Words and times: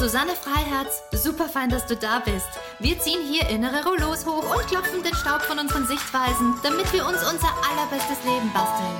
Susanne 0.00 0.30
Freiherz. 0.30 1.02
Super 1.12 1.46
fein, 1.46 1.68
dass 1.68 1.84
du 1.84 1.94
da 1.94 2.20
bist. 2.20 2.48
Wir 2.78 2.98
ziehen 2.98 3.20
hier 3.22 3.46
innere 3.50 3.84
Rollos 3.84 4.24
hoch 4.24 4.56
und 4.56 4.66
klopfen 4.66 5.02
den 5.02 5.12
Staub 5.12 5.42
von 5.42 5.58
unseren 5.58 5.86
Sichtweisen, 5.86 6.54
damit 6.62 6.90
wir 6.94 7.06
uns 7.06 7.18
unser 7.18 7.52
allerbestes 7.68 8.16
Leben 8.24 8.50
basteln. 8.54 8.96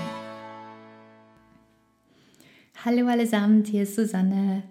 Hallo 2.85 3.07
allesamt, 3.07 3.69
hier 3.69 3.85
ist 3.85 3.95
Susanne. 3.95 4.63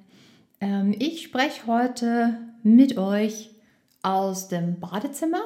Ähm, 0.62 0.96
ich 1.00 1.24
spreche 1.24 1.66
heute 1.66 2.38
mit 2.62 2.96
euch 3.00 3.50
aus 4.04 4.50
dem 4.50 4.80
Badezimmer. 4.80 5.42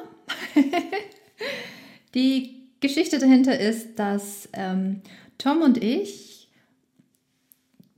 Die 2.14 2.68
Geschichte 2.80 3.18
dahinter 3.18 3.58
ist, 3.58 3.98
dass 3.98 4.50
ähm, 4.52 5.00
Tom 5.38 5.62
und 5.62 5.82
ich 5.82 6.33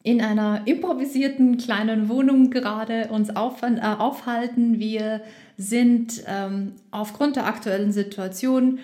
in 0.06 0.20
einer 0.20 0.62
improvisierten 0.66 1.58
kleinen 1.58 2.08
Wohnung 2.08 2.50
gerade 2.50 3.08
uns 3.08 3.34
auf, 3.34 3.62
äh, 3.62 3.80
aufhalten. 3.80 4.78
Wir 4.78 5.20
sind 5.58 6.22
ähm, 6.28 6.74
aufgrund 6.92 7.34
der 7.34 7.46
aktuellen 7.46 7.90
Situation 7.90 8.78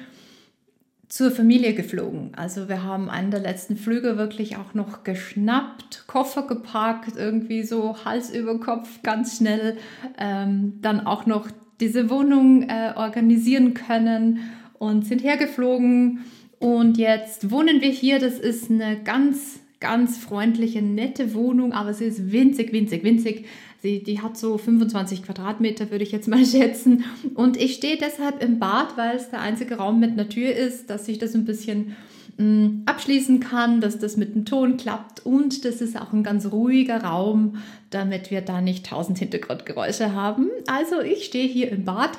zur 1.09 1.31
Familie 1.31 1.75
geflogen. 1.75 2.33
Also 2.35 2.69
wir 2.69 2.83
haben 2.83 3.09
einen 3.09 3.31
der 3.31 3.39
letzten 3.39 3.77
Flüge 3.77 4.17
wirklich 4.17 4.57
auch 4.57 4.75
noch 4.75 5.05
geschnappt, 5.05 6.09
Koffer 6.09 6.49
geparkt, 6.49 7.13
irgendwie 7.17 7.63
so 7.63 8.05
Hals 8.05 8.35
über 8.35 8.59
Kopf 8.59 8.89
ganz 9.05 9.37
schnell, 9.37 9.77
ähm, 10.19 10.81
dann 10.83 11.07
auch 11.07 11.27
noch 11.27 11.49
diese 11.79 12.11
Wohnung 12.11 12.65
äh, 12.69 12.95
organisieren 12.97 13.75
können 13.75 14.41
und 14.81 15.07
sind 15.07 15.23
hergeflogen. 15.23 16.25
Und 16.59 16.99
jetzt 16.99 17.53
wohnen 17.53 17.81
wir 17.81 17.91
hier. 17.91 18.19
Das 18.19 18.41
ist 18.41 18.73
eine 18.73 19.01
ganz 19.05 19.62
ganz 19.83 20.17
freundliche, 20.17 20.81
nette 20.81 21.35
Wohnung, 21.35 21.73
aber 21.73 21.93
sie 21.93 22.05
ist 22.05 22.31
winzig, 22.31 22.73
winzig, 22.73 23.03
winzig. 23.03 23.47
Sie, 23.83 24.01
die 24.01 24.21
hat 24.21 24.39
so 24.39 24.57
25 24.57 25.25
Quadratmeter, 25.25 25.91
würde 25.91 26.05
ich 26.05 26.13
jetzt 26.13 26.29
mal 26.29 26.47
schätzen. 26.47 27.05
Und 27.35 27.57
ich 27.57 27.75
stehe 27.75 27.99
deshalb 27.99 28.43
im 28.43 28.61
Bad, 28.61 28.97
weil 28.97 29.17
es 29.17 29.31
der 29.31 29.41
einzige 29.41 29.75
Raum 29.75 29.99
mit 29.99 30.13
einer 30.13 30.29
Tür 30.29 30.55
ist, 30.55 30.89
dass 30.89 31.09
ich 31.09 31.19
das 31.19 31.35
ein 31.35 31.45
bisschen 31.45 31.97
mh, 32.39 32.45
mm, 32.45 32.83
abschließen 32.87 33.41
kann, 33.41 33.81
dass 33.81 33.99
das 33.99 34.17
mit 34.17 34.37
dem 34.37 34.45
Ton 34.45 34.77
klappt 34.77 35.27
und 35.27 35.65
das 35.65 35.81
ist 35.81 36.01
auch 36.01 36.13
ein 36.13 36.23
ganz 36.23 36.47
ruhiger 36.47 37.03
Raum, 37.03 37.57
damit 37.91 38.31
wir 38.31 38.41
da 38.41 38.61
nicht 38.61 38.87
tausend 38.87 39.19
Hintergrundgeräusche 39.19 40.15
haben. 40.15 40.49
Also 40.69 41.01
ich 41.01 41.25
stehe 41.25 41.49
hier 41.49 41.73
im 41.73 41.85
Bad 41.85 42.13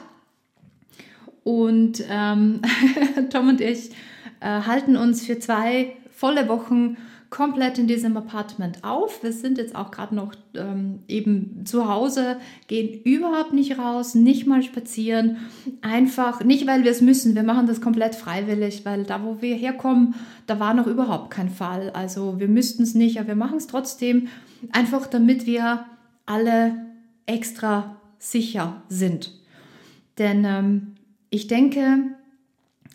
und 1.45 2.03
ähm, 2.09 2.61
Tom 3.31 3.47
und 3.47 3.61
ich 3.61 3.91
äh, 4.41 4.61
halten 4.63 4.97
uns 4.97 5.25
für 5.25 5.39
zwei 5.39 5.95
volle 6.11 6.49
Wochen 6.49 6.97
komplett 7.33 7.79
in 7.79 7.87
diesem 7.87 8.15
Apartment 8.15 8.83
auf. 8.83 9.23
Wir 9.23 9.33
sind 9.33 9.57
jetzt 9.57 9.75
auch 9.75 9.89
gerade 9.89 10.13
noch 10.13 10.35
ähm, 10.53 10.99
eben 11.07 11.65
zu 11.65 11.89
Hause, 11.89 12.37
gehen 12.67 13.01
überhaupt 13.01 13.53
nicht 13.53 13.79
raus, 13.79 14.13
nicht 14.13 14.45
mal 14.45 14.61
spazieren. 14.61 15.37
Einfach, 15.81 16.43
nicht 16.43 16.67
weil 16.67 16.83
wir 16.83 16.91
es 16.91 17.01
müssen, 17.01 17.33
wir 17.33 17.41
machen 17.41 17.65
das 17.65 17.81
komplett 17.81 18.13
freiwillig, 18.13 18.85
weil 18.85 19.03
da, 19.03 19.23
wo 19.23 19.41
wir 19.41 19.55
herkommen, 19.55 20.13
da 20.45 20.59
war 20.59 20.75
noch 20.75 20.85
überhaupt 20.85 21.31
kein 21.31 21.49
Fall. 21.49 21.89
Also 21.89 22.39
wir 22.39 22.47
müssten 22.47 22.83
es 22.83 22.93
nicht, 22.93 23.17
aber 23.17 23.29
wir 23.29 23.35
machen 23.35 23.57
es 23.57 23.65
trotzdem, 23.65 24.27
einfach 24.71 25.07
damit 25.07 25.47
wir 25.47 25.85
alle 26.27 26.85
extra 27.25 27.95
sicher 28.19 28.83
sind. 28.89 29.31
Denn 30.19 30.45
ähm, 30.45 30.93
ich 31.31 31.47
denke, 31.47 32.13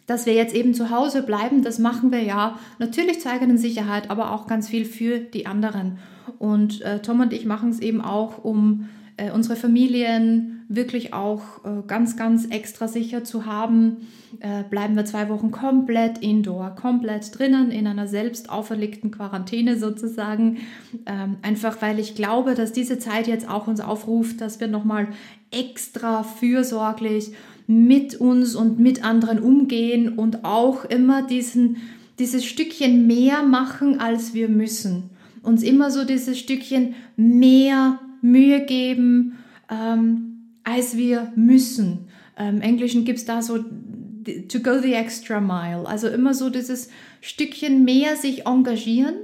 dass 0.09 0.25
wir 0.27 0.33
jetzt 0.33 0.55
eben 0.55 0.75
zu 0.75 0.91
Hause 0.91 1.23
bleiben, 1.23 1.63
das 1.63 1.79
machen 1.79 2.11
wir 2.11 2.23
ja 2.23 2.59
natürlich 2.79 3.21
zur 3.21 3.31
eigenen 3.31 3.59
Sicherheit, 3.59 4.11
aber 4.11 4.33
auch 4.33 4.47
ganz 4.47 4.67
viel 4.67 4.87
für 4.87 5.19
die 5.19 5.47
anderen. 5.47 5.99
Und 6.39 6.81
äh, 6.81 7.01
Tom 7.01 7.21
und 7.21 7.33
ich 7.33 7.45
machen 7.45 7.69
es 7.69 7.79
eben 7.79 8.01
auch, 8.01 8.43
um 8.43 8.89
äh, 9.19 9.31
unsere 9.31 9.55
Familien 9.55 10.65
wirklich 10.69 11.13
auch 11.13 11.65
äh, 11.65 11.83
ganz, 11.87 12.17
ganz 12.17 12.47
extra 12.47 12.89
sicher 12.89 13.23
zu 13.23 13.45
haben. 13.45 14.09
Äh, 14.41 14.63
bleiben 14.63 14.97
wir 14.97 15.05
zwei 15.05 15.29
Wochen 15.29 15.51
komplett 15.51 16.19
indoor, 16.19 16.71
komplett 16.75 17.39
drinnen, 17.39 17.71
in 17.71 17.87
einer 17.87 18.07
selbst 18.07 18.49
auferlegten 18.49 19.11
Quarantäne 19.11 19.79
sozusagen. 19.79 20.59
Ähm, 21.05 21.37
einfach 21.43 21.83
weil 21.83 21.99
ich 21.99 22.15
glaube, 22.15 22.55
dass 22.55 22.73
diese 22.73 22.99
Zeit 22.99 23.27
jetzt 23.27 23.49
auch 23.49 23.67
uns 23.67 23.81
aufruft, 23.81 24.41
dass 24.41 24.61
wir 24.61 24.69
nochmal 24.69 25.09
extra 25.51 26.23
fürsorglich 26.23 27.33
mit 27.69 28.15
uns 28.17 28.57
und 28.57 28.81
mit 28.81 29.05
anderen 29.05 29.39
umgehen 29.39 30.19
und 30.19 30.45
auch 30.45 30.87
immer 30.87 31.23
diesen, 31.23 31.77
dieses 32.19 32.45
Stückchen 32.47 33.07
mehr 33.07 33.43
machen, 33.43 34.01
als 34.01 34.33
wir 34.33 34.49
müssen. 34.49 35.11
Uns 35.43 35.63
immer 35.63 35.91
so 35.91 36.05
dieses 36.05 36.39
Stückchen 36.39 36.95
mehr 37.17 38.01
Mühe 38.23 38.65
geben, 38.65 39.39
ähm, 39.71 40.55
als 40.65 40.97
wir 40.97 41.31
müssen. 41.37 42.09
Im 42.39 42.57
ähm, 42.57 42.61
Englischen 42.63 43.05
gibt 43.05 43.19
es 43.19 43.27
da 43.27 43.43
so 43.43 43.59
to 43.59 44.61
go 44.61 44.81
the 44.81 44.95
extra 44.95 45.39
mile. 45.39 45.87
Also 45.87 46.09
immer 46.09 46.33
so 46.33 46.49
dieses 46.49 46.89
Stückchen 47.21 47.85
mehr 47.85 48.17
sich 48.17 48.47
engagieren, 48.47 49.15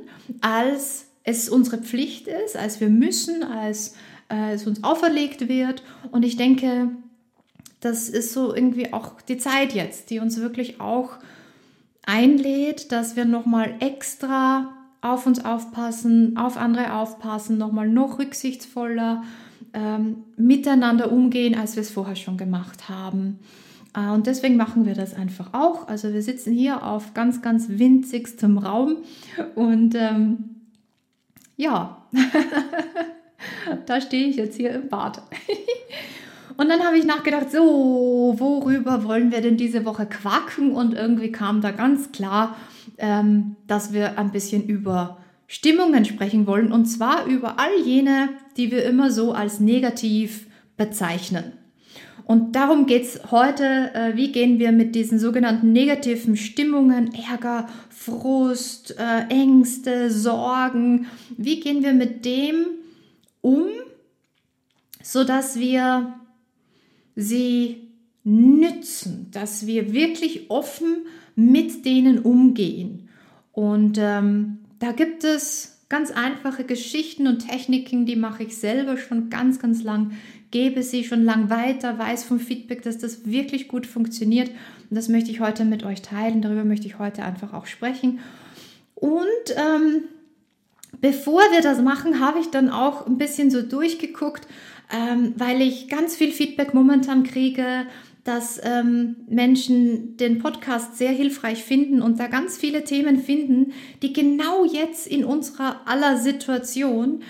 als 0.42 1.06
es 1.22 1.48
unsere 1.48 1.78
Pflicht 1.78 2.28
ist, 2.28 2.58
als 2.58 2.80
wir 2.80 2.90
müssen, 2.90 3.42
als 3.42 3.94
äh, 4.30 4.52
es 4.52 4.66
uns 4.66 4.84
auferlegt 4.84 5.48
wird. 5.48 5.82
Und 6.10 6.24
ich 6.24 6.36
denke, 6.36 6.90
das 7.84 8.08
ist 8.08 8.32
so 8.32 8.54
irgendwie 8.54 8.92
auch 8.92 9.20
die 9.20 9.36
Zeit 9.36 9.74
jetzt, 9.74 10.10
die 10.10 10.18
uns 10.18 10.40
wirklich 10.40 10.80
auch 10.80 11.18
einlädt, 12.06 12.92
dass 12.92 13.14
wir 13.14 13.26
nochmal 13.26 13.74
extra 13.80 14.72
auf 15.02 15.26
uns 15.26 15.44
aufpassen, 15.44 16.36
auf 16.38 16.56
andere 16.56 16.94
aufpassen, 16.94 17.58
nochmal 17.58 17.88
noch 17.88 18.18
rücksichtsvoller 18.18 19.22
ähm, 19.74 20.24
miteinander 20.36 21.12
umgehen, 21.12 21.54
als 21.54 21.76
wir 21.76 21.82
es 21.82 21.90
vorher 21.90 22.16
schon 22.16 22.38
gemacht 22.38 22.88
haben. 22.88 23.38
Äh, 23.94 24.08
und 24.10 24.26
deswegen 24.26 24.56
machen 24.56 24.86
wir 24.86 24.94
das 24.94 25.12
einfach 25.12 25.52
auch. 25.52 25.86
Also 25.86 26.12
wir 26.14 26.22
sitzen 26.22 26.54
hier 26.54 26.84
auf 26.84 27.12
ganz, 27.12 27.42
ganz 27.42 27.68
winzigstem 27.68 28.56
Raum 28.56 28.96
und 29.54 29.94
ähm, 29.94 30.56
ja, 31.56 32.02
da 33.86 34.00
stehe 34.00 34.26
ich 34.26 34.36
jetzt 34.36 34.56
hier 34.56 34.70
im 34.70 34.88
Bad. 34.88 35.20
Und 36.56 36.68
dann 36.68 36.84
habe 36.84 36.98
ich 36.98 37.04
nachgedacht, 37.04 37.50
so, 37.50 38.34
worüber 38.38 39.04
wollen 39.04 39.32
wir 39.32 39.40
denn 39.40 39.56
diese 39.56 39.84
Woche 39.84 40.06
quacken? 40.06 40.72
Und 40.72 40.94
irgendwie 40.94 41.32
kam 41.32 41.60
da 41.60 41.72
ganz 41.72 42.12
klar, 42.12 42.56
ähm, 42.98 43.56
dass 43.66 43.92
wir 43.92 44.18
ein 44.18 44.30
bisschen 44.30 44.64
über 44.64 45.18
Stimmungen 45.46 46.04
sprechen 46.04 46.46
wollen. 46.46 46.72
Und 46.72 46.86
zwar 46.86 47.26
über 47.26 47.58
all 47.58 47.80
jene, 47.84 48.30
die 48.56 48.70
wir 48.70 48.84
immer 48.84 49.10
so 49.10 49.32
als 49.32 49.60
negativ 49.60 50.46
bezeichnen. 50.76 51.52
Und 52.26 52.56
darum 52.56 52.86
geht 52.86 53.02
es 53.02 53.30
heute, 53.30 53.90
äh, 53.94 54.16
wie 54.16 54.32
gehen 54.32 54.58
wir 54.58 54.72
mit 54.72 54.94
diesen 54.94 55.18
sogenannten 55.18 55.72
negativen 55.72 56.36
Stimmungen, 56.36 57.12
Ärger, 57.14 57.68
Frust, 57.90 58.96
äh, 58.98 59.28
Ängste, 59.28 60.10
Sorgen, 60.10 61.06
wie 61.36 61.60
gehen 61.60 61.82
wir 61.82 61.92
mit 61.92 62.24
dem 62.24 62.66
um, 63.42 63.66
sodass 65.02 65.58
wir 65.58 66.14
sie 67.16 67.88
nützen, 68.24 69.28
dass 69.30 69.66
wir 69.66 69.92
wirklich 69.92 70.50
offen 70.50 71.06
mit 71.36 71.84
denen 71.84 72.20
umgehen. 72.20 73.08
Und 73.52 73.98
ähm, 74.00 74.58
da 74.78 74.92
gibt 74.92 75.24
es 75.24 75.74
ganz 75.88 76.10
einfache 76.10 76.64
Geschichten 76.64 77.26
und 77.26 77.46
Techniken, 77.46 78.06
die 78.06 78.16
mache 78.16 78.44
ich 78.44 78.56
selber 78.56 78.96
schon 78.96 79.30
ganz, 79.30 79.58
ganz 79.58 79.82
lang, 79.82 80.12
gebe 80.50 80.82
sie 80.82 81.04
schon 81.04 81.24
lang 81.24 81.50
weiter, 81.50 81.98
weiß 81.98 82.24
vom 82.24 82.40
Feedback, 82.40 82.82
dass 82.82 82.98
das 82.98 83.26
wirklich 83.26 83.68
gut 83.68 83.86
funktioniert. 83.86 84.48
Und 84.90 84.96
das 84.96 85.08
möchte 85.08 85.30
ich 85.30 85.40
heute 85.40 85.64
mit 85.64 85.84
euch 85.84 86.02
teilen. 86.02 86.42
Darüber 86.42 86.64
möchte 86.64 86.86
ich 86.86 86.98
heute 86.98 87.22
einfach 87.22 87.52
auch 87.52 87.66
sprechen. 87.66 88.20
Und 88.94 89.26
ähm, 89.56 90.04
bevor 91.00 91.40
wir 91.52 91.60
das 91.60 91.80
machen, 91.80 92.20
habe 92.20 92.38
ich 92.38 92.50
dann 92.50 92.70
auch 92.70 93.06
ein 93.06 93.18
bisschen 93.18 93.50
so 93.50 93.62
durchgeguckt, 93.62 94.46
ähm, 94.94 95.34
weil 95.36 95.60
ich 95.60 95.88
ganz 95.88 96.14
viel 96.14 96.30
Feedback 96.30 96.72
momentan 96.72 97.24
kriege, 97.24 97.86
dass 98.22 98.60
ähm, 98.62 99.16
Menschen 99.28 100.16
den 100.16 100.38
Podcast 100.38 100.96
sehr 100.96 101.10
hilfreich 101.10 101.64
finden 101.64 102.00
und 102.00 102.20
da 102.20 102.26
ganz 102.28 102.56
viele 102.56 102.84
Themen 102.84 103.18
finden, 103.18 103.72
die 104.02 104.12
genau 104.12 104.64
jetzt 104.64 105.06
in 105.06 105.24
unserer 105.24 105.86
aller 105.86 106.16
Situation 106.16 107.22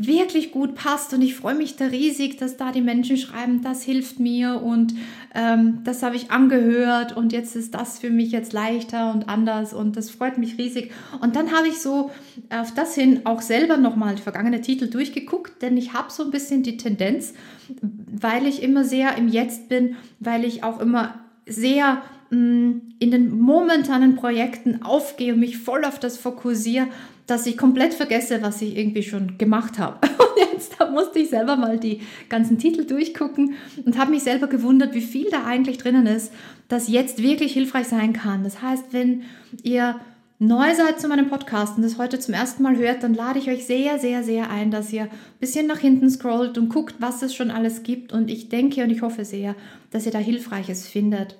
wirklich 0.00 0.52
gut 0.52 0.76
passt 0.76 1.12
und 1.12 1.22
ich 1.22 1.34
freue 1.34 1.56
mich 1.56 1.74
da 1.74 1.86
riesig, 1.86 2.38
dass 2.38 2.56
da 2.56 2.70
die 2.70 2.80
Menschen 2.80 3.16
schreiben, 3.16 3.62
das 3.62 3.82
hilft 3.82 4.20
mir 4.20 4.62
und 4.62 4.94
ähm, 5.34 5.80
das 5.82 6.04
habe 6.04 6.14
ich 6.14 6.30
angehört 6.30 7.16
und 7.16 7.32
jetzt 7.32 7.56
ist 7.56 7.74
das 7.74 7.98
für 7.98 8.08
mich 8.08 8.30
jetzt 8.30 8.52
leichter 8.52 9.12
und 9.12 9.28
anders 9.28 9.74
und 9.74 9.96
das 9.96 10.08
freut 10.08 10.38
mich 10.38 10.56
riesig. 10.56 10.92
Und 11.20 11.34
dann 11.34 11.50
habe 11.50 11.66
ich 11.66 11.80
so 11.80 12.12
auf 12.48 12.72
das 12.74 12.94
hin 12.94 13.22
auch 13.24 13.42
selber 13.42 13.76
nochmal 13.76 14.16
vergangene 14.18 14.60
Titel 14.60 14.86
durchgeguckt, 14.88 15.60
denn 15.62 15.76
ich 15.76 15.94
habe 15.94 16.12
so 16.12 16.22
ein 16.22 16.30
bisschen 16.30 16.62
die 16.62 16.76
Tendenz, 16.76 17.34
weil 17.80 18.46
ich 18.46 18.62
immer 18.62 18.84
sehr 18.84 19.18
im 19.18 19.26
Jetzt 19.26 19.68
bin, 19.68 19.96
weil 20.20 20.44
ich 20.44 20.62
auch 20.62 20.80
immer 20.80 21.18
sehr 21.44 22.02
mh, 22.30 22.38
mm, 22.38 22.82
in 23.00 23.10
den 23.10 23.36
momentanen 23.36 24.14
Projekten 24.14 24.82
aufgehe 24.82 25.34
und 25.34 25.40
mich 25.40 25.58
voll 25.58 25.84
auf 25.84 25.98
das 25.98 26.18
fokussiere, 26.18 26.86
dass 27.28 27.46
ich 27.46 27.58
komplett 27.58 27.94
vergesse, 27.94 28.42
was 28.42 28.60
ich 28.62 28.76
irgendwie 28.76 29.02
schon 29.02 29.38
gemacht 29.38 29.78
habe. 29.78 30.08
Und 30.18 30.52
jetzt 30.52 30.72
da 30.78 30.90
musste 30.90 31.20
ich 31.20 31.28
selber 31.28 31.56
mal 31.56 31.78
die 31.78 32.00
ganzen 32.28 32.58
Titel 32.58 32.84
durchgucken 32.84 33.54
und 33.84 33.98
habe 33.98 34.12
mich 34.12 34.22
selber 34.22 34.46
gewundert, 34.46 34.94
wie 34.94 35.02
viel 35.02 35.28
da 35.30 35.44
eigentlich 35.44 35.78
drinnen 35.78 36.06
ist, 36.06 36.32
das 36.68 36.88
jetzt 36.88 37.22
wirklich 37.22 37.52
hilfreich 37.52 37.86
sein 37.86 38.12
kann. 38.14 38.44
Das 38.44 38.62
heißt, 38.62 38.86
wenn 38.92 39.22
ihr 39.62 40.00
neu 40.38 40.74
seid 40.74 41.00
zu 41.00 41.08
meinem 41.08 41.28
Podcast 41.28 41.76
und 41.76 41.82
das 41.82 41.98
heute 41.98 42.18
zum 42.18 42.32
ersten 42.32 42.62
Mal 42.62 42.76
hört, 42.76 43.02
dann 43.02 43.14
lade 43.14 43.38
ich 43.38 43.50
euch 43.50 43.66
sehr, 43.66 43.98
sehr, 43.98 44.22
sehr 44.22 44.50
ein, 44.50 44.70
dass 44.70 44.92
ihr 44.92 45.02
ein 45.02 45.10
bisschen 45.38 45.66
nach 45.66 45.78
hinten 45.78 46.08
scrollt 46.10 46.56
und 46.56 46.70
guckt, 46.70 46.96
was 46.98 47.22
es 47.22 47.34
schon 47.34 47.50
alles 47.50 47.82
gibt. 47.82 48.12
Und 48.12 48.30
ich 48.30 48.48
denke 48.48 48.82
und 48.82 48.90
ich 48.90 49.02
hoffe 49.02 49.24
sehr, 49.24 49.54
dass 49.90 50.06
ihr 50.06 50.12
da 50.12 50.18
Hilfreiches 50.18 50.86
findet. 50.86 51.36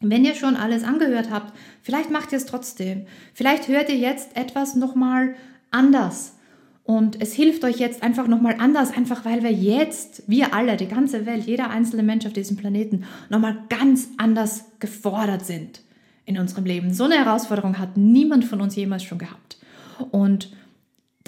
Wenn 0.00 0.24
ihr 0.24 0.34
schon 0.34 0.56
alles 0.56 0.84
angehört 0.84 1.30
habt, 1.30 1.52
vielleicht 1.82 2.10
macht 2.10 2.32
ihr 2.32 2.38
es 2.38 2.46
trotzdem. 2.46 3.06
Vielleicht 3.34 3.68
hört 3.68 3.88
ihr 3.88 3.96
jetzt 3.96 4.36
etwas 4.36 4.76
nochmal 4.76 5.34
anders. 5.70 6.34
Und 6.84 7.20
es 7.20 7.34
hilft 7.34 7.64
euch 7.64 7.78
jetzt 7.78 8.02
einfach 8.02 8.28
nochmal 8.28 8.56
anders, 8.58 8.96
einfach 8.96 9.24
weil 9.26 9.42
wir 9.42 9.52
jetzt, 9.52 10.22
wir 10.26 10.54
alle, 10.54 10.76
die 10.76 10.88
ganze 10.88 11.26
Welt, 11.26 11.44
jeder 11.44 11.68
einzelne 11.68 12.02
Mensch 12.02 12.24
auf 12.24 12.32
diesem 12.32 12.56
Planeten, 12.56 13.04
nochmal 13.28 13.58
ganz 13.68 14.08
anders 14.16 14.64
gefordert 14.78 15.44
sind 15.44 15.82
in 16.24 16.38
unserem 16.38 16.64
Leben. 16.64 16.94
So 16.94 17.04
eine 17.04 17.16
Herausforderung 17.16 17.78
hat 17.78 17.96
niemand 17.96 18.44
von 18.44 18.60
uns 18.60 18.74
jemals 18.74 19.02
schon 19.02 19.18
gehabt. 19.18 19.58
Und 20.12 20.50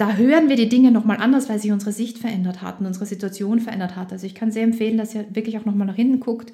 da 0.01 0.15
hören 0.15 0.49
wir 0.49 0.55
die 0.55 0.67
Dinge 0.67 0.89
nochmal 0.89 1.17
anders, 1.17 1.47
weil 1.47 1.59
sich 1.59 1.71
unsere 1.71 1.91
Sicht 1.91 2.17
verändert 2.17 2.63
hat 2.63 2.79
und 2.79 2.87
unsere 2.87 3.05
Situation 3.05 3.59
verändert 3.59 3.95
hat. 3.95 4.11
Also 4.11 4.25
ich 4.25 4.33
kann 4.33 4.51
sehr 4.51 4.63
empfehlen, 4.63 4.97
dass 4.97 5.13
ihr 5.13 5.25
wirklich 5.29 5.59
auch 5.59 5.65
nochmal 5.65 5.85
nach 5.85 5.95
hinten 5.95 6.19
guckt. 6.19 6.51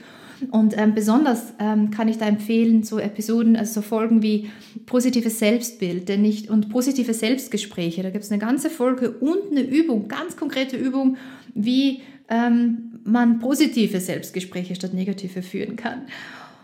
Und 0.52 0.78
ähm, 0.78 0.94
besonders 0.94 1.54
ähm, 1.58 1.90
kann 1.90 2.10
ich 2.10 2.18
da 2.18 2.26
empfehlen, 2.26 2.84
so 2.84 3.00
Episoden, 3.00 3.56
also 3.56 3.76
so 3.76 3.82
Folgen 3.82 4.22
wie 4.22 4.50
positives 4.86 5.40
Selbstbild 5.40 6.10
denn 6.10 6.24
nicht, 6.24 6.50
und 6.50 6.68
positive 6.68 7.14
Selbstgespräche. 7.14 8.04
Da 8.04 8.10
gibt 8.10 8.26
es 8.26 8.32
eine 8.32 8.42
ganze 8.42 8.70
Folge 8.70 9.12
und 9.12 9.50
eine 9.50 9.62
Übung, 9.62 10.10
ganz 10.10 10.36
konkrete 10.36 10.76
Übung, 10.76 11.16
wie 11.56 12.02
ähm, 12.28 13.00
man 13.06 13.40
positive 13.40 14.02
Selbstgespräche 14.02 14.76
statt 14.76 14.94
negative 14.94 15.42
führen 15.42 15.78
kann. 15.78 16.02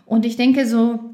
Und 0.04 0.26
ich 0.26 0.36
denke 0.36 0.66
so, 0.66 1.13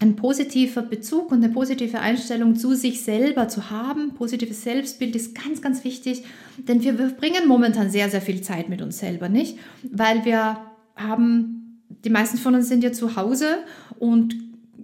ein 0.00 0.16
positiver 0.16 0.82
Bezug 0.82 1.30
und 1.30 1.44
eine 1.44 1.52
positive 1.52 2.00
Einstellung 2.00 2.56
zu 2.56 2.74
sich 2.74 3.02
selber 3.02 3.48
zu 3.48 3.70
haben. 3.70 4.14
Positives 4.14 4.62
Selbstbild 4.62 5.14
ist 5.14 5.34
ganz, 5.34 5.60
ganz 5.60 5.84
wichtig, 5.84 6.24
denn 6.56 6.82
wir 6.82 6.94
verbringen 6.94 7.46
momentan 7.46 7.90
sehr, 7.90 8.08
sehr 8.08 8.22
viel 8.22 8.40
Zeit 8.40 8.70
mit 8.70 8.80
uns 8.80 8.98
selber, 8.98 9.28
nicht? 9.28 9.58
Weil 9.82 10.24
wir 10.24 10.58
haben, 10.96 11.82
die 12.04 12.10
meisten 12.10 12.38
von 12.38 12.54
uns 12.54 12.68
sind 12.68 12.82
ja 12.82 12.92
zu 12.92 13.16
Hause 13.16 13.58
und 13.98 14.34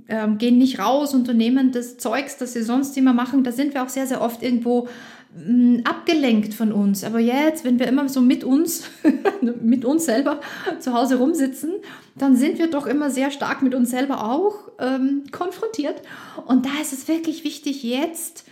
ähm, 0.09 0.37
gehen 0.37 0.59
nicht 0.59 0.79
raus, 0.79 1.15
unternehmen 1.15 1.73
das 1.73 1.97
Zeugs, 1.97 2.37
das 2.37 2.53
sie 2.53 2.63
sonst 2.63 2.97
immer 2.99 3.15
machen. 3.15 3.43
Da 3.43 3.53
sind 3.53 3.73
wir 3.73 3.83
auch 3.83 3.89
sehr, 3.89 4.07
sehr 4.07 4.21
oft 4.21 4.43
irgendwo 4.43 4.87
abgelenkt 5.85 6.55
von 6.55 6.73
uns. 6.73 7.05
Aber 7.05 7.19
jetzt, 7.19 7.65
wenn 7.65 7.79
wir 7.79 7.87
immer 7.87 8.09
so 8.09 8.21
mit 8.21 8.43
uns, 8.43 8.85
mit 9.61 9.85
uns 9.85 10.07
selber 10.07 10.41
zu 10.81 10.95
Hause 10.95 11.17
rumsitzen, 11.17 11.75
dann 12.17 12.37
sind 12.37 12.59
wir 12.59 12.71
doch 12.71 12.87
immer 12.87 13.11
sehr 13.11 13.31
stark 13.31 13.63
mit 13.63 13.75
uns 13.75 13.91
selber 13.91 14.25
auch 14.25 14.71
ähm, 14.79 15.25
konfrontiert. 15.33 16.01
Und 16.47 16.65
da 16.65 16.71
ist 16.81 16.93
es 16.93 17.07
wirklich 17.09 17.45
wichtig, 17.45 17.83
jetzt 17.83 18.45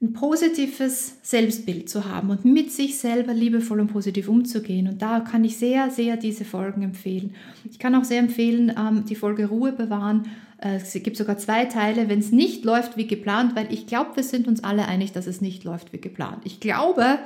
ein 0.00 0.12
positives 0.12 1.16
Selbstbild 1.22 1.88
zu 1.88 2.04
haben 2.04 2.30
und 2.30 2.44
mit 2.44 2.72
sich 2.72 2.98
selber 2.98 3.32
liebevoll 3.32 3.80
und 3.80 3.88
positiv 3.88 4.28
umzugehen. 4.28 4.88
Und 4.88 5.02
da 5.02 5.20
kann 5.20 5.44
ich 5.44 5.56
sehr, 5.56 5.90
sehr 5.90 6.16
diese 6.16 6.44
Folgen 6.44 6.82
empfehlen. 6.82 7.34
Ich 7.70 7.78
kann 7.78 7.94
auch 7.94 8.04
sehr 8.04 8.18
empfehlen, 8.18 8.72
ähm, 8.76 9.04
die 9.06 9.14
Folge 9.14 9.46
Ruhe 9.46 9.72
bewahren. 9.72 10.28
Äh, 10.58 10.76
es 10.76 10.92
gibt 10.92 11.16
sogar 11.16 11.38
zwei 11.38 11.64
Teile, 11.66 12.08
wenn 12.08 12.18
es 12.18 12.32
nicht 12.32 12.64
läuft 12.64 12.96
wie 12.96 13.06
geplant, 13.06 13.56
weil 13.56 13.72
ich 13.72 13.86
glaube, 13.86 14.16
wir 14.16 14.22
sind 14.22 14.48
uns 14.48 14.62
alle 14.62 14.86
einig, 14.86 15.12
dass 15.12 15.26
es 15.26 15.40
nicht 15.40 15.64
läuft 15.64 15.92
wie 15.92 16.00
geplant. 16.00 16.42
Ich 16.44 16.60
glaube, 16.60 17.18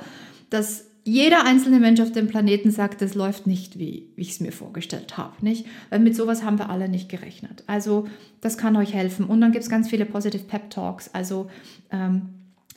dass 0.49 0.85
jeder 1.03 1.45
einzelne 1.45 1.79
Mensch 1.79 2.01
auf 2.01 2.11
dem 2.11 2.27
Planeten 2.27 2.71
sagt, 2.71 3.01
es 3.01 3.15
läuft 3.15 3.47
nicht, 3.47 3.79
wie, 3.79 4.09
wie 4.15 4.21
ich 4.21 4.31
es 4.31 4.39
mir 4.41 4.51
vorgestellt 4.51 5.17
habe. 5.17 5.33
Nicht? 5.41 5.65
Weil 5.89 5.99
mit 5.99 6.15
sowas 6.15 6.43
haben 6.43 6.59
wir 6.59 6.69
alle 6.69 6.89
nicht 6.89 7.09
gerechnet. 7.09 7.63
Also 7.67 8.07
das 8.41 8.57
kann 8.57 8.75
euch 8.75 8.93
helfen. 8.93 9.25
Und 9.25 9.41
dann 9.41 9.51
gibt 9.51 9.63
es 9.63 9.69
ganz 9.69 9.89
viele 9.89 10.05
Positive 10.05 10.43
Pep 10.43 10.69
Talks, 10.69 11.09
also 11.13 11.49
ähm, 11.91 12.29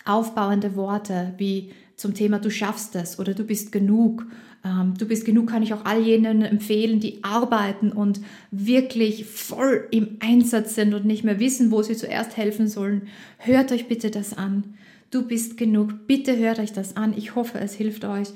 aufbauende 0.05 0.77
Worte 0.77 1.35
wie 1.37 1.73
zum 1.97 2.15
Thema 2.15 2.39
du 2.39 2.51
schaffst 2.51 2.97
es 2.97 3.19
oder 3.19 3.35
du 3.35 3.45
bist 3.45 3.71
genug. 3.71 4.27
Ähm, 4.65 4.95
du 4.99 5.07
bist 5.07 5.25
genug 5.25 5.49
kann 5.49 5.63
ich 5.63 5.75
auch 5.75 5.85
all 5.85 6.01
jenen 6.01 6.43
empfehlen, 6.43 7.01
die 7.01 7.25
arbeiten 7.25 7.93
und 7.93 8.21
wirklich 8.51 9.27
voll 9.27 9.89
im 9.91 10.19
Einsatz 10.21 10.75
sind 10.75 10.95
und 10.95 11.05
nicht 11.05 11.25
mehr 11.25 11.41
wissen, 11.41 11.71
wo 11.71 11.83
sie 11.83 11.97
zuerst 11.97 12.37
helfen 12.37 12.69
sollen. 12.69 13.03
Hört 13.39 13.73
euch 13.73 13.89
bitte 13.89 14.11
das 14.11 14.37
an 14.37 14.75
du 15.13 15.23
bist 15.23 15.57
genug. 15.57 16.09
Bitte 16.09 16.37
hört 16.37 16.59
euch 16.59 16.73
das 16.73 16.97
an. 16.97 17.15
Ich 17.17 17.37
hoffe, 17.37 17.61
es 17.61 17.75
hilft 17.75 18.05
euch. 18.05 18.29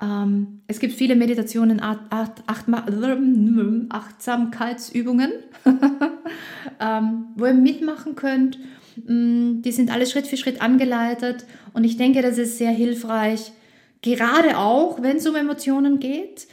Ähm, 0.00 0.60
es 0.66 0.80
gibt 0.80 0.94
viele 0.94 1.16
Meditationen, 1.16 1.82
Acht, 1.82 2.00
Acht, 2.08 2.42
Acht, 2.46 2.64
Achtsamkeitsübungen, 3.90 5.32
ähm, 6.80 7.24
wo 7.36 7.46
ihr 7.46 7.54
mitmachen 7.54 8.14
könnt. 8.14 8.58
Mm, 9.04 9.60
die 9.60 9.72
sind 9.72 9.90
alle 9.90 10.06
Schritt 10.06 10.26
für 10.26 10.38
Schritt 10.38 10.62
angeleitet 10.62 11.44
und 11.74 11.84
ich 11.84 11.98
denke, 11.98 12.22
das 12.22 12.38
ist 12.38 12.56
sehr 12.56 12.70
hilfreich, 12.70 13.52
gerade 14.02 14.58
auch, 14.58 15.02
wenn 15.02 15.16
es 15.16 15.26
um 15.26 15.36
Emotionen 15.36 16.00
geht. 16.00 16.46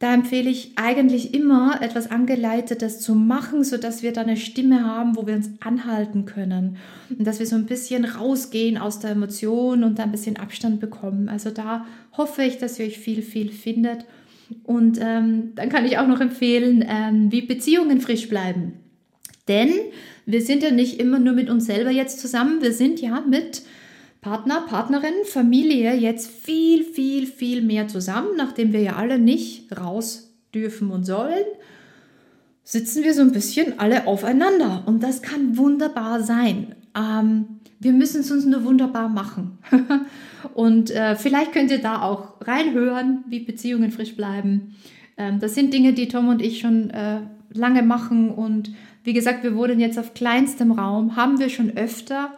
Da 0.00 0.12
empfehle 0.12 0.50
ich 0.50 0.72
eigentlich 0.76 1.32
immer, 1.32 1.80
etwas 1.80 2.10
Angeleitetes 2.10 3.00
zu 3.00 3.14
machen, 3.14 3.64
sodass 3.64 4.02
wir 4.02 4.12
da 4.12 4.22
eine 4.22 4.36
Stimme 4.36 4.84
haben, 4.84 5.16
wo 5.16 5.26
wir 5.26 5.34
uns 5.34 5.50
anhalten 5.60 6.26
können. 6.26 6.76
Und 7.16 7.26
dass 7.26 7.38
wir 7.38 7.46
so 7.46 7.56
ein 7.56 7.66
bisschen 7.66 8.04
rausgehen 8.04 8.76
aus 8.76 8.98
der 8.98 9.12
Emotion 9.12 9.84
und 9.84 9.98
da 9.98 10.02
ein 10.02 10.10
bisschen 10.10 10.36
Abstand 10.36 10.80
bekommen. 10.80 11.28
Also 11.28 11.50
da 11.50 11.86
hoffe 12.16 12.42
ich, 12.42 12.58
dass 12.58 12.78
ihr 12.78 12.86
euch 12.86 12.98
viel, 12.98 13.22
viel 13.22 13.50
findet. 13.50 14.04
Und 14.64 14.98
ähm, 15.00 15.52
dann 15.54 15.68
kann 15.68 15.86
ich 15.86 15.96
auch 15.96 16.06
noch 16.06 16.20
empfehlen, 16.20 16.84
ähm, 16.86 17.32
wie 17.32 17.42
Beziehungen 17.42 18.00
frisch 18.00 18.28
bleiben. 18.28 18.74
Denn 19.48 19.70
wir 20.26 20.40
sind 20.40 20.62
ja 20.62 20.70
nicht 20.70 21.00
immer 21.00 21.18
nur 21.18 21.34
mit 21.34 21.50
uns 21.50 21.66
selber 21.66 21.90
jetzt 21.90 22.20
zusammen, 22.20 22.62
wir 22.62 22.72
sind 22.72 23.00
ja 23.00 23.22
mit 23.28 23.62
Partner, 24.24 24.62
Partnerin, 24.66 25.12
Familie 25.26 25.94
jetzt 25.94 26.30
viel, 26.30 26.82
viel, 26.82 27.26
viel 27.26 27.60
mehr 27.60 27.88
zusammen, 27.88 28.30
nachdem 28.38 28.72
wir 28.72 28.80
ja 28.80 28.96
alle 28.96 29.18
nicht 29.18 29.78
raus 29.78 30.34
dürfen 30.54 30.90
und 30.90 31.04
sollen, 31.04 31.44
sitzen 32.62 33.04
wir 33.04 33.12
so 33.12 33.20
ein 33.20 33.32
bisschen 33.32 33.78
alle 33.78 34.06
aufeinander. 34.06 34.82
Und 34.86 35.02
das 35.02 35.20
kann 35.20 35.58
wunderbar 35.58 36.22
sein. 36.22 36.74
Ähm, 36.96 37.60
wir 37.80 37.92
müssen 37.92 38.22
es 38.22 38.30
uns 38.30 38.46
nur 38.46 38.64
wunderbar 38.64 39.10
machen. 39.10 39.58
und 40.54 40.90
äh, 40.90 41.16
vielleicht 41.16 41.52
könnt 41.52 41.70
ihr 41.70 41.82
da 41.82 42.00
auch 42.00 42.40
reinhören, 42.40 43.24
wie 43.28 43.40
Beziehungen 43.40 43.90
frisch 43.90 44.16
bleiben. 44.16 44.74
Ähm, 45.18 45.38
das 45.38 45.54
sind 45.54 45.74
Dinge, 45.74 45.92
die 45.92 46.08
Tom 46.08 46.28
und 46.28 46.40
ich 46.40 46.60
schon 46.60 46.88
äh, 46.88 47.20
lange 47.52 47.82
machen. 47.82 48.30
Und 48.30 48.72
wie 49.02 49.12
gesagt, 49.12 49.42
wir 49.42 49.54
wurden 49.54 49.80
jetzt 49.80 49.98
auf 49.98 50.14
kleinstem 50.14 50.72
Raum, 50.72 51.14
haben 51.14 51.38
wir 51.38 51.50
schon 51.50 51.76
öfter 51.76 52.32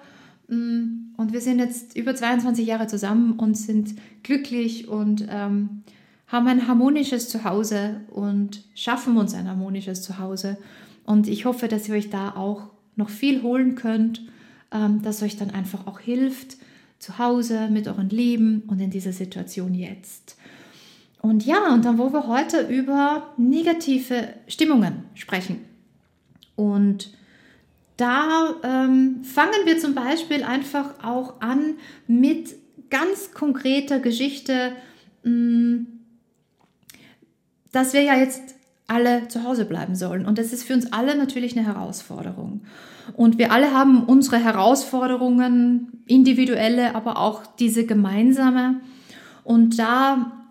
und 0.48 1.32
wir 1.32 1.40
sind 1.40 1.58
jetzt 1.58 1.96
über 1.96 2.14
22 2.14 2.66
Jahre 2.66 2.86
zusammen 2.86 3.32
und 3.32 3.56
sind 3.56 3.94
glücklich 4.22 4.88
und 4.88 5.26
ähm, 5.28 5.82
haben 6.28 6.46
ein 6.46 6.68
harmonisches 6.68 7.28
Zuhause 7.28 8.00
und 8.10 8.62
schaffen 8.74 9.16
uns 9.16 9.34
ein 9.34 9.48
harmonisches 9.48 10.02
Zuhause. 10.02 10.56
Und 11.04 11.28
ich 11.28 11.44
hoffe, 11.44 11.68
dass 11.68 11.88
ihr 11.88 11.94
euch 11.94 12.10
da 12.10 12.30
auch 12.30 12.70
noch 12.96 13.10
viel 13.10 13.42
holen 13.42 13.74
könnt, 13.74 14.22
ähm, 14.72 15.02
das 15.02 15.22
euch 15.22 15.36
dann 15.36 15.50
einfach 15.50 15.86
auch 15.86 16.00
hilft, 16.00 16.56
zu 16.98 17.18
Hause 17.18 17.68
mit 17.70 17.88
euren 17.88 18.08
Lieben 18.08 18.62
und 18.68 18.80
in 18.80 18.90
dieser 18.90 19.12
Situation 19.12 19.74
jetzt. 19.74 20.36
Und 21.20 21.44
ja, 21.44 21.72
und 21.74 21.84
dann 21.84 21.98
wollen 21.98 22.12
wir 22.12 22.26
heute 22.26 22.60
über 22.62 23.34
negative 23.36 24.28
Stimmungen 24.46 25.04
sprechen. 25.14 25.58
Und 26.54 27.12
da 27.96 28.54
ähm, 28.62 29.24
fangen 29.24 29.64
wir 29.64 29.78
zum 29.78 29.94
Beispiel 29.94 30.42
einfach 30.42 31.02
auch 31.02 31.40
an 31.40 31.76
mit 32.06 32.54
ganz 32.90 33.32
konkreter 33.32 34.00
Geschichte, 34.00 34.72
mh, 35.24 35.30
mm, 35.30 35.86
dass 37.72 37.92
wir 37.92 38.02
ja 38.02 38.16
jetzt 38.16 38.54
alle 38.86 39.28
zu 39.28 39.44
Hause 39.44 39.64
bleiben 39.64 39.94
sollen. 39.94 40.26
Und 40.26 40.38
das 40.38 40.52
ist 40.52 40.64
für 40.64 40.74
uns 40.74 40.92
alle 40.92 41.16
natürlich 41.16 41.56
eine 41.56 41.66
Herausforderung. 41.66 42.62
Und 43.14 43.38
wir 43.38 43.52
alle 43.52 43.72
haben 43.72 44.04
unsere 44.04 44.38
Herausforderungen, 44.38 46.02
individuelle, 46.06 46.94
aber 46.94 47.18
auch 47.18 47.44
diese 47.46 47.84
gemeinsame. 47.84 48.80
Und 49.44 49.78
da 49.78 50.45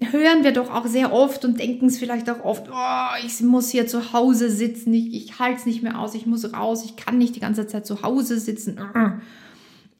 hören 0.00 0.44
wir 0.44 0.52
doch 0.52 0.70
auch 0.70 0.86
sehr 0.86 1.12
oft 1.12 1.44
und 1.44 1.58
denken 1.58 1.86
es 1.86 1.98
vielleicht 1.98 2.28
auch 2.28 2.44
oft, 2.44 2.68
oh, 2.70 3.26
ich 3.26 3.40
muss 3.40 3.70
hier 3.70 3.86
zu 3.86 4.12
Hause 4.12 4.50
sitzen, 4.50 4.92
ich, 4.92 5.14
ich 5.14 5.38
halte 5.38 5.60
es 5.60 5.66
nicht 5.66 5.82
mehr 5.82 5.98
aus, 5.98 6.14
ich 6.14 6.26
muss 6.26 6.52
raus, 6.52 6.84
ich 6.84 6.96
kann 6.96 7.18
nicht 7.18 7.34
die 7.34 7.40
ganze 7.40 7.66
Zeit 7.66 7.86
zu 7.86 8.02
Hause 8.02 8.38
sitzen. 8.38 8.78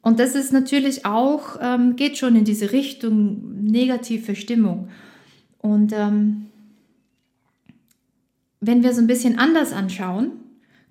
Und 0.01 0.19
das 0.19 0.35
ist 0.35 0.53
natürlich 0.53 1.05
auch, 1.05 1.57
ähm, 1.61 1.95
geht 1.95 2.17
schon 2.17 2.35
in 2.35 2.45
diese 2.45 2.71
Richtung 2.71 3.63
negative 3.63 4.35
Stimmung. 4.35 4.89
Und 5.57 5.91
ähm, 5.93 6.45
wenn 8.59 8.83
wir 8.83 8.91
es 8.91 8.99
ein 8.99 9.07
bisschen 9.07 9.39
anders 9.39 9.73
anschauen, 9.73 10.31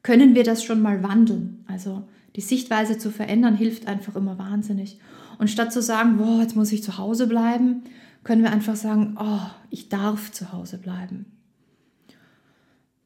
können 0.02 0.34
wir 0.34 0.44
das 0.44 0.62
schon 0.62 0.82
mal 0.82 1.02
wandeln. 1.02 1.64
Also 1.66 2.02
die 2.34 2.40
Sichtweise 2.40 2.98
zu 2.98 3.10
verändern 3.10 3.56
hilft 3.56 3.86
einfach 3.86 4.16
immer 4.16 4.38
wahnsinnig. 4.38 4.98
Und 5.38 5.48
statt 5.48 5.72
zu 5.72 5.80
sagen, 5.80 6.18
boah, 6.18 6.42
jetzt 6.42 6.56
muss 6.56 6.72
ich 6.72 6.82
zu 6.82 6.98
Hause 6.98 7.26
bleiben, 7.26 7.84
können 8.26 8.42
wir 8.42 8.50
einfach 8.50 8.74
sagen, 8.74 9.16
oh, 9.20 9.38
ich 9.70 9.88
darf 9.88 10.32
zu 10.32 10.52
Hause 10.52 10.78
bleiben. 10.78 11.26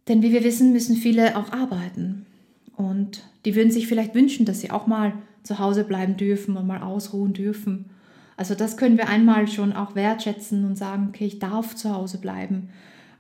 Denn 0.09 0.23
wie 0.23 0.33
wir 0.33 0.43
wissen, 0.45 0.73
müssen 0.73 0.97
viele 0.97 1.37
auch 1.37 1.53
arbeiten. 1.53 2.25
Und 2.75 3.23
die 3.45 3.55
würden 3.55 3.71
sich 3.71 3.87
vielleicht 3.87 4.15
wünschen, 4.15 4.47
dass 4.47 4.61
sie 4.61 4.71
auch 4.71 4.87
mal 4.87 5.13
zu 5.43 5.59
Hause 5.59 5.85
bleiben 5.85 6.17
dürfen 6.17 6.57
und 6.57 6.67
mal 6.67 6.81
ausruhen 6.81 7.35
dürfen. 7.35 7.91
Also 8.39 8.55
das 8.55 8.79
können 8.79 8.97
wir 8.97 9.11
einmal 9.11 9.47
schon 9.47 9.75
auch 9.75 9.95
wertschätzen 9.95 10.65
und 10.65 10.77
sagen, 10.77 11.09
okay, 11.11 11.27
ich 11.27 11.39
darf 11.39 11.77
zu 11.77 11.95
Hause 11.95 12.17
bleiben. 12.17 12.71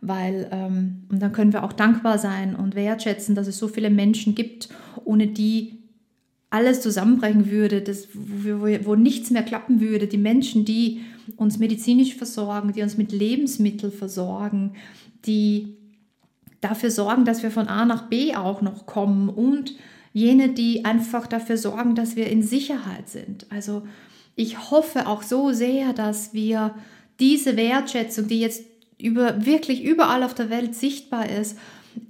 Weil, 0.00 0.48
ähm, 0.52 1.02
und 1.10 1.20
dann 1.20 1.32
können 1.32 1.52
wir 1.52 1.64
auch 1.64 1.74
dankbar 1.74 2.16
sein 2.16 2.56
und 2.56 2.76
wertschätzen, 2.76 3.34
dass 3.34 3.46
es 3.46 3.58
so 3.58 3.68
viele 3.68 3.90
Menschen 3.90 4.34
gibt, 4.34 4.70
ohne 5.04 5.26
die 5.26 5.79
alles 6.50 6.80
zusammenbrechen 6.80 7.50
würde, 7.50 7.80
das, 7.80 8.08
wo, 8.12 8.60
wo, 8.60 8.84
wo 8.84 8.94
nichts 8.96 9.30
mehr 9.30 9.44
klappen 9.44 9.80
würde. 9.80 10.08
Die 10.08 10.18
Menschen, 10.18 10.64
die 10.64 11.02
uns 11.36 11.58
medizinisch 11.58 12.16
versorgen, 12.16 12.72
die 12.72 12.82
uns 12.82 12.98
mit 12.98 13.12
Lebensmitteln 13.12 13.92
versorgen, 13.92 14.74
die 15.26 15.76
dafür 16.60 16.90
sorgen, 16.90 17.24
dass 17.24 17.42
wir 17.42 17.50
von 17.50 17.68
A 17.68 17.84
nach 17.84 18.08
B 18.08 18.34
auch 18.34 18.62
noch 18.62 18.86
kommen 18.86 19.28
und 19.28 19.74
jene, 20.12 20.50
die 20.50 20.84
einfach 20.84 21.26
dafür 21.28 21.56
sorgen, 21.56 21.94
dass 21.94 22.16
wir 22.16 22.26
in 22.26 22.42
Sicherheit 22.42 23.08
sind. 23.08 23.46
Also 23.50 23.82
ich 24.34 24.70
hoffe 24.70 25.06
auch 25.06 25.22
so 25.22 25.52
sehr, 25.52 25.92
dass 25.92 26.34
wir 26.34 26.74
diese 27.20 27.56
Wertschätzung, 27.56 28.26
die 28.26 28.40
jetzt 28.40 28.64
über, 28.98 29.46
wirklich 29.46 29.84
überall 29.84 30.22
auf 30.24 30.34
der 30.34 30.50
Welt 30.50 30.74
sichtbar 30.74 31.28
ist, 31.28 31.56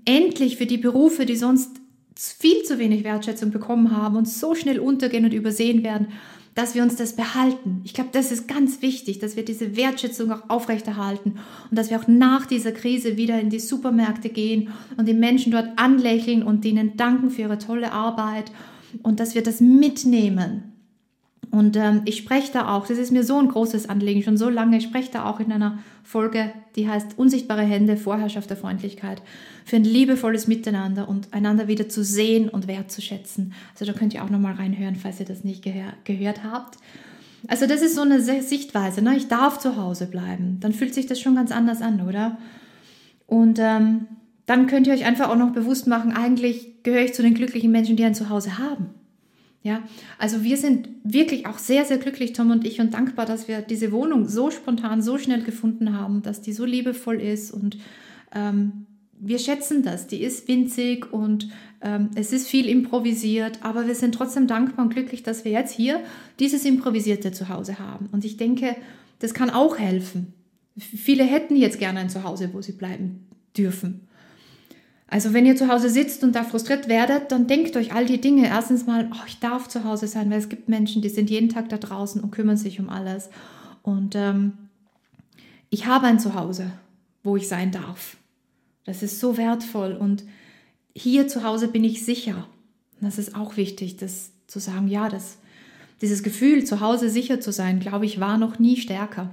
endlich 0.04 0.56
für 0.56 0.66
die 0.66 0.78
Berufe, 0.78 1.26
die 1.26 1.37
sonst 1.37 1.79
viel 2.28 2.62
zu 2.64 2.78
wenig 2.78 3.04
Wertschätzung 3.04 3.50
bekommen 3.50 3.96
haben 3.96 4.16
und 4.16 4.28
so 4.28 4.54
schnell 4.54 4.78
untergehen 4.78 5.24
und 5.24 5.32
übersehen 5.32 5.82
werden, 5.82 6.08
dass 6.54 6.74
wir 6.74 6.82
uns 6.82 6.96
das 6.96 7.14
behalten. 7.14 7.80
Ich 7.84 7.94
glaube, 7.94 8.10
das 8.12 8.32
ist 8.32 8.48
ganz 8.48 8.82
wichtig, 8.82 9.18
dass 9.20 9.36
wir 9.36 9.44
diese 9.44 9.76
Wertschätzung 9.76 10.30
auch 10.30 10.50
aufrechterhalten 10.50 11.38
und 11.70 11.78
dass 11.78 11.90
wir 11.90 11.98
auch 11.98 12.08
nach 12.08 12.44
dieser 12.44 12.72
Krise 12.72 13.16
wieder 13.16 13.40
in 13.40 13.50
die 13.50 13.60
Supermärkte 13.60 14.28
gehen 14.28 14.68
und 14.96 15.08
die 15.08 15.14
Menschen 15.14 15.52
dort 15.52 15.68
anlächeln 15.76 16.42
und 16.42 16.64
denen 16.64 16.96
danken 16.96 17.30
für 17.30 17.42
ihre 17.42 17.58
tolle 17.58 17.92
Arbeit 17.92 18.52
und 19.02 19.20
dass 19.20 19.34
wir 19.34 19.42
das 19.42 19.60
mitnehmen 19.60 20.69
und 21.50 21.76
ähm, 21.76 22.02
ich 22.04 22.19
spreche 22.19 22.52
da 22.52 22.75
auch, 22.75 22.87
das 22.87 22.99
ist 22.99 23.11
mir 23.11 23.25
so 23.25 23.37
ein 23.38 23.49
großes 23.49 23.88
Anliegen, 23.88 24.23
schon 24.23 24.37
so 24.37 24.49
lange, 24.49 24.78
ich 24.78 24.85
spreche 24.85 25.11
da 25.11 25.25
auch 25.25 25.40
in 25.40 25.50
einer 25.50 25.78
Folge, 26.04 26.52
die 26.76 26.88
heißt 26.88 27.19
Unsichtbare 27.19 27.62
Hände, 27.62 27.97
Vorherrschaft 27.97 28.50
der 28.50 28.57
Freundlichkeit, 28.57 29.21
für 29.64 29.76
ein 29.76 29.85
liebevolles 29.85 30.47
Miteinander 30.47 31.09
und 31.09 31.33
einander 31.33 31.66
wieder 31.66 31.88
zu 31.88 32.04
sehen 32.04 32.49
und 32.49 32.69
wertzuschätzen. 32.69 33.52
Also 33.73 33.85
da 33.85 33.99
könnt 33.99 34.14
ihr 34.14 34.23
auch 34.23 34.30
nochmal 34.30 34.54
reinhören, 34.54 34.95
falls 34.95 35.19
ihr 35.19 35.26
das 35.26 35.42
nicht 35.42 35.64
gehör 35.64 35.92
gehört 36.04 36.45
habt. 36.45 36.78
Also 37.49 37.66
das 37.66 37.83
ist 37.83 37.97
so 37.97 38.02
eine 38.02 38.21
Sichtweise, 38.21 39.02
ne? 39.02 39.16
ich 39.16 39.26
darf 39.26 39.59
zu 39.59 39.76
Hause 39.76 40.07
bleiben. 40.07 40.59
Dann 40.61 40.73
fühlt 40.73 40.95
sich 40.95 41.07
das 41.07 41.21
schon 41.21 41.35
ganz 41.35 41.50
anders 41.50 41.83
an, 41.83 42.07
oder? 42.07 42.38
Und 43.26 43.59
ähm, 43.59 44.07
dann 44.47 44.66
könnt 44.69 44.87
ihr 44.87 44.92
euch 44.92 45.04
einfach 45.04 45.30
auch 45.30 45.37
noch 45.37 45.52
bewusst 45.52 45.88
machen, 45.88 46.12
eigentlich 46.12 46.83
gehöre 46.85 47.02
ich 47.02 47.14
zu 47.14 47.23
den 47.23 47.35
glücklichen 47.35 47.73
Menschen, 47.73 47.97
die 47.97 48.04
ein 48.04 48.14
Zuhause 48.14 48.59
haben. 48.59 48.90
Ja, 49.62 49.83
also 50.19 50.43
wir 50.43 50.57
sind 50.57 50.88
wirklich 51.05 51.47
auch 51.47 51.59
sehr, 51.59 51.85
sehr 51.85 51.99
glücklich, 51.99 52.33
Tom 52.33 52.50
und 52.50 52.67
ich, 52.67 52.81
und 52.81 52.95
dankbar, 52.95 53.26
dass 53.26 53.47
wir 53.47 53.61
diese 53.61 53.93
Wohnung 53.93 54.26
so 54.26 54.50
spontan, 54.50 55.02
so 55.02 55.19
schnell 55.19 55.43
gefunden 55.43 55.99
haben, 55.99 56.23
dass 56.23 56.40
die 56.40 56.55
so 56.55 56.64
liebevoll 56.64 57.21
ist 57.21 57.50
und 57.50 57.76
ähm, 58.35 58.87
wir 59.21 59.38
schätzen 59.38 59.83
das. 59.83 60.07
Die 60.07 60.23
ist 60.23 60.49
winzig 60.49 61.12
und 61.12 61.49
ähm, 61.83 62.11
es 62.14 62.33
ist 62.33 62.49
viel 62.49 62.69
improvisiert, 62.69 63.59
aber 63.62 63.87
wir 63.87 63.95
sind 63.95 64.14
trotzdem 64.14 64.47
dankbar 64.47 64.87
und 64.87 64.95
glücklich, 64.95 65.23
dass 65.23 65.45
wir 65.45 65.52
jetzt 65.52 65.75
hier 65.75 66.00
dieses 66.38 66.64
Improvisierte 66.64 67.31
Zuhause 67.31 67.79
haben. 67.79 68.09
Und 68.12 68.25
ich 68.25 68.38
denke, 68.38 68.76
das 69.19 69.35
kann 69.35 69.50
auch 69.50 69.79
helfen. 69.79 70.33
Viele 70.76 71.25
hätten 71.25 71.57
jetzt 71.57 71.79
gerne 71.79 72.00
ein 72.00 72.09
Zuhause, 72.09 72.50
wo 72.55 72.62
sie 72.62 72.73
bleiben 72.73 73.26
dürfen. 73.57 74.09
Also 75.12 75.35
wenn 75.35 75.45
ihr 75.45 75.57
zu 75.57 75.67
Hause 75.67 75.90
sitzt 75.90 76.23
und 76.23 76.37
da 76.37 76.45
frustriert 76.45 76.88
werdet, 76.88 77.33
dann 77.33 77.49
denkt 77.49 77.76
euch 77.76 77.93
all 77.93 78.07
die 78.07 78.21
Dinge. 78.21 78.47
Erstens 78.47 78.87
mal, 78.87 79.11
oh, 79.12 79.25
ich 79.26 79.40
darf 79.40 79.67
zu 79.67 79.83
Hause 79.83 80.07
sein, 80.07 80.31
weil 80.31 80.38
es 80.38 80.49
gibt 80.49 80.69
Menschen, 80.69 81.02
die 81.02 81.09
sind 81.09 81.29
jeden 81.29 81.49
Tag 81.49 81.69
da 81.69 81.79
draußen 81.79 82.21
und 82.23 82.31
kümmern 82.31 82.57
sich 82.57 82.79
um 82.79 82.88
alles. 82.88 83.29
Und 83.83 84.14
ähm, 84.14 84.52
ich 85.69 85.87
habe 85.87 86.07
ein 86.07 86.21
Zuhause, 86.21 86.71
wo 87.25 87.37
ich 87.37 87.49
sein 87.49 87.73
darf. 87.73 88.19
Das 88.85 89.02
ist 89.02 89.19
so 89.19 89.37
wertvoll. 89.37 89.95
Und 89.95 90.23
hier 90.95 91.26
zu 91.26 91.43
Hause 91.43 91.67
bin 91.67 91.83
ich 91.83 92.05
sicher. 92.05 92.47
Das 93.00 93.19
ist 93.19 93.35
auch 93.35 93.57
wichtig, 93.57 93.97
das 93.97 94.31
zu 94.47 94.61
sagen, 94.61 94.87
ja, 94.87 95.09
das, 95.09 95.38
dieses 96.02 96.23
Gefühl, 96.23 96.64
zu 96.64 96.81
Hause 96.81 97.11
sicher 97.11 97.40
zu 97.40 97.50
sein, 97.50 97.81
glaube 97.81 98.05
ich, 98.05 98.21
war 98.21 98.38
noch 98.38 98.61
nie 98.61 98.76
stärker. 98.76 99.31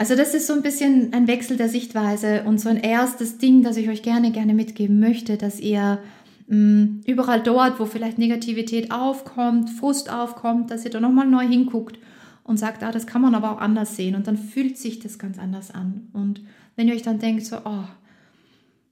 Also 0.00 0.16
das 0.16 0.32
ist 0.32 0.46
so 0.46 0.54
ein 0.54 0.62
bisschen 0.62 1.12
ein 1.12 1.28
Wechsel 1.28 1.58
der 1.58 1.68
Sichtweise 1.68 2.44
und 2.44 2.58
so 2.58 2.70
ein 2.70 2.78
erstes 2.78 3.36
Ding, 3.36 3.62
das 3.62 3.76
ich 3.76 3.90
euch 3.90 4.02
gerne, 4.02 4.32
gerne 4.32 4.54
mitgeben 4.54 4.98
möchte, 4.98 5.36
dass 5.36 5.60
ihr 5.60 5.98
mh, 6.46 6.56
mm, 6.56 7.00
überall 7.06 7.42
dort, 7.42 7.78
wo 7.78 7.84
vielleicht 7.84 8.16
Negativität 8.16 8.92
aufkommt, 8.92 9.68
Frust 9.68 10.10
aufkommt, 10.10 10.70
dass 10.70 10.86
ihr 10.86 10.90
da 10.90 11.00
nochmal 11.00 11.26
neu 11.26 11.46
hinguckt 11.46 11.98
und 12.44 12.56
sagt, 12.56 12.82
ah, 12.82 12.92
das 12.92 13.06
kann 13.06 13.20
man 13.20 13.34
aber 13.34 13.52
auch 13.52 13.60
anders 13.60 13.94
sehen 13.94 14.14
und 14.14 14.26
dann 14.26 14.38
fühlt 14.38 14.78
sich 14.78 15.00
das 15.00 15.18
ganz 15.18 15.38
anders 15.38 15.70
an. 15.70 16.08
Und 16.14 16.40
wenn 16.76 16.88
ihr 16.88 16.94
euch 16.94 17.02
dann 17.02 17.18
denkt, 17.18 17.44
so, 17.44 17.58
oh, 17.66 17.84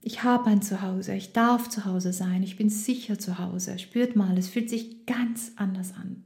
ich 0.02 0.24
habe 0.24 0.50
ein 0.50 0.60
Zuhause, 0.60 1.14
ich 1.14 1.32
darf 1.32 1.70
zu 1.70 1.86
Hause 1.86 2.12
sein, 2.12 2.42
ich 2.42 2.58
bin 2.58 2.68
sicher 2.68 3.18
zu 3.18 3.38
Hause, 3.38 3.78
spürt 3.78 4.14
mal, 4.14 4.36
es 4.36 4.50
fühlt 4.50 4.68
sich 4.68 5.06
ganz 5.06 5.52
anders 5.56 5.94
an. 5.98 6.22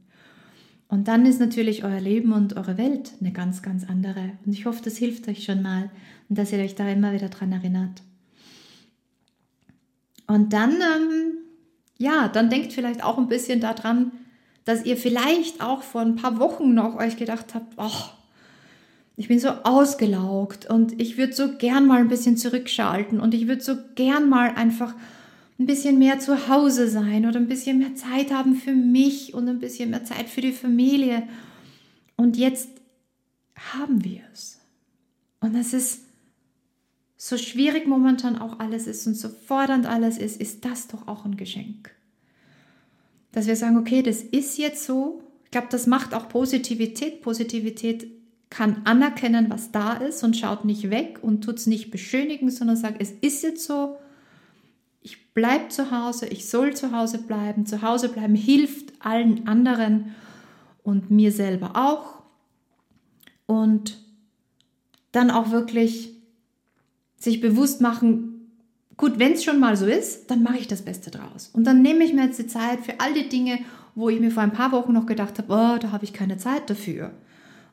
Und 0.93 1.07
dann 1.07 1.25
ist 1.25 1.39
natürlich 1.39 1.83
euer 1.83 1.99
Leben 1.99 2.33
und 2.33 2.55
eure 2.55 2.77
Welt 2.77 3.13
eine 3.19 3.31
ganz, 3.31 3.63
ganz 3.63 3.83
andere. 3.83 4.33
Und 4.45 4.53
ich 4.53 4.67
hoffe, 4.67 4.83
das 4.83 4.95
hilft 4.95 5.27
euch 5.27 5.43
schon 5.43 5.63
mal 5.63 5.89
und 6.29 6.37
dass 6.37 6.51
ihr 6.51 6.59
euch 6.59 6.75
da 6.75 6.87
immer 6.87 7.13
wieder 7.13 7.29
dran 7.29 7.51
erinnert. 7.51 8.03
Und 10.27 10.53
dann, 10.53 10.73
ähm, 10.73 11.31
ja, 11.97 12.27
dann 12.27 12.51
denkt 12.51 12.73
vielleicht 12.73 13.03
auch 13.03 13.17
ein 13.17 13.27
bisschen 13.27 13.59
daran, 13.59 14.11
dass 14.65 14.85
ihr 14.85 14.95
vielleicht 14.95 15.63
auch 15.63 15.81
vor 15.81 16.01
ein 16.01 16.15
paar 16.15 16.37
Wochen 16.37 16.75
noch 16.75 16.95
euch 16.95 17.17
gedacht 17.17 17.55
habt, 17.55 17.73
oh, 17.77 18.09
ich 19.17 19.29
bin 19.29 19.39
so 19.39 19.49
ausgelaugt 19.49 20.69
und 20.69 21.01
ich 21.01 21.17
würde 21.17 21.33
so 21.33 21.57
gern 21.57 21.87
mal 21.87 22.01
ein 22.01 22.07
bisschen 22.07 22.37
zurückschalten 22.37 23.19
und 23.19 23.33
ich 23.33 23.47
würde 23.47 23.63
so 23.63 23.77
gern 23.95 24.29
mal 24.29 24.51
einfach 24.51 24.93
ein 25.63 25.65
bisschen 25.65 25.97
mehr 25.97 26.19
zu 26.19 26.49
Hause 26.49 26.89
sein 26.89 27.25
oder 27.25 27.39
ein 27.39 27.47
bisschen 27.47 27.79
mehr 27.79 27.95
Zeit 27.95 28.31
haben 28.31 28.55
für 28.55 28.73
mich 28.73 29.33
und 29.33 29.47
ein 29.47 29.59
bisschen 29.59 29.91
mehr 29.91 30.03
Zeit 30.03 30.27
für 30.27 30.41
die 30.41 30.51
Familie. 30.51 31.23
Und 32.17 32.37
jetzt 32.37 32.69
haben 33.55 34.03
wir 34.03 34.21
es. 34.33 34.59
Und 35.39 35.55
es 35.55 35.73
ist 35.73 36.01
so 37.15 37.37
schwierig 37.37 37.87
momentan 37.87 38.37
auch 38.37 38.59
alles 38.59 38.87
ist 38.87 39.07
und 39.07 39.15
so 39.15 39.29
fordernd 39.29 39.85
alles 39.85 40.17
ist, 40.17 40.41
ist 40.41 40.65
das 40.65 40.87
doch 40.87 41.07
auch 41.07 41.23
ein 41.23 41.37
Geschenk. 41.37 41.91
Dass 43.31 43.47
wir 43.47 43.55
sagen, 43.55 43.77
okay, 43.77 44.03
das 44.03 44.21
ist 44.21 44.57
jetzt 44.57 44.85
so. 44.85 45.23
Ich 45.45 45.51
glaube, 45.51 45.67
das 45.71 45.87
macht 45.87 46.13
auch 46.13 46.27
Positivität. 46.27 47.21
Positivität 47.21 48.07
kann 48.49 48.81
anerkennen, 48.83 49.49
was 49.49 49.71
da 49.71 49.93
ist 49.93 50.23
und 50.23 50.35
schaut 50.35 50.65
nicht 50.65 50.89
weg 50.89 51.19
und 51.21 51.43
tut 51.43 51.57
es 51.57 51.67
nicht 51.67 51.89
beschönigen, 51.89 52.51
sondern 52.51 52.75
sagt, 52.75 53.01
es 53.01 53.11
ist 53.11 53.43
jetzt 53.43 53.65
so 53.65 53.95
ich 55.33 55.41
bleibe 55.41 55.69
zu 55.69 55.89
Hause, 55.89 56.27
ich 56.27 56.47
soll 56.47 56.75
zu 56.75 56.91
Hause 56.91 57.17
bleiben. 57.17 57.65
Zu 57.65 57.81
Hause 57.81 58.09
bleiben 58.09 58.35
hilft 58.35 58.93
allen 58.99 59.47
anderen 59.47 60.13
und 60.83 61.09
mir 61.09 61.31
selber 61.31 61.71
auch. 61.73 62.21
Und 63.47 63.97
dann 65.11 65.31
auch 65.31 65.49
wirklich 65.49 66.11
sich 67.17 67.41
bewusst 67.41 67.81
machen, 67.81 68.51
gut, 68.95 69.17
wenn 69.17 69.33
es 69.33 69.43
schon 69.43 69.59
mal 69.59 69.75
so 69.75 69.87
ist, 69.87 70.29
dann 70.29 70.43
mache 70.43 70.59
ich 70.59 70.67
das 70.67 70.83
Beste 70.83 71.09
draus. 71.09 71.49
Und 71.51 71.63
dann 71.63 71.81
nehme 71.81 72.03
ich 72.03 72.13
mir 72.13 72.25
jetzt 72.25 72.37
die 72.37 72.45
Zeit 72.45 72.81
für 72.81 72.99
all 72.99 73.15
die 73.15 73.27
Dinge, 73.27 73.57
wo 73.95 74.09
ich 74.09 74.19
mir 74.19 74.29
vor 74.29 74.43
ein 74.43 74.53
paar 74.53 74.71
Wochen 74.71 74.93
noch 74.93 75.07
gedacht 75.07 75.39
habe, 75.39 75.51
oh, 75.51 75.79
da 75.79 75.91
habe 75.91 76.03
ich 76.03 76.13
keine 76.13 76.37
Zeit 76.37 76.69
dafür. 76.69 77.11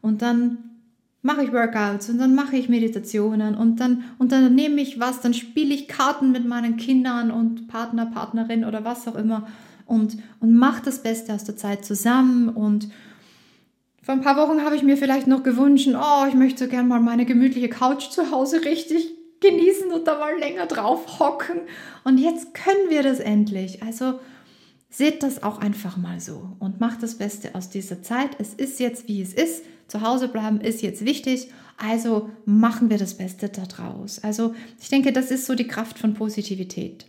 Und 0.01 0.23
dann 0.23 0.80
mache 1.23 1.45
ich 1.45 1.53
Workouts 1.53 2.09
und 2.09 2.19
dann 2.19 2.35
mache 2.35 2.57
ich 2.57 2.69
Meditationen 2.69 3.55
und 3.55 3.81
dann, 3.81 4.05
und 4.19 4.33
dann 4.33 4.55
nehme 4.55 4.81
ich 4.81 4.99
was, 4.99 5.21
dann 5.21 5.35
spiele 5.35 5.75
ich 5.75 5.89
Karten 5.89 6.33
mit 6.33 6.47
meinen 6.47 6.77
Kindern 6.77 7.31
und 7.31 7.69
Partner, 7.69 8.07
Partnerin 8.07 8.65
oder 8.65 8.85
was 8.85 9.07
auch 9.07 9.17
immer 9.17 9.47
und, 9.87 10.17
und 10.41 10.55
mache 10.55 10.83
das 10.85 11.03
Beste 11.03 11.35
aus 11.35 11.45
der 11.45 11.57
Zeit 11.57 11.85
zusammen 11.85 12.49
und 12.49 12.89
Vor 14.03 14.15
ein 14.15 14.23
paar 14.23 14.37
Wochen 14.37 14.65
habe 14.65 14.77
ich 14.77 14.83
mir 14.83 14.97
vielleicht 14.97 15.27
noch 15.27 15.43
gewünscht, 15.43 15.89
oh, 15.95 16.25
ich 16.27 16.35
möchte 16.35 16.65
so 16.65 16.71
gern 16.71 16.89
mal 16.89 17.01
meine 17.01 17.27
gemütliche 17.27 17.69
Couch 17.69 18.09
zu 18.09 18.31
Hause 18.31 18.65
richtig 18.65 19.15
genießen 19.41 19.91
und 19.93 20.07
da 20.07 20.19
mal 20.19 20.39
länger 20.39 20.67
drauf 20.67 21.19
hocken. 21.19 21.61
Und 22.05 22.19
jetzt 22.19 22.55
können 22.55 22.89
wir 22.89 23.03
das 23.03 23.21
endlich. 23.21 23.83
Also 23.83 24.19
seht 24.89 25.23
das 25.23 25.43
auch 25.43 25.59
einfach 25.61 25.97
mal 25.97 26.21
so 26.21 26.57
und 26.59 26.81
macht 26.81 27.03
das 27.03 27.17
Beste 27.17 27.55
aus 27.55 27.69
dieser 27.71 28.03
Zeit. 28.03 28.31
Es 28.39 28.55
ist 28.55 28.81
jetzt, 28.81 29.07
wie 29.09 29.23
es 29.23 29.33
ist. 29.35 29.65
Zu 29.91 30.03
Hause 30.03 30.29
bleiben 30.29 30.61
ist 30.61 30.83
jetzt 30.83 31.05
wichtig. 31.05 31.49
Also 31.77 32.31
machen 32.45 32.91
wir 32.91 32.99
das 32.99 33.15
Beste 33.15 33.49
daraus. 33.49 34.23
Also 34.23 34.55
ich 34.81 34.89
denke, 34.89 35.13
das 35.13 35.33
ist 35.33 35.47
so 35.47 35.57
die 35.57 35.67
Kraft 35.67 35.99
von 35.99 36.15
Positivität. 36.15 37.07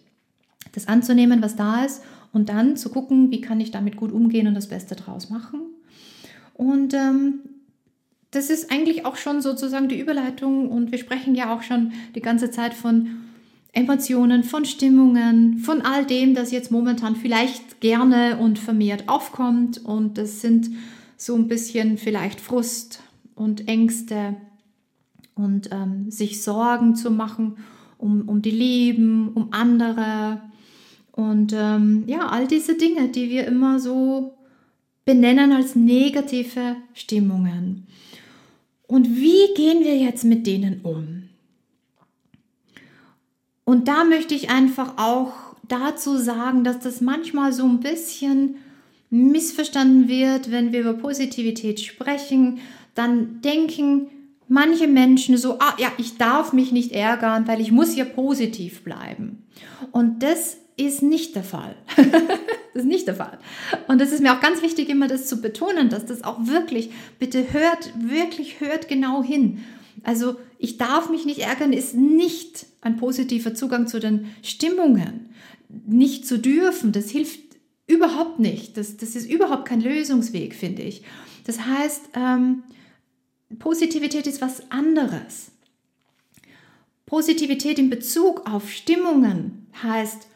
Das 0.72 0.88
anzunehmen, 0.88 1.44
was 1.44 1.56
da 1.56 1.86
ist 1.86 2.02
und 2.34 2.50
dann 2.50 2.78
zu 2.78 2.90
gucken, 2.90 3.30
wie 3.30 3.42
kann 3.42 3.60
ich 3.60 3.70
damit 3.70 3.98
gut 3.98 4.12
umgehen 4.12 4.48
und 4.48 4.56
das 4.56 4.68
Beste 4.68 4.96
daraus 4.96 5.30
machen. 5.30 5.62
Und 6.56 6.96
ähm, 6.96 7.42
das 8.32 8.50
ist 8.50 8.72
eigentlich 8.72 9.06
auch 9.06 9.16
schon 9.16 9.42
sozusagen 9.42 9.88
die 9.88 10.00
Überleitung 10.00 10.70
und 10.70 10.92
wir 10.92 10.98
sprechen 10.98 11.36
ja 11.36 11.54
auch 11.54 11.62
schon 11.62 11.92
die 12.16 12.22
ganze 12.22 12.50
Zeit 12.50 12.74
von 12.74 13.10
Emotionen, 13.74 14.44
von 14.44 14.66
Stimmungen, 14.66 15.60
von 15.60 15.82
all 15.82 16.06
dem, 16.06 16.34
das 16.34 16.52
jetzt 16.52 16.72
momentan 16.72 17.16
vielleicht 17.16 17.80
gerne 17.80 18.38
und 18.38 18.58
vermehrt 18.58 19.08
aufkommt 19.08 19.86
und 19.86 20.18
das 20.18 20.42
sind 20.42 20.72
so 21.22 21.36
ein 21.36 21.48
bisschen 21.48 22.00
vielleicht 22.00 22.42
Frust 22.42 23.04
und 23.36 23.68
Ängste 23.68 24.36
und 25.36 25.70
ähm, 25.72 26.10
sich 26.10 26.42
Sorgen 26.42 26.96
zu 26.96 27.12
machen 27.12 27.58
um, 28.00 28.28
um 28.28 28.42
die 28.42 28.50
Lieben, 28.50 29.30
um 29.36 29.54
andere 29.54 30.42
und 31.12 31.54
ähm, 31.56 32.06
ja, 32.08 32.30
all 32.30 32.48
diese 32.48 32.76
Dinge, 32.76 33.10
die 33.10 33.30
wir 33.30 33.46
immer 33.46 33.80
so 33.80 34.34
benennen 35.06 35.52
als 35.52 35.76
negative 35.76 36.78
Stimmungen. 36.96 37.86
Und 38.88 39.16
wie 39.16 39.54
gehen 39.56 39.84
wir 39.84 39.98
jetzt 39.98 40.24
mit 40.24 40.48
denen 40.48 40.82
um? 40.82 41.30
Und 43.64 43.88
da 43.88 44.06
möchte 44.06 44.34
ich 44.34 44.50
einfach 44.50 44.98
auch 44.98 45.34
dazu 45.68 46.18
sagen, 46.18 46.64
dass 46.64 46.80
das 46.80 47.00
manchmal 47.00 47.54
so 47.54 47.66
ein 47.66 47.80
bisschen 47.80 48.56
missverstanden 49.12 50.08
wird, 50.08 50.52
wenn 50.52 50.72
wir 50.72 50.80
über 50.80 50.94
Positivität 50.94 51.80
sprechen, 51.80 52.60
dann 52.96 53.42
denken 53.42 54.08
manche 54.48 54.88
Menschen 54.88 55.38
so, 55.38 55.60
ah 55.60 55.76
ja, 55.78 55.92
ich 55.98 56.18
darf 56.18 56.54
mich 56.54 56.72
nicht 56.72 56.92
ärgern, 56.94 57.48
weil 57.48 57.62
ich 57.62 57.72
muss 57.72 57.96
ja 57.96 58.06
positiv 58.06 58.84
bleiben. 58.84 59.44
Und 59.92 60.24
das 60.24 60.58
ist 60.78 61.04
nicht 61.04 61.36
der 61.36 61.44
Fall. 61.44 61.76
das 61.96 62.84
ist 62.84 62.86
nicht 62.86 63.08
der 63.08 63.16
Fall. 63.16 63.38
Und 63.88 64.02
es 64.02 64.12
ist 64.12 64.22
mir 64.22 64.34
auch 64.34 64.42
ganz 64.42 64.62
wichtig, 64.62 64.90
immer 64.90 65.08
das 65.08 65.28
zu 65.28 65.42
betonen, 65.42 65.90
dass 65.90 66.06
das 66.06 66.24
auch 66.24 66.48
wirklich, 66.48 66.90
bitte 67.20 67.54
hört, 67.54 67.92
wirklich 67.98 68.62
hört 68.62 68.88
genau 68.88 69.22
hin. 69.24 69.60
Also 70.04 70.38
ich 70.58 70.78
darf 70.78 71.10
mich 71.10 71.26
nicht 71.26 71.40
ärgern, 71.40 71.74
ist 71.74 71.96
nicht 71.96 72.66
ein 72.82 72.98
positiver 72.98 73.54
Zugang 73.54 73.88
zu 73.88 74.00
den 74.00 74.28
Stimmungen. 74.42 75.30
Nicht 75.86 76.26
zu 76.28 76.40
dürfen, 76.40 76.92
das 76.92 77.10
hilft 77.10 77.41
überhaupt 77.92 78.40
nicht. 78.40 78.78
Das, 78.78 78.98
das 78.98 79.16
ist 79.16 79.30
überhaupt 79.30 79.66
kein 79.66 79.82
Lösungsweg, 79.82 80.56
finde 80.56 80.82
ich. 80.84 81.04
Das 81.46 81.66
heißt, 81.66 82.10
ähm, 82.16 82.64
Positivität 83.60 84.28
ist 84.28 84.42
was 84.42 84.72
anderes. 84.72 85.52
Positivität 87.06 87.78
in 87.78 87.90
Bezug 87.90 88.50
auf 88.50 88.72
Stimmungen 88.72 89.68
heißt, 89.84 90.28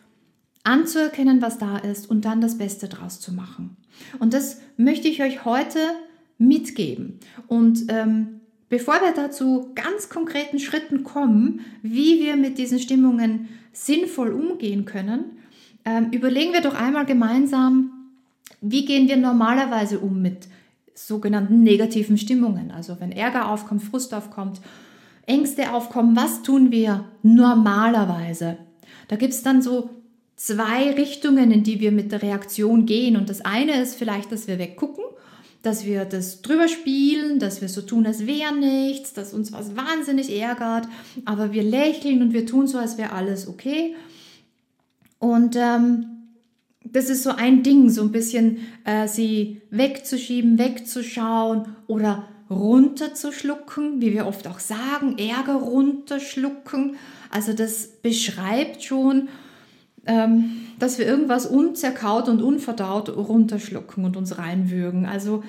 anzuerkennen, 0.65 1.41
was 1.41 1.57
da 1.57 1.77
ist 1.77 2.09
und 2.09 2.25
dann 2.25 2.41
das 2.41 2.57
Beste 2.57 2.89
draus 2.89 3.19
zu 3.19 3.33
machen. 3.33 3.77
Und 4.19 4.33
das 4.33 4.59
möchte 4.77 5.07
ich 5.07 5.21
euch 5.21 5.45
heute 5.45 5.79
mitgeben. 6.37 7.19
Und 7.47 7.85
ähm, 7.89 8.41
bevor 8.67 8.95
wir 8.95 9.13
dazu 9.15 9.71
ganz 9.75 10.09
konkreten 10.09 10.59
Schritten 10.59 11.03
kommen, 11.03 11.61
wie 11.81 12.19
wir 12.19 12.35
mit 12.35 12.57
diesen 12.57 12.79
Stimmungen 12.79 13.47
sinnvoll 13.71 14.31
umgehen 14.33 14.85
können, 14.85 15.37
ähm, 15.85 16.09
überlegen 16.11 16.53
wir 16.53 16.61
doch 16.61 16.75
einmal 16.75 17.05
gemeinsam, 17.05 17.91
wie 18.61 18.85
gehen 18.85 19.07
wir 19.07 19.17
normalerweise 19.17 19.99
um 19.99 20.21
mit 20.21 20.47
sogenannten 20.95 21.61
negativen 21.61 22.17
Stimmungen. 22.17 22.71
Also 22.71 22.97
wenn 22.99 23.11
Ärger 23.11 23.49
aufkommt, 23.49 23.83
Frust 23.83 24.13
aufkommt, 24.13 24.61
Ängste 25.27 25.73
aufkommen, 25.73 26.15
was 26.15 26.41
tun 26.41 26.71
wir 26.71 27.05
normalerweise? 27.21 28.57
Da 29.07 29.15
gibt 29.15 29.33
es 29.33 29.43
dann 29.43 29.61
so 29.61 29.89
zwei 30.35 30.91
Richtungen, 30.91 31.51
in 31.51 31.63
die 31.63 31.79
wir 31.79 31.91
mit 31.91 32.11
der 32.11 32.21
Reaktion 32.21 32.85
gehen. 32.85 33.17
Und 33.17 33.29
das 33.29 33.41
eine 33.41 33.81
ist 33.81 33.95
vielleicht, 33.95 34.31
dass 34.31 34.47
wir 34.47 34.59
weggucken, 34.59 35.03
dass 35.61 35.85
wir 35.85 36.05
das 36.05 36.41
drüber 36.41 36.67
spielen, 36.67 37.39
dass 37.39 37.61
wir 37.61 37.69
so 37.69 37.81
tun, 37.81 38.05
als 38.05 38.27
wäre 38.27 38.55
nichts, 38.55 39.13
dass 39.13 39.33
uns 39.33 39.51
was 39.51 39.75
wahnsinnig 39.75 40.39
ärgert, 40.39 40.87
aber 41.25 41.53
wir 41.53 41.63
lächeln 41.63 42.21
und 42.21 42.33
wir 42.33 42.45
tun 42.45 42.67
so, 42.67 42.77
als 42.77 42.97
wäre 42.97 43.13
alles 43.13 43.47
okay. 43.47 43.95
Und 45.25 45.55
ähm, 45.55 46.05
das 46.83 47.09
ist 47.09 47.23
so 47.23 47.31
ein 47.31 47.63
Ding, 47.63 47.89
so 47.89 48.03
ein 48.03 48.11
bisschen 48.11 48.59
äh, 48.83 49.07
sie 49.07 49.63
wegzuschieben, 49.71 50.59
wegzuschauen 50.59 51.69
oder 51.87 52.27
runterzuschlucken, 52.51 54.01
wie 54.01 54.13
wir 54.13 54.27
oft 54.27 54.47
auch 54.47 54.59
sagen, 54.59 55.17
Ärger 55.17 55.55
runterschlucken. 55.55 56.97
Also 57.31 57.53
das 57.53 57.87
beschreibt 57.87 58.83
schon, 58.83 59.29
ähm, 60.05 60.61
dass 60.77 60.99
wir 60.99 61.07
irgendwas 61.07 61.47
unzerkaut 61.47 62.29
und 62.29 62.43
unverdaut 62.43 63.09
runterschlucken 63.09 64.05
und 64.05 64.17
uns 64.17 64.37
reinwürgen. 64.37 65.07
Also 65.07 65.43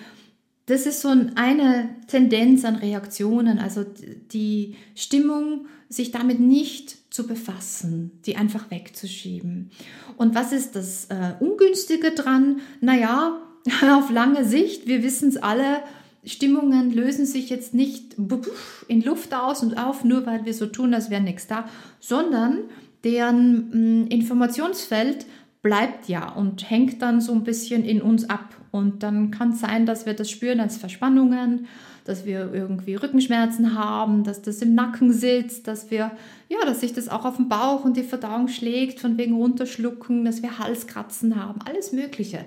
das 0.67 0.87
ist 0.87 1.01
so 1.01 1.09
eine 1.09 1.89
Tendenz 2.09 2.65
an 2.65 2.77
Reaktionen, 2.77 3.59
also 3.59 3.85
die 4.33 4.75
Stimmung, 4.95 5.67
sich 5.89 6.11
damit 6.11 6.41
nicht 6.41 6.97
zu 7.15 7.27
befassen, 7.27 8.11
die 8.27 8.37
einfach 8.37 8.71
wegzuschieben. 8.71 9.71
Und 10.17 10.35
was 10.35 10.53
ist 10.53 10.75
das 10.75 11.07
äh, 11.07 11.35
Ungünstige 11.39 12.11
dran? 12.11 12.61
Naja, 12.81 13.41
auf 13.93 14.11
lange 14.11 14.45
Sicht, 14.45 14.89
wir 14.89 15.05
wissen 15.05 15.29
es 15.29 15.37
alle, 15.37 15.83
Stimmungen 16.25 16.93
lösen 16.93 17.25
sich 17.25 17.49
jetzt 17.49 17.73
nicht 17.73 18.17
in 18.89 19.03
Luft 19.03 19.33
aus 19.35 19.63
und 19.63 19.79
auf, 19.79 20.03
nur 20.03 20.27
weil 20.27 20.45
wir 20.45 20.55
so 20.55 20.67
tun, 20.67 20.93
als 20.93 21.11
wäre 21.11 21.23
nichts 21.23 21.47
da, 21.47 21.69
sondern 22.01 22.65
deren 23.05 23.73
hm, 23.73 24.07
Informationsfeld 24.09 25.27
bleibt 25.67 26.09
ja 26.09 26.29
und 26.29 26.71
hängt 26.71 27.03
dann 27.03 27.21
so 27.21 27.33
ein 27.33 27.43
bisschen 27.43 27.85
in 27.85 28.01
uns 28.01 28.31
ab. 28.31 28.55
Und 28.71 29.03
dann 29.03 29.33
kann 29.33 29.51
es 29.51 29.59
sein, 29.59 29.85
dass 29.85 30.07
wir 30.07 30.15
das 30.15 30.31
spüren 30.31 30.61
als 30.61 30.77
Verspannungen, 30.77 31.67
dass 32.05 32.25
wir 32.25 32.55
irgendwie 32.55 32.95
Rückenschmerzen 32.95 33.75
haben, 33.77 34.23
dass 34.23 34.43
das 34.43 34.63
im 34.63 34.77
Nacken 34.77 35.13
sitzt, 35.13 35.67
dass 35.67 35.91
wir, 35.91 36.13
ja, 36.49 36.59
dass 36.65 36.83
sich 36.83 36.93
das 36.93 37.09
auch 37.09 37.25
auf 37.25 37.39
den 37.39 37.49
Bauch 37.49 37.85
und 37.85 37.97
die 37.97 38.05
Verdauung 38.05 38.47
schlägt, 38.47 39.01
von 39.01 39.19
wegen 39.19 39.35
runterschlucken, 39.35 40.25
dass 40.25 40.41
wir 40.41 40.61
Halskratzen 40.61 41.35
haben, 41.35 41.59
alles 41.65 41.91
Mögliche. 41.91 42.45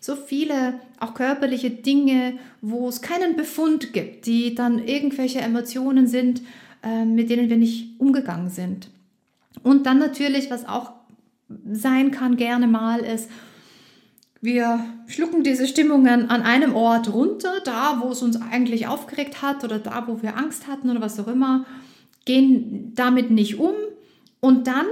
So 0.00 0.16
viele 0.16 0.80
auch 0.98 1.12
körperliche 1.12 1.68
Dinge, 1.68 2.38
wo 2.62 2.88
es 2.88 3.02
keinen 3.02 3.36
Befund 3.36 3.92
gibt, 3.92 4.24
die 4.24 4.54
dann 4.54 4.78
irgendwelche 4.78 5.40
Emotionen 5.40 6.06
sind, 6.06 6.40
äh, 6.82 7.04
mit 7.04 7.28
denen 7.28 7.50
wir 7.50 7.58
nicht 7.58 8.00
umgegangen 8.00 8.48
sind. 8.48 8.88
Und 9.62 9.84
dann 9.84 9.98
natürlich, 9.98 10.50
was 10.50 10.66
auch 10.66 11.01
sein 11.70 12.10
kann 12.10 12.36
gerne 12.36 12.66
mal, 12.66 13.00
ist, 13.00 13.30
wir 14.40 14.84
schlucken 15.06 15.44
diese 15.44 15.68
Stimmungen 15.68 16.28
an 16.28 16.42
einem 16.42 16.74
Ort 16.74 17.12
runter, 17.12 17.52
da 17.64 18.00
wo 18.02 18.10
es 18.10 18.22
uns 18.22 18.40
eigentlich 18.40 18.88
aufgeregt 18.88 19.40
hat 19.40 19.62
oder 19.62 19.78
da 19.78 20.08
wo 20.08 20.20
wir 20.20 20.36
Angst 20.36 20.66
hatten 20.66 20.90
oder 20.90 21.00
was 21.00 21.20
auch 21.20 21.28
immer, 21.28 21.64
gehen 22.24 22.92
damit 22.94 23.30
nicht 23.30 23.58
um 23.58 23.74
und 24.40 24.66
dann 24.66 24.86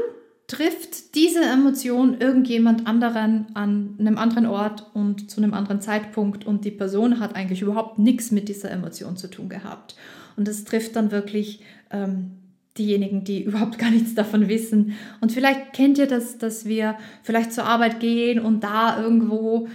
trifft 0.46 1.14
diese 1.14 1.42
Emotion 1.42 2.20
irgendjemand 2.20 2.86
anderen 2.86 3.46
an 3.54 3.94
einem 3.98 4.18
anderen 4.18 4.46
Ort 4.46 4.86
und 4.94 5.30
zu 5.30 5.40
einem 5.40 5.54
anderen 5.54 5.80
Zeitpunkt 5.80 6.44
und 6.44 6.64
die 6.64 6.72
Person 6.72 7.20
hat 7.20 7.36
eigentlich 7.36 7.62
überhaupt 7.62 8.00
nichts 8.00 8.32
mit 8.32 8.48
dieser 8.48 8.70
Emotion 8.70 9.16
zu 9.16 9.28
tun 9.28 9.48
gehabt. 9.48 9.94
Und 10.36 10.48
das 10.48 10.64
trifft 10.64 10.96
dann 10.96 11.12
wirklich 11.12 11.62
ähm, 11.92 12.39
diejenigen, 12.80 13.22
die 13.22 13.44
überhaupt 13.44 13.78
gar 13.78 13.90
nichts 13.90 14.14
davon 14.14 14.48
wissen. 14.48 14.94
Und 15.20 15.32
vielleicht 15.32 15.72
kennt 15.72 15.98
ihr 15.98 16.06
das, 16.06 16.38
dass 16.38 16.64
wir 16.64 16.96
vielleicht 17.22 17.52
zur 17.52 17.64
Arbeit 17.64 18.00
gehen 18.00 18.40
und 18.40 18.64
da 18.64 19.00
irgendwo 19.00 19.68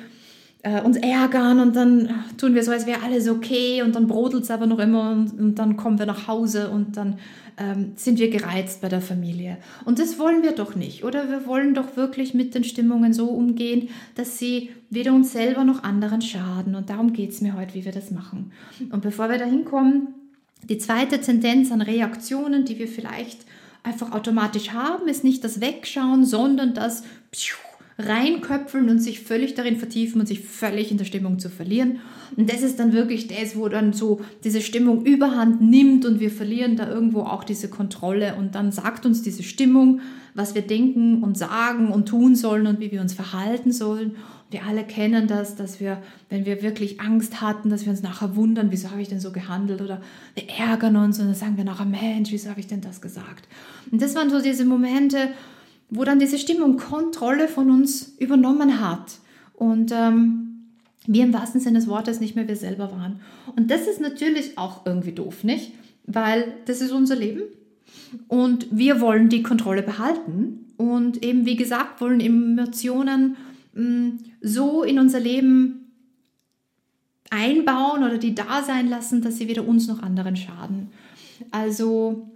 äh, 0.65 0.82
uns 0.82 0.98
ärgern 0.98 1.60
und 1.60 1.76
dann 1.76 2.10
tun 2.38 2.56
wir 2.56 2.63
so, 2.63 2.72
als 2.72 2.88
wäre 2.88 3.04
alles 3.04 3.30
okay 3.30 3.84
und 3.84 3.96
dann 3.96 4.08
brodelt 4.08 4.44
es 4.44 4.52
aber 4.52 4.65
noch 4.65 4.80
immer 4.80 5.12
und, 5.12 5.39
und, 5.39 5.56
dann 5.60 5.78
kommen 5.78 6.00
wir 6.00 6.08
nach 6.08 6.28
Hause 6.28 6.72
und 6.72 6.98
dann 6.98 7.20
ähm, 7.58 7.91
sind 7.96 8.18
wir 8.18 8.32
gereizt 8.32 8.82
bei 8.82 8.89
der 8.89 9.00
Familie. 9.00 9.58
Und 9.86 10.00
das 10.00 10.18
wollen 10.18 10.41
wir 10.41 10.54
doch 10.54 10.76
nicht, 10.76 11.04
oder? 11.04 11.30
Wir 11.30 11.46
wollen 11.46 11.76
doch 11.76 11.96
wirklich 11.96 12.34
mit 12.34 12.56
den 12.56 12.63
Stimmungen 12.63 13.13
so 13.13 13.28
umgehen, 13.28 13.89
dass 14.15 14.39
sie 14.39 14.72
weder 14.89 15.13
uns 15.13 15.32
selber 15.32 15.63
noch 15.63 15.84
anderen 15.84 16.24
schaden. 16.24 16.74
Und 16.74 16.89
darum 16.89 17.13
geht 17.13 17.30
es 17.30 17.41
mir 17.41 17.56
heute, 17.56 17.76
wie 17.76 17.86
wir 17.86 17.91
das 17.91 18.10
machen. 18.10 18.52
Und 18.91 19.04
bevor 19.04 19.30
wir 19.30 19.38
da 19.38 19.46
hinkommen, 19.46 20.14
die 20.69 20.78
zweite 20.78 21.21
Tendenz 21.21 21.71
an 21.71 21.82
Reaktionen, 21.82 22.65
die 22.65 22.80
wir 22.80 22.88
vielleicht 22.88 23.45
einfach 23.84 24.12
automatisch 24.12 24.71
haben, 24.71 25.08
ist 25.08 25.23
nicht 25.23 25.43
das 25.43 25.62
Wegschauen, 25.62 26.25
sondern 26.25 26.73
das 26.73 27.04
reinköpfeln 27.97 28.89
und 28.89 28.99
sich 28.99 29.21
völlig 29.21 29.54
darin 29.54 29.78
vertiefen 29.78 30.19
und 30.19 30.28
sich 30.28 30.41
völlig 30.41 30.91
in 30.91 30.97
der 30.97 31.06
Stimmung 31.06 31.39
zu 31.39 31.49
verlieren. 31.49 31.99
Und 32.36 32.51
das 32.51 32.62
ist 32.62 32.80
dann 32.80 32.91
wirklich 32.91 33.28
das, 33.28 33.56
wo 33.56 33.69
dann 33.69 33.93
so 33.93 34.19
diese 34.43 34.62
Stimmung 34.62 35.06
überhand 35.06 35.62
nimmt 35.62 36.06
und 36.06 36.19
wir 36.19 36.30
verlieren 36.30 36.75
da 36.75 36.89
irgendwo 36.89 37.21
auch 37.21 37.45
diese 37.45 37.69
Kontrolle 37.69 38.36
und 38.36 38.56
dann 38.56 38.71
sagt 38.73 39.06
uns 39.06 39.21
diese 39.21 39.43
Stimmung, 39.43 40.01
was 40.34 40.56
wir 40.56 40.63
denken 40.63 41.23
und 41.23 41.38
sagen 41.38 41.89
und 41.89 42.10
tun 42.10 42.36
sollen 42.36 42.67
und 42.67 42.82
wie 42.82 42.91
wir 42.91 42.99
uns 42.99 43.13
verhalten 43.13 43.71
sollen. 43.71 44.17
Wir 44.51 44.65
alle 44.65 44.84
kennen 44.84 45.27
das, 45.27 45.55
dass 45.55 45.79
wir, 45.79 46.01
wenn 46.29 46.45
wir 46.45 46.62
wirklich 46.62 47.01
Angst 47.01 47.41
hatten, 47.41 47.69
dass 47.69 47.86
wir 47.86 47.91
uns 47.91 48.03
nachher 48.03 48.36
wundern, 48.36 48.71
wieso 48.71 48.91
habe 48.91 49.01
ich 49.01 49.10
denn 49.10 49.19
so 49.19 49.31
gehandelt 49.31 49.81
oder 49.81 50.01
wir 50.36 50.47
ärgern 50.49 50.95
uns 50.95 51.19
und 51.19 51.25
dann 51.25 51.36
sagen 51.36 51.58
wir 51.58 51.63
nachher, 51.63 51.86
Mensch, 51.86 52.31
wieso 52.31 52.49
habe 52.49 52.60
ich 52.60 52.67
denn 52.67 52.81
das 52.81 53.01
gesagt? 53.01 53.47
Und 53.91 54.01
das 54.01 54.15
waren 54.15 54.29
so 54.29 54.41
diese 54.41 54.65
Momente, 54.65 55.29
wo 55.89 56.03
dann 56.03 56.19
diese 56.19 56.38
Stimmung 56.38 56.77
Kontrolle 56.77 57.47
von 57.47 57.71
uns 57.71 58.15
übernommen 58.19 58.79
hat 58.79 59.19
und 59.53 59.91
ähm, 59.91 60.45
wir 61.08 61.23
im 61.23 61.34
wahrsten 61.34 61.62
Sinne 61.62 61.79
des 61.79 61.88
Wortes 61.88 62.19
nicht 62.19 62.36
mehr 62.36 62.47
wir 62.47 62.55
selber 62.55 62.91
waren. 62.91 63.19
Und 63.55 63.69
das 63.71 63.88
ist 63.88 64.01
natürlich 64.01 64.58
auch 64.58 64.86
irgendwie 64.86 65.12
doof, 65.12 65.43
nicht? 65.43 65.71
Weil 66.05 66.53
das 66.65 66.81
ist 66.81 66.91
unser 66.91 67.15
Leben 67.15 67.41
und 68.27 68.67
wir 68.71 69.01
wollen 69.01 69.29
die 69.29 69.43
Kontrolle 69.43 69.84
behalten 69.84 70.65
und 70.77 71.23
eben, 71.23 71.45
wie 71.45 71.55
gesagt, 71.55 72.01
wollen 72.01 72.19
Emotionen 72.19 73.38
so 74.42 74.84
in 74.84 75.00
unser 75.00 75.20
Leben 75.20 75.92
einbauen 77.30 78.04
oder 78.04 78.18
die 78.18 78.34
da 78.34 78.64
sein 78.64 78.90
lassen, 78.90 79.22
dass 79.22 79.38
sie 79.38 79.48
weder 79.48 79.68
uns 79.68 79.88
noch 79.88 80.02
anderen 80.02 80.36
schaden. 80.38 80.92
Also 81.52 82.30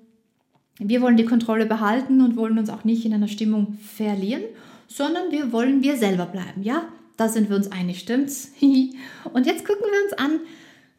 wir 0.80 1.02
wollen 1.02 1.18
die 1.18 1.26
Kontrolle 1.26 1.66
behalten 1.66 2.22
und 2.22 2.36
wollen 2.36 2.58
uns 2.58 2.70
auch 2.70 2.84
nicht 2.84 3.06
in 3.06 3.14
einer 3.14 3.28
Stimmung 3.28 3.78
verlieren, 3.82 4.44
sondern 4.88 5.32
wir 5.32 5.52
wollen 5.54 5.82
wir 5.84 5.96
selber 5.96 6.26
bleiben. 6.26 6.64
Ja, 6.64 6.84
da 7.16 7.30
sind 7.30 7.50
wir 7.50 7.56
uns 7.56 7.72
einig, 7.72 8.00
stimmt's? 8.00 8.52
und 9.34 9.46
jetzt 9.46 9.66
gucken 9.66 9.86
wir 9.86 10.04
uns 10.04 10.14
an, 10.14 10.40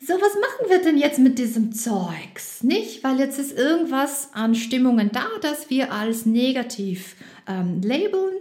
so 0.03 0.15
was 0.15 0.35
machen 0.35 0.71
wir 0.71 0.81
denn 0.81 0.97
jetzt 0.97 1.19
mit 1.19 1.39
diesem 1.39 1.73
Zeugs? 1.73 2.63
Nicht? 2.63 3.05
Weil 3.05 3.19
jetzt 3.19 3.39
ist 3.39 3.59
irgendwas 3.59 4.31
an 4.33 4.55
Stimmungen 4.55 5.11
da, 5.13 5.27
das 5.43 5.69
wir 5.69 5.93
als 5.93 6.25
negativ 6.25 7.17
ähm, 7.47 7.83
labeln 7.83 8.33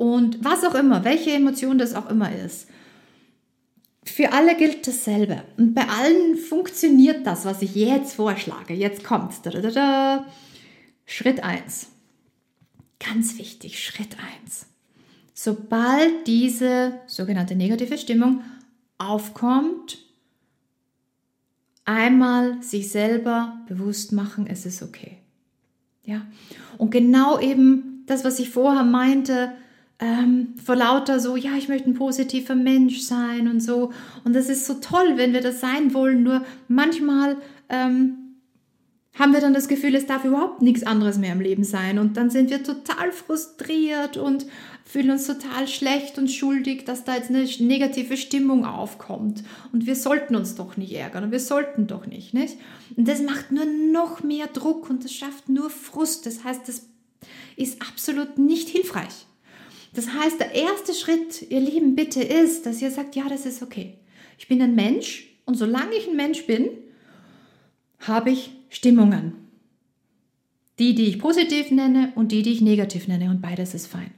und 0.00 0.42
was 0.42 0.64
auch 0.64 0.74
immer, 0.74 1.04
welche 1.04 1.30
Emotion 1.30 1.76
das 1.76 1.92
auch 1.92 2.08
immer 2.08 2.34
ist. 2.34 2.68
Für 4.02 4.32
alle 4.32 4.56
gilt 4.56 4.88
dasselbe. 4.88 5.42
Und 5.58 5.74
bei 5.74 5.86
allen 5.86 6.38
funktioniert 6.38 7.26
das, 7.26 7.44
was 7.44 7.60
ich 7.60 7.74
jetzt 7.74 8.14
vorschlage. 8.14 8.72
Jetzt 8.72 9.04
da, 9.04 9.50
da. 9.50 10.26
Schritt 11.04 11.44
1. 11.44 11.88
Ganz 12.98 13.36
wichtig, 13.38 13.84
Schritt 13.84 14.16
1. 14.46 14.64
Sobald 15.34 16.26
diese 16.26 16.94
sogenannte 17.06 17.54
negative 17.54 17.98
Stimmung 17.98 18.42
aufkommt, 18.96 19.98
einmal 21.84 22.62
sich 22.62 22.90
selber 22.90 23.60
bewusst 23.68 24.12
machen, 24.12 24.46
es 24.46 24.64
ist 24.64 24.82
okay. 24.82 25.18
Ja? 26.04 26.26
Und 26.78 26.90
genau 26.90 27.38
eben 27.38 28.04
das, 28.06 28.24
was 28.24 28.38
ich 28.38 28.48
vorher 28.48 28.84
meinte, 28.84 29.52
ähm, 30.00 30.54
vor 30.64 30.76
lauter 30.76 31.20
so, 31.20 31.36
ja, 31.36 31.52
ich 31.56 31.68
möchte 31.68 31.90
ein 31.90 31.94
positiver 31.94 32.54
Mensch 32.54 33.00
sein 33.00 33.48
und 33.48 33.60
so. 33.60 33.92
Und 34.24 34.34
das 34.34 34.48
ist 34.48 34.66
so 34.66 34.74
toll, 34.74 35.12
wenn 35.16 35.34
wir 35.34 35.42
das 35.42 35.60
sein 35.60 35.92
wollen. 35.92 36.22
Nur 36.22 36.42
manchmal 36.68 37.36
ähm, 37.68 38.16
haben 39.18 39.34
wir 39.34 39.40
dann 39.40 39.52
das 39.52 39.68
Gefühl, 39.68 39.94
es 39.94 40.06
darf 40.06 40.24
überhaupt 40.24 40.62
nichts 40.62 40.84
anderes 40.84 41.18
mehr 41.18 41.32
im 41.32 41.42
Leben 41.42 41.64
sein. 41.64 41.98
Und 41.98 42.16
dann 42.16 42.30
sind 42.30 42.48
wir 42.48 42.62
total 42.62 43.12
frustriert 43.12 44.16
und 44.16 44.46
fühlen 44.86 45.10
uns 45.10 45.26
total 45.26 45.68
schlecht 45.68 46.16
und 46.16 46.30
schuldig, 46.30 46.86
dass 46.86 47.04
da 47.04 47.16
jetzt 47.16 47.28
eine 47.28 47.44
negative 47.58 48.16
Stimmung 48.16 48.64
aufkommt. 48.64 49.44
Und 49.72 49.86
wir 49.86 49.96
sollten 49.96 50.34
uns 50.34 50.54
doch 50.54 50.78
nicht 50.78 50.94
ärgern 50.94 51.24
und 51.24 51.30
wir 51.30 51.40
sollten 51.40 51.86
doch 51.86 52.06
nicht, 52.06 52.32
nicht? 52.32 52.56
Und 52.96 53.06
das 53.06 53.20
macht 53.20 53.52
nur 53.52 53.66
noch 53.66 54.22
mehr 54.22 54.46
Druck 54.46 54.88
und 54.88 55.04
das 55.04 55.12
schafft 55.12 55.50
nur 55.50 55.68
Frust. 55.68 56.24
Das 56.24 56.42
heißt, 56.42 56.66
das 56.66 56.86
ist 57.56 57.82
absolut 57.82 58.38
nicht 58.38 58.70
hilfreich. 58.70 59.26
Das 59.94 60.08
heißt, 60.12 60.38
der 60.38 60.54
erste 60.54 60.94
Schritt, 60.94 61.50
ihr 61.50 61.60
Lieben, 61.60 61.96
bitte 61.96 62.22
ist, 62.22 62.66
dass 62.66 62.80
ihr 62.80 62.90
sagt, 62.90 63.16
ja, 63.16 63.28
das 63.28 63.46
ist 63.46 63.62
okay. 63.62 63.94
Ich 64.38 64.48
bin 64.48 64.62
ein 64.62 64.74
Mensch 64.74 65.28
und 65.44 65.56
solange 65.56 65.94
ich 65.94 66.08
ein 66.08 66.16
Mensch 66.16 66.46
bin, 66.46 66.68
habe 68.00 68.30
ich 68.30 68.52
Stimmungen. 68.68 69.32
Die, 70.78 70.94
die 70.94 71.06
ich 71.06 71.18
positiv 71.18 71.70
nenne 71.70 72.12
und 72.14 72.32
die, 72.32 72.42
die 72.42 72.52
ich 72.52 72.60
negativ 72.62 73.08
nenne 73.08 73.30
und 73.30 73.42
beides 73.42 73.74
ist 73.74 73.86
fein. 73.86 74.12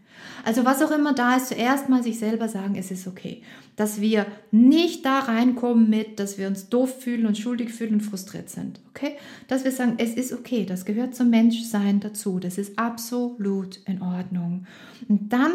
Also 0.45 0.65
was 0.65 0.83
auch 0.83 0.91
immer 0.91 1.15
da 1.15 1.37
ist, 1.37 1.49
zuerst 1.49 1.89
mal 1.89 2.03
sich 2.03 2.19
selber 2.19 2.49
sagen, 2.49 2.75
es 2.77 2.91
ist 2.91 3.07
okay. 3.07 3.43
Dass 3.77 4.01
wir 4.01 4.27
nicht 4.51 5.05
da 5.05 5.21
reinkommen 5.21 5.89
mit, 5.89 6.19
dass 6.21 6.39
wir 6.39 6.47
uns 6.49 6.69
doof 6.69 7.01
fühlen 7.01 7.27
und 7.27 7.39
schuldig 7.39 7.73
fühlen 7.73 7.95
und 7.95 8.01
frustriert 8.03 8.51
sind. 8.51 8.81
Okay? 8.91 9.17
Dass 9.49 9.65
wir 9.65 9.73
sagen, 9.73 9.95
es 9.99 10.15
ist 10.15 10.33
okay, 10.33 10.67
das 10.67 10.85
gehört 10.85 11.15
zum 11.15 11.31
Menschsein 11.31 12.01
dazu. 12.01 12.39
Das 12.39 12.59
ist 12.59 12.79
absolut 12.79 13.81
in 13.87 14.03
Ordnung. 14.03 14.67
Und 15.09 15.33
dann 15.33 15.53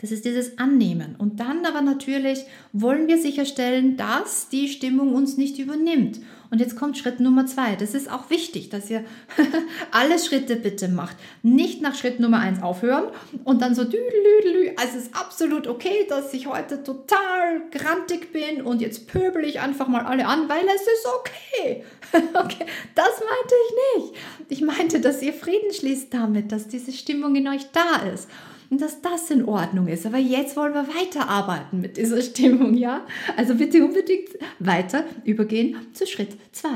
das 0.00 0.12
ist 0.12 0.24
dieses 0.24 0.56
Annehmen. 0.56 1.14
Und 1.18 1.40
dann 1.40 1.66
aber 1.66 1.82
natürlich 1.82 2.44
wollen 2.72 3.06
wir 3.06 3.18
sicherstellen, 3.18 3.98
dass 3.98 4.48
die 4.48 4.68
Stimmung 4.68 5.14
uns 5.14 5.36
nicht 5.36 5.58
übernimmt. 5.58 6.20
Und 6.50 6.58
jetzt 6.58 6.76
kommt 6.76 6.98
Schritt 6.98 7.20
Nummer 7.20 7.46
zwei. 7.46 7.76
Das 7.76 7.94
ist 7.94 8.10
auch 8.10 8.28
wichtig, 8.28 8.70
dass 8.70 8.90
ihr 8.90 9.04
alle 9.92 10.18
Schritte 10.18 10.56
bitte 10.56 10.88
macht. 10.88 11.16
Nicht 11.42 11.80
nach 11.80 11.94
Schritt 11.94 12.18
Nummer 12.18 12.38
eins 12.38 12.60
aufhören 12.60 13.04
und 13.44 13.62
dann 13.62 13.74
so 13.74 13.84
düdelüdelü. 13.84 14.72
Also 14.76 14.98
es 14.98 15.04
ist 15.04 15.16
absolut 15.16 15.68
okay, 15.68 16.06
dass 16.08 16.34
ich 16.34 16.48
heute 16.48 16.82
total 16.82 17.62
grantig 17.70 18.32
bin 18.32 18.62
und 18.62 18.80
jetzt 18.80 19.06
pöbel 19.06 19.44
ich 19.44 19.60
einfach 19.60 19.86
mal 19.86 20.04
alle 20.04 20.26
an, 20.26 20.48
weil 20.48 20.64
es 20.74 20.82
ist 20.82 21.06
okay. 21.20 21.84
okay, 22.34 22.66
das 22.96 23.20
meinte 23.20 23.54
ich 23.68 24.02
nicht. 24.02 24.14
Ich 24.48 24.60
meinte, 24.60 25.00
dass 25.00 25.22
ihr 25.22 25.32
Frieden 25.32 25.72
schließt 25.72 26.12
damit, 26.12 26.50
dass 26.50 26.66
diese 26.66 26.92
Stimmung 26.92 27.36
in 27.36 27.46
euch 27.46 27.70
da 27.72 28.08
ist 28.12 28.28
und 28.70 28.80
dass 28.80 29.02
das 29.02 29.30
in 29.30 29.44
Ordnung 29.44 29.88
ist. 29.88 30.06
Aber 30.06 30.18
jetzt 30.18 30.56
wollen 30.56 30.72
wir 30.72 30.86
weiterarbeiten 30.88 31.80
mit 31.80 31.96
dieser 31.96 32.22
Stimmung, 32.22 32.74
ja? 32.74 33.04
Also 33.36 33.56
bitte 33.56 33.84
unbedingt 33.84 34.30
weiter 34.60 35.04
übergehen 35.24 35.76
zu 35.92 36.06
Schritt 36.06 36.36
2. 36.52 36.68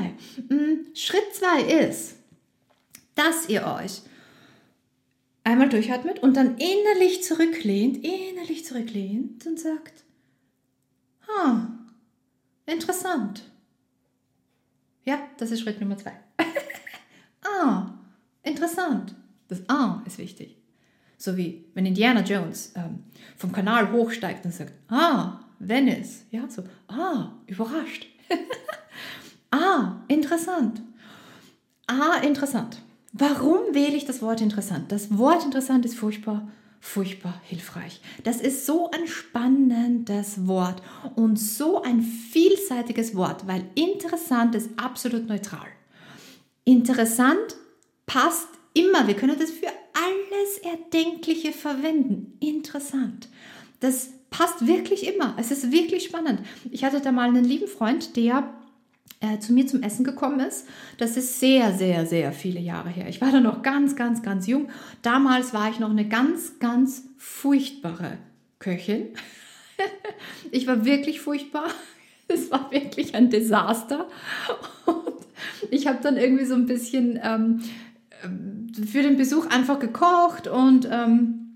Mm, 0.49 0.93
Schritt 0.93 1.33
2 1.33 1.61
ist, 1.87 2.17
dass 3.15 3.47
ihr 3.47 3.65
euch 3.65 4.01
einmal 5.45 5.69
durchatmet 5.69 6.19
und 6.19 6.35
dann 6.35 6.57
innerlich 6.57 7.23
zurücklehnt, 7.23 8.03
innerlich 8.03 8.65
zurücklehnt 8.65 9.45
und 9.47 9.59
sagt, 9.59 10.03
ah, 11.39 11.67
interessant. 12.65 13.43
Ja, 15.05 15.19
das 15.37 15.51
ist 15.51 15.61
Schritt 15.61 15.79
Nummer 15.79 15.97
2. 15.97 16.11
ah, 17.43 17.93
interessant. 18.43 19.15
Das 19.47 19.61
Ah 19.69 20.01
ist 20.05 20.17
wichtig. 20.17 20.57
So 21.17 21.37
wie 21.37 21.65
wenn 21.73 21.85
Indiana 21.85 22.21
Jones 22.21 22.73
ähm, 22.75 23.03
vom 23.37 23.51
Kanal 23.51 23.91
hochsteigt 23.91 24.45
und 24.45 24.53
sagt, 24.53 24.73
ah, 24.89 25.39
Venice. 25.59 26.25
Ja, 26.31 26.49
so, 26.49 26.63
ah, 26.87 27.31
überrascht. 27.47 28.07
ah, 29.51 30.03
interessant. 30.07 30.81
Ah, 31.87 32.17
interessant. 32.23 32.81
Warum 33.13 33.73
wähle 33.73 33.95
ich 33.95 34.05
das 34.05 34.21
Wort 34.21 34.41
interessant? 34.41 34.91
Das 34.91 35.17
Wort 35.17 35.45
interessant 35.45 35.85
ist 35.85 35.95
furchtbar, 35.95 36.47
furchtbar 36.81 37.39
hilfreich. 37.45 38.01
Das 38.23 38.41
ist 38.41 38.65
so 38.65 38.91
ein 38.91 39.07
spannendes 39.07 40.47
Wort 40.47 40.81
und 41.15 41.37
so 41.37 41.81
ein 41.81 42.01
vielseitiges 42.01 43.15
Wort, 43.15 43.47
weil 43.47 43.63
interessant 43.75 44.55
ist 44.55 44.69
absolut 44.77 45.27
neutral. 45.27 45.67
Interessant 46.65 47.55
passt 48.05 48.49
immer. 48.73 49.07
Wir 49.07 49.15
können 49.15 49.39
das 49.39 49.51
für 49.51 49.67
alles 49.95 50.57
Erdenkliche 50.59 51.51
verwenden. 51.51 52.37
Interessant. 52.39 53.29
Das 53.79 54.09
passt 54.29 54.67
wirklich 54.67 55.07
immer. 55.07 55.35
Es 55.39 55.51
ist 55.51 55.71
wirklich 55.71 56.03
spannend. 56.03 56.41
Ich 56.71 56.83
hatte 56.83 57.01
da 57.01 57.11
mal 57.11 57.29
einen 57.29 57.45
lieben 57.45 57.67
Freund, 57.67 58.15
der 58.15 58.53
äh, 59.21 59.39
zu 59.39 59.53
mir 59.53 59.65
zum 59.65 59.81
Essen 59.81 60.03
gekommen 60.03 60.39
ist. 60.41 60.67
Das 60.97 61.17
ist 61.17 61.39
sehr, 61.39 61.73
sehr, 61.73 62.05
sehr 62.05 62.33
viele 62.33 62.59
Jahre 62.59 62.89
her. 62.89 63.07
Ich 63.07 63.21
war 63.21 63.31
da 63.31 63.39
noch 63.39 63.61
ganz, 63.61 63.95
ganz, 63.95 64.21
ganz 64.21 64.47
jung. 64.47 64.69
Damals 65.01 65.53
war 65.53 65.69
ich 65.69 65.79
noch 65.79 65.89
eine 65.89 66.07
ganz, 66.07 66.59
ganz 66.59 67.03
furchtbare 67.17 68.17
Köchin. 68.59 69.09
ich 70.51 70.67
war 70.67 70.85
wirklich 70.85 71.21
furchtbar. 71.21 71.67
Es 72.27 72.49
war 72.49 72.71
wirklich 72.71 73.13
ein 73.13 73.29
Desaster. 73.29 74.07
Und 74.87 75.13
ich 75.69 75.85
habe 75.85 75.99
dann 76.01 76.17
irgendwie 76.17 76.45
so 76.45 76.55
ein 76.55 76.65
bisschen 76.65 77.19
ähm, 77.21 77.61
für 78.21 79.01
den 79.01 79.17
Besuch 79.17 79.47
einfach 79.47 79.79
gekocht 79.79 80.47
und 80.47 80.87
ähm, 80.91 81.55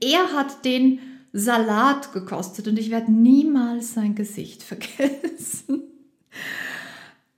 er 0.00 0.32
hat 0.32 0.64
den 0.64 1.00
Salat 1.32 2.12
gekostet 2.12 2.66
und 2.68 2.78
ich 2.78 2.90
werde 2.90 3.12
niemals 3.12 3.94
sein 3.94 4.14
Gesicht 4.14 4.62
vergessen. 4.64 5.82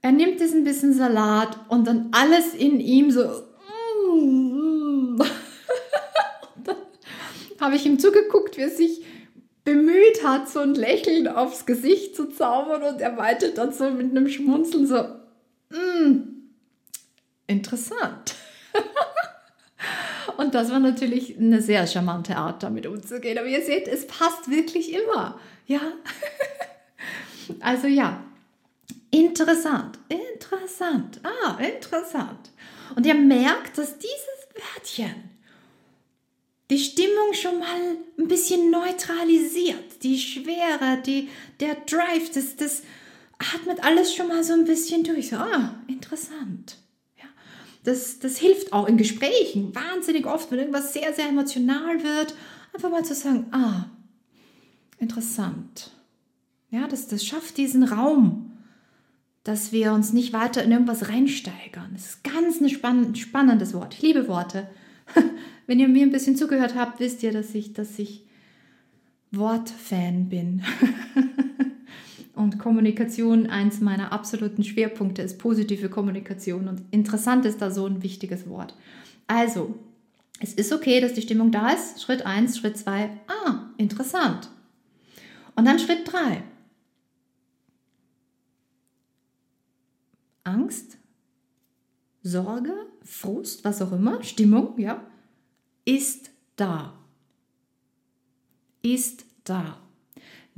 Er 0.00 0.12
nimmt 0.12 0.40
diesen 0.40 0.64
bisschen 0.64 0.94
Salat 0.94 1.58
und 1.68 1.86
dann 1.86 2.08
alles 2.12 2.54
in 2.54 2.78
ihm 2.80 3.10
so. 3.10 3.24
Habe 7.60 7.74
ich 7.74 7.84
ihm 7.84 7.98
zugeguckt, 7.98 8.56
wie 8.56 8.62
er 8.62 8.70
sich 8.70 9.02
bemüht 9.64 10.24
hat, 10.24 10.48
so 10.48 10.60
ein 10.60 10.74
Lächeln 10.74 11.26
aufs 11.26 11.66
Gesicht 11.66 12.14
zu 12.14 12.26
zaubern 12.26 12.84
und 12.84 13.00
er 13.00 13.12
meinte 13.12 13.50
dann 13.50 13.72
so 13.72 13.90
mit 13.90 14.10
einem 14.12 14.28
Schmunzeln 14.28 14.86
so, 14.86 15.02
mm, 15.70 16.22
interessant. 17.48 18.36
und 20.36 20.54
das 20.54 20.70
war 20.70 20.78
natürlich 20.78 21.36
eine 21.38 21.60
sehr 21.60 21.86
charmante 21.86 22.36
Art, 22.36 22.62
damit 22.62 22.86
umzugehen. 22.86 23.38
Aber 23.38 23.46
ihr 23.46 23.62
seht, 23.62 23.88
es 23.88 24.06
passt 24.06 24.50
wirklich 24.50 24.92
immer. 24.92 25.38
Ja. 25.66 25.80
also 27.60 27.86
ja, 27.86 28.22
interessant, 29.10 29.98
interessant, 30.08 31.20
ah, 31.22 31.58
interessant. 31.58 32.50
Und 32.96 33.06
ihr 33.06 33.14
merkt, 33.14 33.78
dass 33.78 33.98
dieses 33.98 34.64
Wörtchen 34.74 35.38
die 36.70 36.78
Stimmung 36.78 37.32
schon 37.32 37.58
mal 37.58 37.96
ein 38.18 38.28
bisschen 38.28 38.70
neutralisiert. 38.70 40.02
Die 40.02 40.18
Schwere, 40.18 41.00
die, 41.04 41.28
der 41.60 41.76
Drive, 41.76 42.30
das, 42.34 42.56
das 42.56 42.82
atmet 43.54 43.82
alles 43.84 44.14
schon 44.14 44.28
mal 44.28 44.44
so 44.44 44.52
ein 44.52 44.64
bisschen 44.64 45.04
durch. 45.04 45.32
Ah, 45.32 45.74
interessant. 45.86 46.77
Das, 47.84 48.18
das 48.18 48.38
hilft 48.38 48.72
auch 48.72 48.86
in 48.86 48.96
Gesprächen 48.96 49.74
wahnsinnig 49.74 50.26
oft, 50.26 50.50
wenn 50.50 50.58
irgendwas 50.58 50.92
sehr, 50.92 51.12
sehr 51.12 51.28
emotional 51.28 52.02
wird, 52.02 52.34
einfach 52.74 52.90
mal 52.90 53.04
zu 53.04 53.14
sagen, 53.14 53.46
ah, 53.52 53.86
interessant. 54.98 55.92
Ja, 56.70 56.86
das, 56.86 57.08
das 57.08 57.24
schafft 57.24 57.56
diesen 57.56 57.82
Raum, 57.82 58.52
dass 59.44 59.72
wir 59.72 59.92
uns 59.92 60.12
nicht 60.12 60.32
weiter 60.32 60.62
in 60.62 60.72
irgendwas 60.72 61.08
reinsteigern. 61.08 61.90
Das 61.92 62.06
ist 62.06 62.24
ganz 62.24 62.60
ein 62.60 62.68
spann 62.68 63.14
spannendes 63.14 63.72
Wort. 63.72 63.94
Ich 63.94 64.02
liebe 64.02 64.28
Worte. 64.28 64.68
Wenn 65.66 65.80
ihr 65.80 65.88
mir 65.88 66.02
ein 66.02 66.12
bisschen 66.12 66.36
zugehört 66.36 66.74
habt, 66.74 67.00
wisst 67.00 67.22
ihr, 67.22 67.32
dass 67.32 67.54
ich, 67.54 67.72
dass 67.72 67.98
ich 67.98 68.26
Wortfan 69.30 70.28
bin. 70.28 70.62
und 72.38 72.58
Kommunikation, 72.58 73.48
eins 73.48 73.80
meiner 73.80 74.12
absoluten 74.12 74.64
Schwerpunkte 74.64 75.22
ist 75.22 75.38
positive 75.38 75.88
Kommunikation. 75.88 76.68
Und 76.68 76.82
interessant 76.90 77.44
ist 77.44 77.60
da 77.60 77.70
so 77.70 77.86
ein 77.86 78.02
wichtiges 78.02 78.48
Wort. 78.48 78.74
Also, 79.26 79.78
es 80.40 80.54
ist 80.54 80.72
okay, 80.72 81.00
dass 81.00 81.14
die 81.14 81.22
Stimmung 81.22 81.50
da 81.50 81.70
ist. 81.70 82.00
Schritt 82.02 82.24
1, 82.24 82.56
Schritt 82.58 82.78
2, 82.78 83.10
ah, 83.26 83.70
interessant. 83.76 84.48
Und 85.56 85.66
dann 85.66 85.78
Schritt 85.78 86.10
3. 86.10 86.42
Angst, 90.44 90.96
Sorge, 92.22 92.72
Frust, 93.02 93.64
was 93.64 93.82
auch 93.82 93.92
immer, 93.92 94.22
Stimmung, 94.22 94.78
ja 94.78 95.02
ist 95.88 96.30
da. 96.56 96.98
Ist 98.82 99.24
da. 99.44 99.80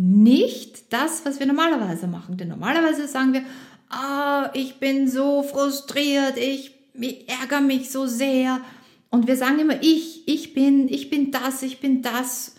Nicht 0.03 0.95
das, 0.95 1.27
was 1.27 1.41
wir 1.41 1.47
normalerweise 1.47 2.07
machen. 2.07 2.39
Denn 2.39 2.49
normalerweise 2.49 3.07
sagen 3.07 3.35
wir, 3.35 3.43
ah, 3.91 4.49
ich 4.55 4.77
bin 4.77 5.07
so 5.07 5.43
frustriert, 5.43 6.39
ich, 6.39 6.75
ich 6.95 7.29
ärgere 7.29 7.61
mich 7.61 7.91
so 7.91 8.07
sehr. 8.07 8.63
Und 9.11 9.27
wir 9.27 9.37
sagen 9.37 9.59
immer, 9.59 9.83
ich, 9.83 10.27
ich 10.27 10.55
bin, 10.55 10.89
ich 10.89 11.11
bin 11.11 11.31
das, 11.31 11.63
ich 11.63 11.81
bin 11.81 12.01
das. 12.01 12.55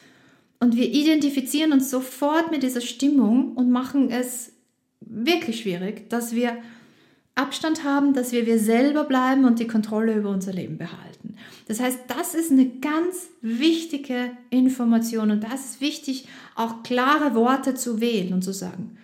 Und 0.60 0.76
wir 0.76 0.88
identifizieren 0.94 1.74
uns 1.74 1.90
sofort 1.90 2.52
mit 2.52 2.62
dieser 2.62 2.82
Stimmung 2.82 3.54
und 3.54 3.72
machen 3.72 4.12
es 4.12 4.52
wirklich 5.00 5.62
schwierig, 5.62 6.12
dass 6.12 6.36
wir 6.36 6.58
Abstand 7.36 7.84
haben, 7.84 8.14
dass 8.14 8.32
wir 8.32 8.46
wir 8.46 8.60
selber 8.60 9.06
bleiben 9.06 9.46
und 9.46 9.60
die 9.60 9.68
Kontrolle 9.68 10.16
über 10.16 10.30
unser 10.30 10.52
Leben 10.52 10.78
behalten. 10.78 11.36
Das 11.68 11.80
heißt, 11.80 12.00
das 12.08 12.36
ist 12.36 12.52
eine 12.52 12.68
ganz 12.68 13.30
wichtige 13.42 14.32
Information 14.50 15.32
und 15.32 15.44
das 15.44 15.66
ist 15.66 15.82
wichtig, 15.82 16.28
auch 16.56 16.84
klare 16.84 17.34
Worte 17.34 17.74
zu 17.74 18.02
wählen 18.02 18.34
und 18.34 18.42
zu 18.42 18.54
sagen. 18.54 18.98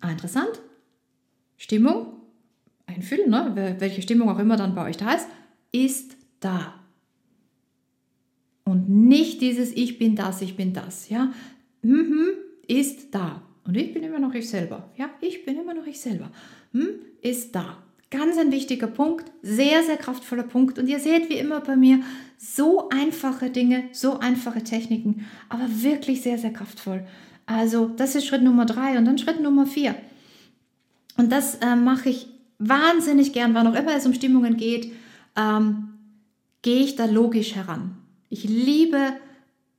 Ah, 0.00 0.12
interessant. 0.12 0.60
Stimmung, 1.56 2.14
einfühlen, 2.86 3.28
ne? 3.28 3.76
welche 3.78 4.02
Stimmung 4.02 4.28
auch 4.30 4.38
immer 4.38 4.56
dann 4.56 4.74
bei 4.74 4.88
euch 4.88 4.96
da 4.96 5.12
ist, 5.12 5.26
ist 5.72 6.16
da. 6.38 6.74
Und 8.64 8.88
nicht 8.88 9.40
dieses 9.40 9.72
Ich 9.72 9.98
bin 9.98 10.14
das, 10.14 10.42
ich 10.42 10.56
bin 10.56 10.72
das. 10.72 11.08
Ja? 11.08 11.32
Mhm, 11.82 12.28
ist 12.68 13.12
da. 13.12 13.42
Und 13.66 13.76
ich 13.76 13.92
bin 13.92 14.04
immer 14.04 14.20
noch 14.20 14.32
ich 14.32 14.48
selber. 14.48 14.88
Ja, 14.96 15.10
ich 15.20 15.44
bin 15.44 15.60
immer 15.60 15.74
noch 15.74 15.86
ich 15.86 16.00
selber 16.00 16.30
ist 17.22 17.54
da. 17.54 17.78
Ganz 18.10 18.36
ein 18.38 18.50
wichtiger 18.50 18.88
Punkt, 18.88 19.30
sehr, 19.42 19.82
sehr 19.84 19.96
kraftvoller 19.96 20.42
Punkt. 20.42 20.78
Und 20.78 20.88
ihr 20.88 20.98
seht 20.98 21.28
wie 21.30 21.38
immer 21.38 21.60
bei 21.60 21.76
mir 21.76 22.00
so 22.38 22.88
einfache 22.88 23.50
Dinge, 23.50 23.84
so 23.92 24.18
einfache 24.18 24.64
Techniken, 24.64 25.26
aber 25.48 25.64
wirklich 25.82 26.22
sehr, 26.22 26.38
sehr 26.38 26.52
kraftvoll. 26.52 27.06
Also 27.46 27.88
das 27.88 28.14
ist 28.14 28.26
Schritt 28.26 28.42
Nummer 28.42 28.66
drei 28.66 28.98
und 28.98 29.04
dann 29.04 29.18
Schritt 29.18 29.40
Nummer 29.40 29.66
vier. 29.66 29.94
Und 31.16 31.30
das 31.30 31.56
äh, 31.56 31.76
mache 31.76 32.08
ich 32.08 32.28
wahnsinnig 32.58 33.32
gern, 33.32 33.54
wann 33.54 33.66
auch 33.66 33.74
immer 33.74 33.94
es 33.94 34.06
um 34.06 34.14
Stimmungen 34.14 34.56
geht, 34.56 34.92
ähm, 35.36 35.90
gehe 36.62 36.82
ich 36.82 36.96
da 36.96 37.06
logisch 37.06 37.54
heran. 37.54 37.96
Ich 38.28 38.44
liebe 38.44 39.12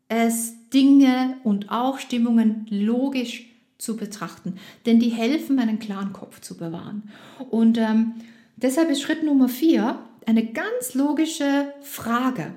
es, 0.08 0.56
Dinge 0.70 1.38
und 1.44 1.70
auch 1.70 2.00
Stimmungen 2.00 2.66
logisch 2.70 3.51
zu 3.82 3.98
betrachten, 3.98 4.58
denn 4.86 5.00
die 5.00 5.10
helfen, 5.10 5.60
einen 5.60 5.80
klaren 5.80 6.14
Kopf 6.14 6.40
zu 6.40 6.56
bewahren. 6.56 7.10
Und 7.50 7.78
ähm, 7.78 8.14
deshalb 8.56 8.90
ist 8.90 9.02
Schritt 9.02 9.24
Nummer 9.24 9.50
vier 9.50 10.00
eine 10.28 10.46
ganz 10.46 10.94
logische 10.94 11.74
Frage. 11.82 12.54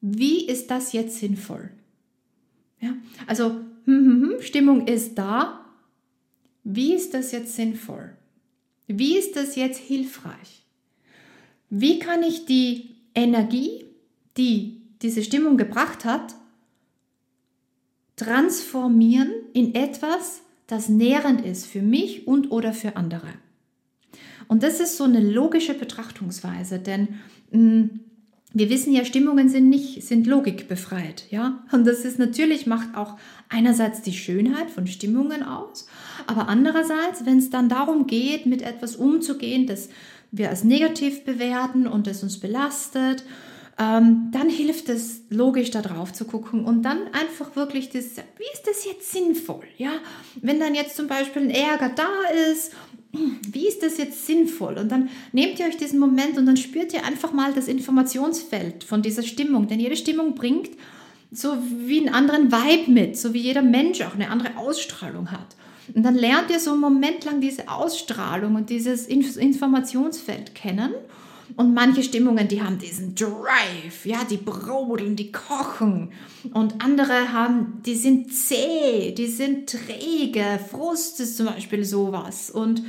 Wie 0.00 0.46
ist 0.46 0.70
das 0.70 0.92
jetzt 0.92 1.18
sinnvoll? 1.18 1.70
Ja, 2.80 2.94
also 3.26 3.50
hm, 3.84 4.04
hm, 4.04 4.22
hm, 4.22 4.42
Stimmung 4.42 4.86
ist 4.86 5.16
da. 5.16 5.64
Wie 6.62 6.94
ist 6.94 7.14
das 7.14 7.32
jetzt 7.32 7.56
sinnvoll? 7.56 8.16
Wie 8.86 9.18
ist 9.18 9.34
das 9.36 9.56
jetzt 9.56 9.78
hilfreich? 9.78 10.64
Wie 11.68 11.98
kann 11.98 12.22
ich 12.22 12.46
die 12.46 12.94
Energie, 13.14 13.86
die 14.36 14.82
diese 15.02 15.22
Stimmung 15.24 15.56
gebracht 15.56 16.04
hat, 16.04 16.34
transformieren 18.16 19.32
in 19.52 19.74
etwas, 19.74 20.42
das 20.66 20.88
nährend 20.88 21.44
ist 21.44 21.66
für 21.66 21.82
mich 21.82 22.26
und 22.26 22.50
oder 22.50 22.72
für 22.72 22.96
andere. 22.96 23.28
Und 24.48 24.62
das 24.62 24.80
ist 24.80 24.96
so 24.96 25.04
eine 25.04 25.20
logische 25.20 25.74
Betrachtungsweise, 25.74 26.78
denn 26.78 27.08
mh, 27.50 27.60
mm, 27.60 28.00
wir 28.56 28.70
wissen 28.70 28.92
ja, 28.92 29.04
Stimmungen 29.04 29.48
sind 29.48 29.68
nicht, 29.68 30.04
sind 30.04 30.28
logikbefreit, 30.28 31.24
ja. 31.30 31.64
Und 31.72 31.88
das 31.88 32.04
ist 32.04 32.20
natürlich, 32.20 32.66
macht 32.66 32.96
auch 32.96 33.16
einerseits 33.48 34.00
die 34.02 34.12
Schönheit 34.12 34.70
von 34.70 34.86
Stimmungen 34.86 35.42
aus, 35.42 35.88
aber 36.28 36.48
andererseits, 36.48 37.26
wenn 37.26 37.38
es 37.38 37.50
dann 37.50 37.68
darum 37.68 38.06
geht, 38.06 38.46
mit 38.46 38.62
etwas 38.62 38.94
umzugehen, 38.94 39.66
das 39.66 39.88
wir 40.30 40.50
als 40.50 40.62
negativ 40.62 41.24
bewerten 41.24 41.88
und 41.88 42.06
das 42.06 42.22
uns 42.22 42.38
belastet 42.38 43.24
ähm, 43.78 44.28
dann 44.30 44.48
hilft 44.48 44.88
es 44.88 45.22
logisch 45.30 45.70
da 45.70 45.82
drauf 45.82 46.12
zu 46.12 46.24
gucken 46.24 46.64
und 46.64 46.82
dann 46.82 46.98
einfach 47.12 47.56
wirklich 47.56 47.90
das, 47.90 48.04
wie 48.36 48.52
ist 48.52 48.66
das 48.66 48.84
jetzt 48.84 49.10
sinnvoll? 49.10 49.64
Ja, 49.76 49.92
wenn 50.40 50.60
dann 50.60 50.74
jetzt 50.74 50.96
zum 50.96 51.08
Beispiel 51.08 51.42
ein 51.42 51.50
Ärger 51.50 51.88
da 51.88 52.08
ist, 52.52 52.72
wie 53.50 53.66
ist 53.66 53.82
das 53.82 53.98
jetzt 53.98 54.26
sinnvoll? 54.26 54.78
Und 54.78 54.90
dann 54.90 55.08
nehmt 55.32 55.58
ihr 55.58 55.66
euch 55.66 55.76
diesen 55.76 55.98
Moment 55.98 56.36
und 56.38 56.46
dann 56.46 56.56
spürt 56.56 56.92
ihr 56.92 57.04
einfach 57.04 57.32
mal 57.32 57.52
das 57.52 57.68
Informationsfeld 57.68 58.84
von 58.84 59.02
dieser 59.02 59.22
Stimmung, 59.22 59.66
denn 59.66 59.80
jede 59.80 59.96
Stimmung 59.96 60.34
bringt 60.34 60.70
so 61.30 61.56
wie 61.86 62.00
einen 62.00 62.14
anderen 62.14 62.52
Vibe 62.52 62.90
mit, 62.92 63.16
so 63.16 63.34
wie 63.34 63.40
jeder 63.40 63.62
Mensch 63.62 64.00
auch 64.02 64.14
eine 64.14 64.30
andere 64.30 64.56
Ausstrahlung 64.56 65.32
hat. 65.32 65.56
Und 65.94 66.04
dann 66.04 66.14
lernt 66.14 66.50
ihr 66.50 66.60
so 66.60 66.72
einen 66.72 66.80
Moment 66.80 67.24
lang 67.24 67.40
diese 67.40 67.68
Ausstrahlung 67.68 68.54
und 68.54 68.70
dieses 68.70 69.06
Informationsfeld 69.06 70.54
kennen 70.54 70.94
und 71.56 71.74
manche 71.74 72.02
Stimmungen, 72.02 72.48
die 72.48 72.62
haben 72.62 72.78
diesen 72.78 73.14
Drive, 73.14 74.04
ja, 74.04 74.24
die 74.28 74.36
brodeln, 74.38 75.14
die 75.14 75.30
kochen. 75.30 76.10
Und 76.52 76.84
andere 76.84 77.32
haben, 77.32 77.80
die 77.86 77.94
sind 77.94 78.32
zäh, 78.32 79.12
die 79.12 79.28
sind 79.28 79.68
träge. 79.68 80.58
Frust 80.70 81.20
ist 81.20 81.36
zum 81.36 81.46
Beispiel 81.46 81.84
sowas. 81.84 82.50
Und 82.50 82.82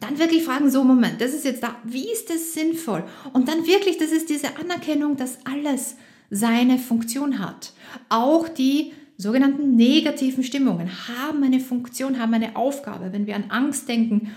dann 0.00 0.18
wirklich 0.18 0.44
fragen, 0.44 0.70
so 0.70 0.82
Moment, 0.82 1.20
das 1.20 1.34
ist 1.34 1.44
jetzt 1.44 1.62
da, 1.62 1.76
wie 1.84 2.10
ist 2.10 2.30
das 2.30 2.54
sinnvoll? 2.54 3.04
Und 3.32 3.48
dann 3.48 3.66
wirklich, 3.66 3.98
das 3.98 4.12
ist 4.12 4.30
diese 4.30 4.56
Anerkennung, 4.56 5.16
dass 5.16 5.38
alles 5.44 5.96
seine 6.30 6.78
Funktion 6.78 7.38
hat. 7.38 7.72
Auch 8.08 8.48
die 8.48 8.92
sogenannten 9.18 9.76
negativen 9.76 10.44
Stimmungen 10.44 10.88
haben 11.08 11.42
eine 11.42 11.60
Funktion, 11.60 12.18
haben 12.18 12.34
eine 12.34 12.56
Aufgabe. 12.56 13.12
Wenn 13.12 13.26
wir 13.26 13.36
an 13.36 13.50
Angst 13.50 13.88
denken, 13.88 14.30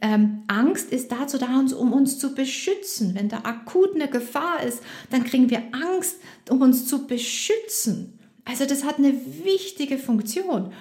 ähm, 0.00 0.42
Angst 0.48 0.90
ist 0.90 1.12
dazu 1.12 1.38
da, 1.38 1.58
um 1.58 1.92
uns 1.92 2.18
zu 2.18 2.34
beschützen. 2.34 3.14
Wenn 3.14 3.28
da 3.28 3.38
akut 3.38 3.94
eine 3.94 4.08
Gefahr 4.08 4.62
ist, 4.62 4.82
dann 5.10 5.24
kriegen 5.24 5.50
wir 5.50 5.62
Angst, 5.72 6.18
um 6.50 6.60
uns 6.60 6.86
zu 6.86 7.06
beschützen. 7.06 8.18
Also 8.44 8.66
das 8.66 8.84
hat 8.84 8.98
eine 8.98 9.14
wichtige 9.44 9.98
Funktion. 9.98 10.72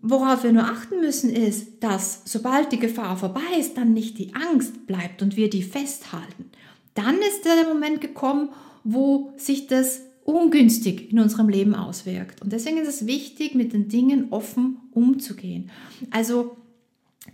Worauf 0.00 0.44
wir 0.44 0.52
nur 0.52 0.64
achten 0.64 1.00
müssen, 1.00 1.30
ist, 1.30 1.82
dass 1.82 2.22
sobald 2.24 2.70
die 2.70 2.78
Gefahr 2.78 3.16
vorbei 3.16 3.58
ist, 3.58 3.76
dann 3.76 3.92
nicht 3.92 4.18
die 4.18 4.32
Angst 4.34 4.86
bleibt 4.86 5.22
und 5.22 5.36
wir 5.36 5.50
die 5.50 5.64
festhalten. 5.64 6.50
Dann 6.94 7.18
ist 7.18 7.44
der 7.44 7.66
Moment 7.66 8.00
gekommen, 8.00 8.50
wo 8.84 9.32
sich 9.36 9.66
das 9.66 10.02
ungünstig 10.24 11.10
in 11.10 11.18
unserem 11.18 11.48
Leben 11.48 11.74
auswirkt. 11.74 12.42
Und 12.42 12.52
deswegen 12.52 12.76
ist 12.78 12.88
es 12.88 13.06
wichtig, 13.06 13.54
mit 13.54 13.72
den 13.72 13.88
Dingen 13.88 14.28
offen 14.30 14.76
umzugehen. 14.92 15.70
Also 16.10 16.57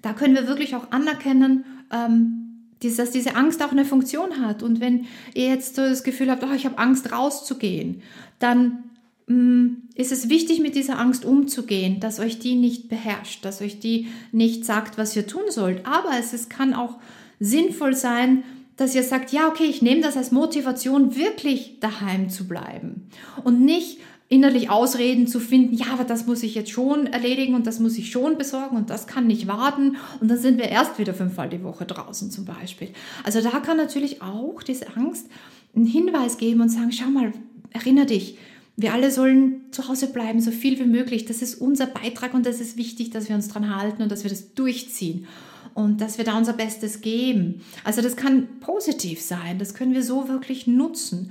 da 0.04 0.12
können 0.12 0.34
wir 0.34 0.46
wirklich 0.46 0.76
auch 0.76 0.90
anerkennen, 0.90 1.64
ähm, 1.90 2.68
dass 2.82 3.10
diese 3.10 3.36
Angst 3.36 3.62
auch 3.62 3.72
eine 3.72 3.86
Funktion 3.86 4.44
hat. 4.44 4.62
Und 4.62 4.78
wenn 4.80 5.06
ihr 5.32 5.48
jetzt 5.48 5.76
so 5.76 5.82
das 5.82 6.04
Gefühl 6.04 6.30
habt, 6.30 6.44
oh, 6.44 6.52
ich 6.54 6.66
habe 6.66 6.76
Angst 6.76 7.10
rauszugehen, 7.10 8.02
dann 8.38 8.84
mm, 9.26 9.68
ist 9.94 10.12
es 10.12 10.28
wichtig, 10.28 10.60
mit 10.60 10.74
dieser 10.74 10.98
Angst 10.98 11.24
umzugehen, 11.24 12.00
dass 12.00 12.20
euch 12.20 12.38
die 12.38 12.54
nicht 12.54 12.90
beherrscht, 12.90 13.46
dass 13.46 13.62
euch 13.62 13.80
die 13.80 14.08
nicht 14.30 14.66
sagt, 14.66 14.98
was 14.98 15.16
ihr 15.16 15.26
tun 15.26 15.44
sollt. 15.48 15.86
Aber 15.86 16.10
es, 16.18 16.34
es 16.34 16.50
kann 16.50 16.74
auch 16.74 16.98
sinnvoll 17.40 17.94
sein, 17.94 18.44
dass 18.76 18.94
ihr 18.94 19.04
sagt, 19.04 19.32
ja, 19.32 19.48
okay, 19.48 19.64
ich 19.64 19.80
nehme 19.80 20.02
das 20.02 20.18
als 20.18 20.32
Motivation, 20.32 21.16
wirklich 21.16 21.78
daheim 21.80 22.28
zu 22.28 22.46
bleiben 22.46 23.08
und 23.44 23.60
nicht 23.60 23.98
innerlich 24.28 24.70
Ausreden 24.70 25.26
zu 25.26 25.38
finden, 25.38 25.74
ja, 25.74 25.86
aber 25.92 26.04
das 26.04 26.26
muss 26.26 26.42
ich 26.42 26.54
jetzt 26.54 26.70
schon 26.70 27.06
erledigen 27.06 27.54
und 27.54 27.66
das 27.66 27.78
muss 27.78 27.98
ich 27.98 28.10
schon 28.10 28.38
besorgen 28.38 28.76
und 28.76 28.90
das 28.90 29.06
kann 29.06 29.26
nicht 29.26 29.46
warten 29.46 29.96
und 30.20 30.28
dann 30.28 30.38
sind 30.38 30.58
wir 30.58 30.68
erst 30.68 30.98
wieder 30.98 31.14
fünfmal 31.14 31.48
die 31.48 31.62
Woche 31.62 31.84
draußen 31.84 32.30
zum 32.30 32.44
Beispiel. 32.44 32.88
Also 33.22 33.40
da 33.42 33.60
kann 33.60 33.76
natürlich 33.76 34.22
auch 34.22 34.62
diese 34.62 34.96
Angst 34.96 35.28
einen 35.76 35.86
Hinweis 35.86 36.38
geben 36.38 36.62
und 36.62 36.70
sagen, 36.70 36.90
schau 36.90 37.10
mal, 37.10 37.32
erinnere 37.70 38.06
dich, 38.06 38.38
wir 38.76 38.92
alle 38.92 39.10
sollen 39.10 39.60
zu 39.70 39.88
Hause 39.88 40.08
bleiben, 40.08 40.40
so 40.40 40.50
viel 40.50 40.78
wie 40.80 40.84
möglich. 40.84 41.26
Das 41.26 41.42
ist 41.42 41.60
unser 41.60 41.86
Beitrag 41.86 42.34
und 42.34 42.44
das 42.44 42.60
ist 42.60 42.76
wichtig, 42.76 43.10
dass 43.10 43.28
wir 43.28 43.36
uns 43.36 43.48
dran 43.48 43.76
halten 43.76 44.02
und 44.02 44.10
dass 44.10 44.24
wir 44.24 44.30
das 44.30 44.54
durchziehen 44.54 45.26
und 45.74 46.00
dass 46.00 46.18
wir 46.18 46.24
da 46.24 46.36
unser 46.36 46.54
Bestes 46.54 47.00
geben. 47.00 47.60
Also 47.84 48.02
das 48.02 48.16
kann 48.16 48.48
positiv 48.60 49.20
sein, 49.20 49.58
das 49.58 49.74
können 49.74 49.94
wir 49.94 50.02
so 50.02 50.28
wirklich 50.28 50.66
nutzen. 50.66 51.30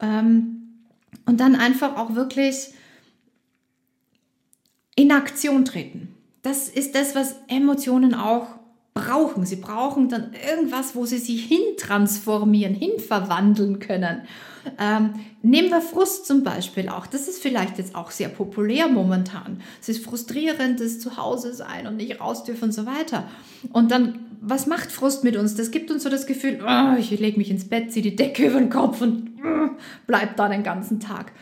Ähm, 0.00 0.63
und 1.26 1.40
dann 1.40 1.54
einfach 1.56 1.96
auch 1.96 2.14
wirklich 2.14 2.74
in 4.96 5.12
Aktion 5.12 5.64
treten. 5.64 6.14
Das 6.42 6.68
ist 6.68 6.94
das, 6.94 7.14
was 7.14 7.36
Emotionen 7.48 8.14
auch 8.14 8.46
brauchen. 8.94 9.44
Sie 9.44 9.56
brauchen 9.56 10.08
dann 10.08 10.30
irgendwas, 10.48 10.94
wo 10.94 11.04
sie 11.04 11.18
sich 11.18 11.44
hintransformieren, 11.46 12.74
hinverwandeln 12.74 13.80
können. 13.80 14.22
Ähm, 14.78 15.14
nehmen 15.42 15.70
wir 15.70 15.80
Frust 15.80 16.26
zum 16.26 16.44
Beispiel 16.44 16.88
auch. 16.88 17.06
Das 17.06 17.26
ist 17.26 17.42
vielleicht 17.42 17.76
jetzt 17.78 17.96
auch 17.96 18.12
sehr 18.12 18.28
populär 18.28 18.88
momentan. 18.88 19.60
Es 19.80 19.88
ist 19.88 20.04
frustrierend, 20.04 20.80
das 20.80 21.00
Zuhause 21.00 21.52
sein 21.52 21.88
und 21.88 21.96
nicht 21.96 22.20
raus 22.20 22.44
dürfen 22.44 22.64
und 22.64 22.72
so 22.72 22.86
weiter. 22.86 23.28
Und 23.72 23.90
dann, 23.90 24.20
was 24.40 24.66
macht 24.68 24.92
Frust 24.92 25.24
mit 25.24 25.36
uns? 25.36 25.56
Das 25.56 25.72
gibt 25.72 25.90
uns 25.90 26.04
so 26.04 26.08
das 26.08 26.26
Gefühl, 26.26 26.60
oh, 26.64 26.96
ich 26.96 27.10
lege 27.10 27.36
mich 27.36 27.50
ins 27.50 27.68
Bett, 27.68 27.92
ziehe 27.92 28.02
die 28.02 28.16
Decke 28.16 28.46
über 28.46 28.60
den 28.60 28.70
Kopf 28.70 29.02
und 29.02 29.32
oh, 29.44 29.70
bleib 30.06 30.36
da 30.36 30.48
den 30.48 30.62
ganzen 30.62 31.00
Tag. 31.00 31.32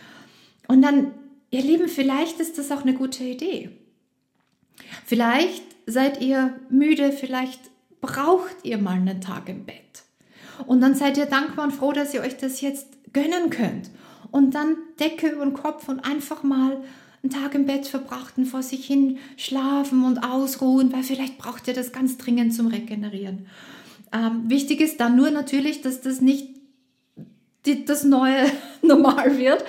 Und 0.68 0.80
dann, 0.80 1.12
ihr 1.50 1.62
Lieben, 1.62 1.88
vielleicht 1.88 2.40
ist 2.40 2.56
das 2.56 2.72
auch 2.72 2.82
eine 2.82 2.94
gute 2.94 3.24
Idee. 3.24 3.70
Vielleicht 5.04 5.71
seid 5.86 6.20
ihr 6.20 6.54
müde, 6.70 7.12
vielleicht 7.12 7.60
braucht 8.00 8.56
ihr 8.64 8.78
mal 8.78 8.96
einen 8.96 9.20
Tag 9.20 9.48
im 9.48 9.64
Bett. 9.64 10.02
Und 10.66 10.80
dann 10.80 10.94
seid 10.94 11.16
ihr 11.16 11.26
dankbar 11.26 11.66
und 11.66 11.72
froh, 11.72 11.92
dass 11.92 12.14
ihr 12.14 12.20
euch 12.20 12.36
das 12.36 12.60
jetzt 12.60 12.88
gönnen 13.12 13.50
könnt. 13.50 13.90
Und 14.30 14.54
dann 14.54 14.76
Decke 14.98 15.28
über 15.28 15.44
den 15.44 15.54
Kopf 15.54 15.88
und 15.88 16.00
einfach 16.00 16.42
mal 16.42 16.82
einen 17.22 17.30
Tag 17.30 17.54
im 17.54 17.66
Bett 17.66 17.86
verbracht 17.86 18.36
und 18.36 18.46
vor 18.46 18.62
sich 18.62 18.86
hin 18.86 19.18
schlafen 19.36 20.04
und 20.04 20.18
ausruhen, 20.24 20.92
weil 20.92 21.02
vielleicht 21.02 21.38
braucht 21.38 21.68
ihr 21.68 21.74
das 21.74 21.92
ganz 21.92 22.18
dringend 22.18 22.54
zum 22.54 22.66
Regenerieren. 22.66 23.46
Ähm, 24.12 24.42
wichtig 24.50 24.80
ist 24.80 25.00
dann 25.00 25.16
nur 25.16 25.30
natürlich, 25.30 25.82
dass 25.82 26.00
das 26.00 26.20
nicht 26.20 26.48
die, 27.64 27.84
das 27.84 28.04
neue 28.04 28.44
Normal 28.82 29.38
wird 29.38 29.64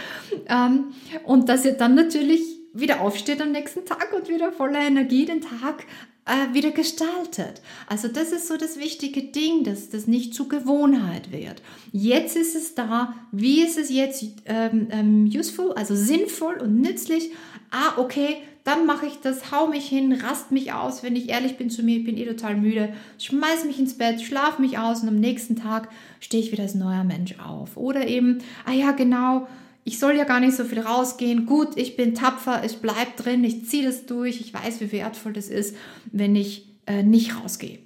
ähm, 0.48 0.94
und 1.26 1.48
dass 1.48 1.66
ihr 1.66 1.74
dann 1.74 1.96
natürlich 1.96 2.42
wieder 2.74 3.02
aufsteht 3.02 3.42
am 3.42 3.52
nächsten 3.52 3.86
Tag 3.86 4.14
und 4.14 4.28
wieder 4.30 4.52
voller 4.52 4.82
Energie 4.82 5.26
den 5.26 5.42
Tag 5.42 5.86
äh, 6.26 6.54
wieder 6.54 6.72
gestaltet. 6.72 7.62
Also 7.88 8.08
das 8.08 8.32
ist 8.32 8.48
so 8.48 8.58
das 8.58 8.78
wichtige 8.78 9.24
Ding, 9.24 9.64
dass 9.64 9.90
das 9.90 10.08
nicht 10.08 10.34
zur 10.34 10.50
Gewohnheit 10.50 11.32
wird. 11.32 11.62
Jetzt 11.92 12.36
ist 12.36 12.56
es 12.56 12.76
da, 12.76 13.14
wie 13.32 13.62
ist 13.62 13.78
es 13.78 13.90
jetzt 13.90 14.24
ähm, 14.46 14.88
ähm, 14.92 15.32
useful, 15.34 15.74
also 15.74 15.96
sinnvoll 15.96 16.56
und 16.56 16.82
nützlich? 16.82 17.32
Ah, 17.72 17.98
okay, 17.98 18.38
dann 18.64 18.86
mache 18.86 19.08
ich 19.08 19.20
das, 19.20 19.52
hau 19.52 19.68
mich 19.68 19.88
hin, 19.88 20.14
rast 20.14 20.52
mich 20.52 20.72
aus, 20.72 21.04
wenn 21.04 21.18
ich 21.18 21.30
ehrlich 21.30 21.58
bin 21.58 21.70
zu 21.70 21.84
mir, 21.84 21.98
ich 21.98 22.06
bin 22.06 22.18
eh 22.18 22.26
total 22.26 22.56
müde, 22.56 22.94
schmeiß 23.18 23.66
mich 23.66 23.78
ins 23.78 23.98
Bett, 23.98 24.22
schlaf 24.22 24.58
mich 24.58 24.78
aus 24.78 25.02
und 25.02 25.10
am 25.10 25.20
nächsten 25.20 25.58
Tag 25.58 25.90
stehe 26.22 26.42
ich 26.42 26.54
wieder 26.54 26.64
als 26.64 26.76
neuer 26.76 27.04
Mensch 27.04 27.36
auf. 27.40 27.76
Oder 27.76 28.08
eben, 28.08 28.40
ah 28.66 28.72
ja, 28.72 28.92
genau, 28.92 29.48
ich 29.86 30.00
soll 30.00 30.16
ja 30.16 30.24
gar 30.24 30.40
nicht 30.40 30.56
so 30.56 30.64
viel 30.64 30.80
rausgehen. 30.80 31.46
Gut, 31.46 31.70
ich 31.76 31.96
bin 31.96 32.16
tapfer, 32.16 32.64
ich 32.64 32.78
bleibe 32.78 33.12
drin, 33.18 33.44
ich 33.44 33.68
ziehe 33.68 33.86
das 33.86 34.06
durch, 34.06 34.40
ich 34.40 34.54
weiß, 34.54 34.80
wie 34.82 34.92
wertvoll 34.92 35.34
das 35.34 35.50
ist, 35.50 35.76
wenn 36.12 36.36
ich 36.36 36.68
äh, 36.86 37.04
nicht 37.04 37.38
rausgehe. 37.38 37.80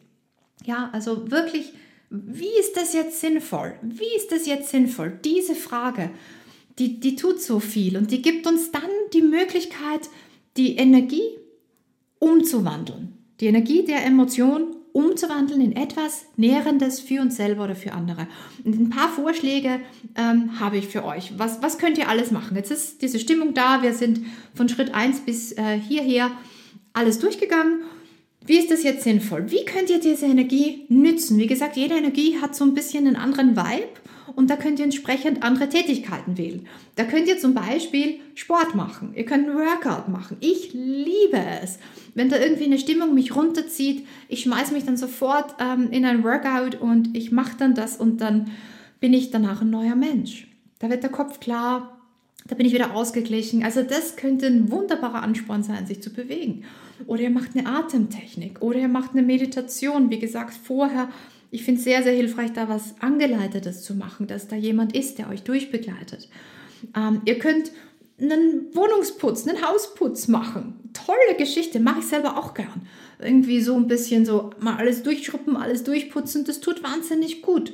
Ja, 0.66 0.90
also 0.94 1.32
wirklich, 1.32 1.74
wie 2.10 2.60
ist 2.60 2.78
das 2.78 2.94
jetzt 2.94 3.20
sinnvoll? 3.20 3.76
Wie 3.82 4.16
ist 4.16 4.32
das 4.32 4.46
jetzt 4.46 4.70
sinnvoll? 4.70 5.20
Diese 5.24 5.56
Frage, 5.56 6.12
die, 6.78 7.00
die 7.00 7.16
tut 7.16 7.42
so 7.42 7.60
viel 7.60 7.98
und 7.98 8.12
die 8.12 8.22
gibt 8.22 8.46
uns 8.46 8.72
dann 8.72 8.90
die 9.14 9.24
Möglichkeit, 9.24 10.10
die 10.56 10.78
Energie 10.78 11.38
umzuwandeln. 12.20 13.14
Die 13.40 13.48
Energie 13.48 13.84
der 13.84 14.06
Emotion 14.06 14.77
umzuwandeln 14.98 15.62
in 15.62 15.76
etwas 15.76 16.26
Nährendes 16.38 17.00
für 17.00 17.22
uns 17.22 17.38
selber 17.38 17.66
oder 17.66 17.76
für 17.76 17.94
andere. 17.94 18.28
Und 18.66 18.80
ein 18.80 18.90
paar 18.90 19.10
Vorschläge 19.10 19.80
ähm, 20.16 20.60
habe 20.60 20.78
ich 20.78 20.88
für 20.88 21.06
euch. 21.06 21.34
Was, 21.38 21.62
was 21.62 21.78
könnt 21.78 22.00
ihr 22.00 22.10
alles 22.10 22.32
machen? 22.32 22.58
Jetzt 22.58 22.72
ist 22.72 23.04
diese 23.04 23.20
Stimmung 23.20 23.54
da. 23.54 23.84
Wir 23.84 23.94
sind 23.94 24.22
von 24.56 24.68
Schritt 24.68 24.96
1 24.96 25.20
bis 25.20 25.52
äh, 25.52 25.80
hierher 25.80 26.32
alles 26.94 27.20
durchgegangen. 27.20 27.84
Wie 28.44 28.58
ist 28.58 28.72
das 28.72 28.82
jetzt 28.82 29.04
sinnvoll? 29.04 29.52
Wie 29.52 29.66
könnt 29.66 29.92
ihr 29.92 30.00
diese 30.00 30.26
Energie 30.26 30.86
nützen? 30.90 31.38
Wie 31.38 31.48
gesagt, 31.48 31.78
jede 31.78 31.96
Energie 31.96 32.38
hat 32.42 32.56
so 32.56 32.66
ein 32.66 32.74
bisschen 32.74 33.06
einen 33.06 33.18
anderen 33.18 33.56
Vibe 33.56 33.90
und 34.36 34.50
da 34.50 34.56
könnt 34.56 34.80
ihr 34.80 34.86
entsprechend 34.86 35.44
andere 35.44 35.70
Tätigkeiten 35.70 36.38
wählen. 36.38 36.68
Da 36.96 37.04
könnt 37.04 37.28
ihr 37.28 37.38
zum 37.38 37.54
Beispiel 37.54 38.20
Sport 38.36 38.76
machen, 38.76 39.14
ihr 39.16 39.26
könnt 39.26 39.48
einen 39.48 39.58
Workout 39.58 40.10
machen. 40.10 40.38
Ich 40.40 40.74
liebe 40.74 41.42
es, 41.62 41.80
wenn 42.16 42.30
da 42.30 42.38
irgendwie 42.38 42.66
eine 42.66 42.80
Stimmung 42.80 43.14
mich 43.14 43.36
runterzieht. 43.36 44.06
Ich 44.28 44.42
schmeiße 44.42 44.74
mich 44.74 44.86
dann 44.86 44.98
sofort 44.98 45.56
ähm, 45.60 45.90
in 45.92 46.06
ein 46.06 46.24
Workout 46.24 46.76
und 46.76 47.16
ich 47.16 47.32
mache 47.32 47.58
dann 47.58 47.76
das 47.76 47.98
und 47.98 48.22
dann 48.22 48.52
bin 49.00 49.14
ich 49.14 49.32
danach 49.32 49.62
ein 49.62 49.70
neuer 49.70 49.96
Mensch. 49.96 50.48
Da 50.80 50.90
wird 50.90 51.04
der 51.04 51.12
Kopf 51.12 51.40
klar, 51.40 51.98
da 52.48 52.56
bin 52.56 52.66
ich 52.66 52.74
wieder 52.74 52.96
ausgeglichen. 52.96 53.64
Also 53.64 53.84
das 53.84 54.16
könnte 54.16 54.48
ein 54.48 54.72
wunderbarer 54.72 55.22
Ansporn 55.22 55.64
sein, 55.64 55.86
sich 55.86 56.02
zu 56.02 56.12
bewegen. 56.12 56.64
Oder 57.06 57.24
ihr 57.24 57.30
macht 57.30 57.56
eine 57.56 57.68
Atemtechnik 57.68 58.62
oder 58.62 58.80
ihr 58.80 58.88
macht 58.88 59.12
eine 59.12 59.22
Meditation. 59.22 60.10
Wie 60.10 60.20
gesagt, 60.20 60.54
vorher 60.54 61.10
ich 61.52 61.64
finde 61.64 61.80
es 61.80 61.86
sehr, 61.86 62.04
sehr 62.04 62.14
hilfreich, 62.14 62.54
da 62.54 62.68
was 62.68 62.96
Angeleitetes 63.00 63.84
zu 63.84 63.96
machen, 63.96 64.28
dass 64.28 64.48
da 64.48 64.56
jemand 64.56 64.96
ist, 64.96 65.18
der 65.18 65.30
euch 65.30 65.44
durchbegleitet. 65.44 66.30
Ähm, 66.96 67.22
ihr 67.26 67.40
könnt 67.40 67.72
einen 68.20 68.76
Wohnungsputz, 68.76 69.48
einen 69.48 69.66
Hausputz 69.66 70.28
machen. 70.28 70.90
Tolle 70.94 71.38
Geschichte, 71.38 71.80
mache 71.80 72.00
ich 72.00 72.08
selber 72.08 72.38
auch 72.38 72.54
gern. 72.54 72.88
Irgendwie 73.20 73.62
so 73.62 73.76
ein 73.76 73.88
bisschen 73.88 74.26
so 74.26 74.52
mal 74.60 74.78
alles 74.78 75.04
durchschruppen, 75.04 75.56
alles 75.56 75.84
durchputzen, 75.84 76.44
das 76.44 76.60
tut 76.60 76.84
wahnsinnig 76.84 77.42
gut. 77.42 77.74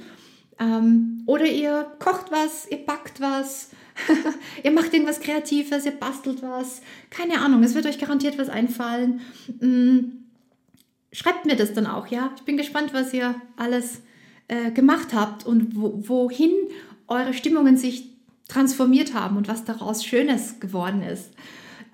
Ähm, 0.60 1.24
oder 1.26 1.46
ihr 1.46 1.88
kocht 2.00 2.32
was, 2.32 2.68
ihr 2.70 2.86
backt 2.86 3.22
was, 3.22 3.70
ihr 4.64 4.72
macht 4.72 4.94
irgendwas 4.94 5.20
Kreatives, 5.20 5.86
ihr 5.86 5.92
bastelt 5.92 6.42
was. 6.42 6.82
Keine 7.10 7.40
Ahnung, 7.40 7.64
es 7.64 7.74
wird 7.74 7.86
euch 7.86 8.00
garantiert 8.00 8.38
was 8.38 8.50
einfallen. 8.50 9.22
Mm 9.60 10.23
schreibt 11.13 11.45
mir 11.45 11.56
das 11.56 11.73
dann 11.73 11.88
auch, 11.88 12.08
ja. 12.08 12.32
Ich 12.36 12.43
bin 12.43 12.58
gespannt, 12.58 12.93
was 12.93 13.13
ihr 13.13 13.36
alles 13.56 14.02
äh, 14.49 14.71
gemacht 14.71 15.13
habt 15.13 15.45
und 15.45 15.76
wo, 15.76 16.04
wohin 16.06 16.52
eure 17.08 17.34
Stimmungen 17.34 17.78
sich 17.78 18.10
transformiert 18.49 19.13
haben 19.13 19.38
und 19.38 19.47
was 19.47 19.63
daraus 19.63 20.04
Schönes 20.04 20.60
geworden 20.60 21.02
ist. 21.02 21.32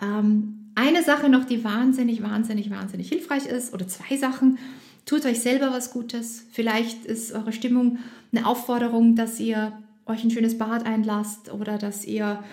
Ähm, 0.01 0.71
eine 0.75 1.03
Sache 1.03 1.29
noch, 1.29 1.45
die 1.45 1.63
wahnsinnig, 1.63 2.23
wahnsinnig, 2.23 2.69
wahnsinnig 2.69 3.10
hilfreich 3.10 3.45
ist, 3.45 3.73
oder 3.73 3.88
zwei 3.88 4.17
Sachen. 4.17 4.58
Tut 5.05 5.25
euch 5.25 5.41
selber 5.41 5.71
was 5.71 5.91
Gutes. 5.91 6.45
Vielleicht 6.51 7.05
ist 7.05 7.34
eure 7.34 7.52
Stimmung 7.52 8.00
eine 8.31 8.46
Aufforderung, 8.46 9.15
dass 9.15 9.39
ihr 9.39 9.73
euch 10.06 10.23
ein 10.23 10.31
schönes 10.31 10.58
Bad 10.58 10.85
einlasst 10.85 11.52
oder 11.52 11.77
dass 11.77 12.06
ihr 12.06 12.44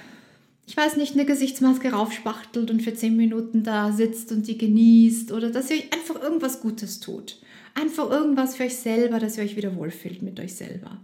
ich 0.66 0.76
weiß 0.76 0.96
nicht, 0.96 1.14
eine 1.14 1.24
Gesichtsmaske 1.24 1.92
raufspachtelt 1.92 2.70
und 2.70 2.82
für 2.82 2.92
zehn 2.92 3.16
Minuten 3.16 3.62
da 3.62 3.92
sitzt 3.92 4.32
und 4.32 4.48
die 4.48 4.58
genießt 4.58 5.30
oder 5.30 5.50
dass 5.50 5.70
ihr 5.70 5.76
euch 5.76 5.92
einfach 5.92 6.20
irgendwas 6.20 6.60
Gutes 6.60 6.98
tut. 6.98 7.38
Einfach 7.74 8.10
irgendwas 8.10 8.56
für 8.56 8.64
euch 8.64 8.76
selber, 8.76 9.20
dass 9.20 9.38
ihr 9.38 9.44
euch 9.44 9.56
wieder 9.56 9.76
wohlfühlt 9.76 10.22
mit 10.22 10.40
euch 10.40 10.56
selber. 10.56 10.98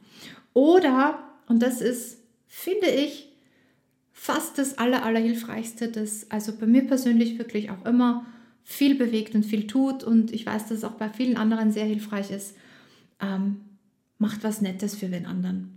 Oder, 0.52 1.22
und 1.46 1.62
das 1.62 1.80
ist, 1.80 2.18
finde 2.48 2.88
ich, 2.88 3.28
fast 4.12 4.58
das 4.58 4.78
Aller, 4.78 5.04
Allerhilfreichste, 5.04 5.88
das 5.88 6.30
also 6.30 6.52
bei 6.56 6.66
mir 6.66 6.86
persönlich 6.86 7.38
wirklich 7.38 7.70
auch 7.70 7.84
immer 7.84 8.26
viel 8.64 8.94
bewegt 8.94 9.34
und 9.34 9.44
viel 9.44 9.66
tut 9.66 10.04
und 10.04 10.32
ich 10.32 10.46
weiß, 10.46 10.68
dass 10.68 10.78
es 10.78 10.84
auch 10.84 10.92
bei 10.92 11.08
vielen 11.08 11.36
anderen 11.36 11.72
sehr 11.72 11.84
hilfreich 11.84 12.30
ist, 12.30 12.54
ähm, 13.20 13.60
macht 14.18 14.44
was 14.44 14.60
Nettes 14.60 14.96
für 14.96 15.06
den 15.06 15.26
anderen. 15.26 15.72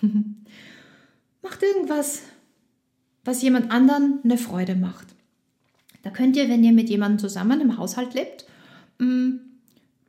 macht 1.42 1.62
irgendwas, 1.62 2.22
was 3.30 3.42
jemand 3.42 3.70
anderen 3.70 4.18
eine 4.24 4.36
Freude 4.36 4.74
macht. 4.74 5.06
Da 6.02 6.10
könnt 6.10 6.36
ihr, 6.36 6.48
wenn 6.48 6.64
ihr 6.64 6.72
mit 6.72 6.90
jemandem 6.90 7.20
zusammen 7.20 7.60
im 7.60 7.78
Haushalt 7.78 8.12
lebt, 8.14 8.44
mm, 8.98 9.36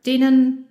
denen 0.07 0.65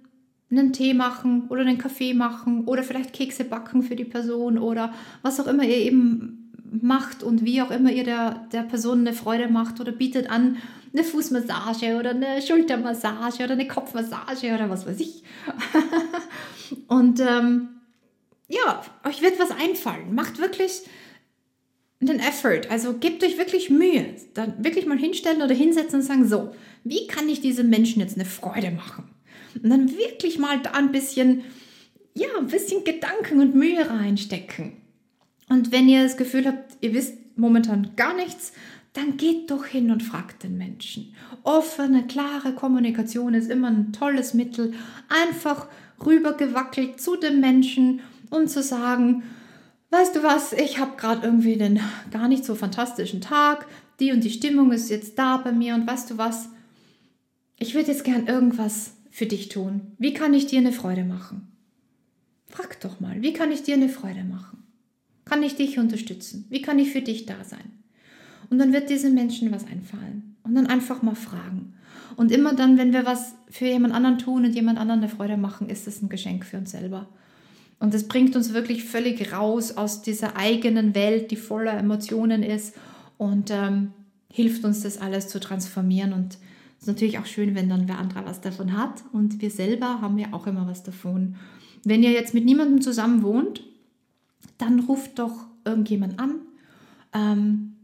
einen 0.51 0.72
Tee 0.72 0.92
machen 0.92 1.46
oder 1.48 1.61
einen 1.61 1.78
Kaffee 1.78 2.12
machen 2.12 2.64
oder 2.64 2.82
vielleicht 2.82 3.12
Kekse 3.12 3.44
backen 3.44 3.84
für 3.84 3.94
die 3.94 4.05
Person 4.05 4.59
oder 4.59 4.92
was 5.22 5.38
auch 5.38 5.46
immer 5.46 5.62
ihr 5.62 5.76
eben 5.76 6.51
macht 6.82 7.22
und 7.22 7.44
wie 7.44 7.62
auch 7.62 7.70
immer 7.70 7.92
ihr 7.92 8.03
der, 8.03 8.46
der 8.53 8.62
Person 8.62 9.01
eine 9.01 9.12
Freude 9.12 9.48
macht 9.48 9.78
oder 9.78 9.92
bietet 9.92 10.28
an 10.28 10.57
eine 10.92 11.05
Fußmassage 11.05 11.96
oder 12.01 12.11
eine 12.11 12.42
Schultermassage 12.42 13.44
oder 13.44 13.53
eine 13.53 13.68
Kopfmassage 13.68 14.53
oder 14.53 14.68
was 14.68 14.88
weiß 14.88 14.98
ich. 14.98 15.22
und 16.88 17.20
ähm, 17.20 17.68
ja, 18.48 18.82
euch 19.05 19.22
wird 19.22 19.38
was 19.38 19.53
einfallen. 19.53 20.16
Macht 20.16 20.38
wirklich 20.38 20.82
einen 22.01 22.18
Effort. 22.18 22.62
Also 22.70 22.94
gebt 22.94 23.22
euch 23.22 23.38
wirklich 23.38 23.70
Mühe. 23.70 24.14
Dann 24.34 24.64
wirklich 24.64 24.86
mal 24.86 24.98
hinstellen 24.98 25.42
oder 25.42 25.55
hinsetzen 25.55 26.01
und 26.01 26.07
sagen, 26.07 26.26
so, 26.26 26.55
wie 26.84 27.07
kann 27.07 27.28
ich 27.28 27.40
diesem 27.40 27.68
Menschen 27.68 28.01
jetzt 28.01 28.16
eine 28.16 28.24
Freude 28.24 28.70
machen? 28.70 29.11
Und 29.62 29.68
dann 29.68 29.90
wirklich 29.90 30.38
mal 30.38 30.61
da 30.61 30.72
ein 30.72 30.92
bisschen, 30.92 31.42
ja, 32.14 32.28
ein 32.38 32.46
bisschen 32.46 32.84
Gedanken 32.84 33.40
und 33.40 33.55
Mühe 33.55 33.88
reinstecken. 33.88 34.72
Und 35.48 35.72
wenn 35.72 35.88
ihr 35.88 36.03
das 36.03 36.16
Gefühl 36.16 36.46
habt, 36.46 36.76
ihr 36.80 36.94
wisst 36.94 37.16
momentan 37.36 37.90
gar 37.96 38.14
nichts, 38.14 38.53
dann 38.92 39.16
geht 39.16 39.51
doch 39.51 39.66
hin 39.66 39.90
und 39.90 40.03
fragt 40.03 40.42
den 40.42 40.57
Menschen. 40.57 41.14
Offene, 41.42 42.07
klare 42.07 42.55
Kommunikation 42.55 43.34
ist 43.34 43.51
immer 43.51 43.68
ein 43.68 43.92
tolles 43.92 44.34
Mittel. 44.34 44.72
Einfach 45.09 45.68
rübergewackelt 46.05 47.01
zu 47.01 47.16
dem 47.16 47.40
Menschen 47.40 48.01
und 48.30 48.48
zu 48.48 48.62
sagen, 48.62 49.22
weißt 49.91 50.16
du 50.16 50.22
was, 50.22 50.53
ich 50.53 50.78
habe 50.78 50.97
gerade 50.97 51.26
irgendwie 51.26 51.61
einen 51.61 51.80
gar 52.11 52.28
nicht 52.28 52.45
so 52.45 52.55
fantastischen 52.55 53.20
Tag, 53.20 53.66
die 53.99 54.12
und 54.12 54.24
die 54.24 54.30
Stimmung 54.30 54.72
ist 54.72 54.91
jetzt 54.91 55.18
da 55.18 55.36
bei 55.36 55.53
mir 55.53 55.74
und 55.74 55.86
weißt 55.86 56.11
du 56.11 56.18
was, 56.18 56.49
ich 57.59 57.74
würde 57.74 57.88
jetzt 57.88 58.05
gern 58.05 58.26
irgendwas 58.26 58.95
für 59.11 59.26
dich 59.26 59.49
tun? 59.49 59.93
Wie 59.99 60.14
kann 60.14 60.32
ich 60.32 60.47
dir 60.47 60.59
eine 60.59 60.72
Freude 60.72 61.05
machen? 61.05 61.49
Frag 62.49 62.80
doch 62.80 63.01
mal, 63.01 63.22
wie 63.22 63.32
kann 63.32 63.53
ich 63.53 63.62
dir 63.62 63.74
eine 63.74 63.88
Freude 63.88 64.24
machen? 64.24 64.64
Kann 65.24 65.43
ich 65.43 65.55
dich 65.57 65.78
unterstützen? 65.78 66.47
Wie 66.49 66.62
kann 66.62 66.78
ich 66.78 66.91
für 66.91 67.03
dich 67.03 67.26
da 67.26 67.45
sein? 67.45 67.80
Und 68.49 68.59
dann 68.59 68.72
wird 68.72 68.91
diesem 68.91 69.14
Menschen 69.14 69.53
was 69.53 69.66
einfallen. 69.66 70.36
Und 70.43 70.55
dann 70.55 70.66
einfach 70.66 71.03
mal 71.03 71.14
fragen. 71.14 71.74
Und 72.16 72.32
immer 72.32 72.55
dann, 72.55 72.78
wenn 72.78 72.93
wir 72.93 73.07
was 73.07 73.34
für 73.49 73.66
jemand 73.66 73.95
anderen 73.95 74.18
tun 74.18 74.45
und 74.45 74.55
jemand 74.55 74.78
anderen 74.78 75.01
eine 75.01 75.09
Freude 75.09 75.36
machen, 75.36 75.68
ist 75.68 75.86
es 75.86 76.03
ein 76.03 76.09
Geschenk 76.09 76.45
für 76.45 76.59
uns 76.59 76.72
selber. 76.72 77.09
Und 77.81 77.95
es 77.95 78.07
bringt 78.07 78.37
uns 78.37 78.53
wirklich 78.53 78.85
völlig 78.85 79.33
raus 79.33 79.76
aus 79.76 80.03
dieser 80.03 80.37
eigenen 80.37 80.95
Welt, 80.95 81.31
die 81.31 81.37
voller 81.37 81.72
Emotionen 81.72 82.43
ist 82.43 82.76
und 83.18 83.51
ähm, 83.51 83.93
hilft 84.31 84.64
uns, 84.64 84.83
das 84.83 84.99
alles 84.99 85.28
zu 85.28 85.41
transformieren 85.41 86.12
und 86.12 86.39
ist 86.78 86.87
natürlich 86.87 87.18
auch 87.18 87.26
schön, 87.26 87.55
wenn 87.55 87.68
dann 87.68 87.89
wer 87.89 87.99
anderer 87.99 88.24
was 88.24 88.41
davon 88.41 88.76
hat. 88.76 89.03
Und 89.12 89.43
wir 89.43 89.51
selber 89.51 90.01
haben 90.01 90.18
ja 90.18 90.28
auch 90.33 90.47
immer 90.47 90.66
was 90.66 90.83
davon. 90.83 91.37
Wenn 91.85 92.03
ihr 92.03 92.12
jetzt 92.12 92.35
mit 92.35 92.45
niemandem 92.45 92.81
zusammen 92.81 93.22
wohnt, 93.22 93.64
dann 94.59 94.81
ruft 94.81 95.18
doch 95.18 95.47
irgendjemand 95.64 96.18
an. 96.18 96.37
Ähm, 97.12 97.76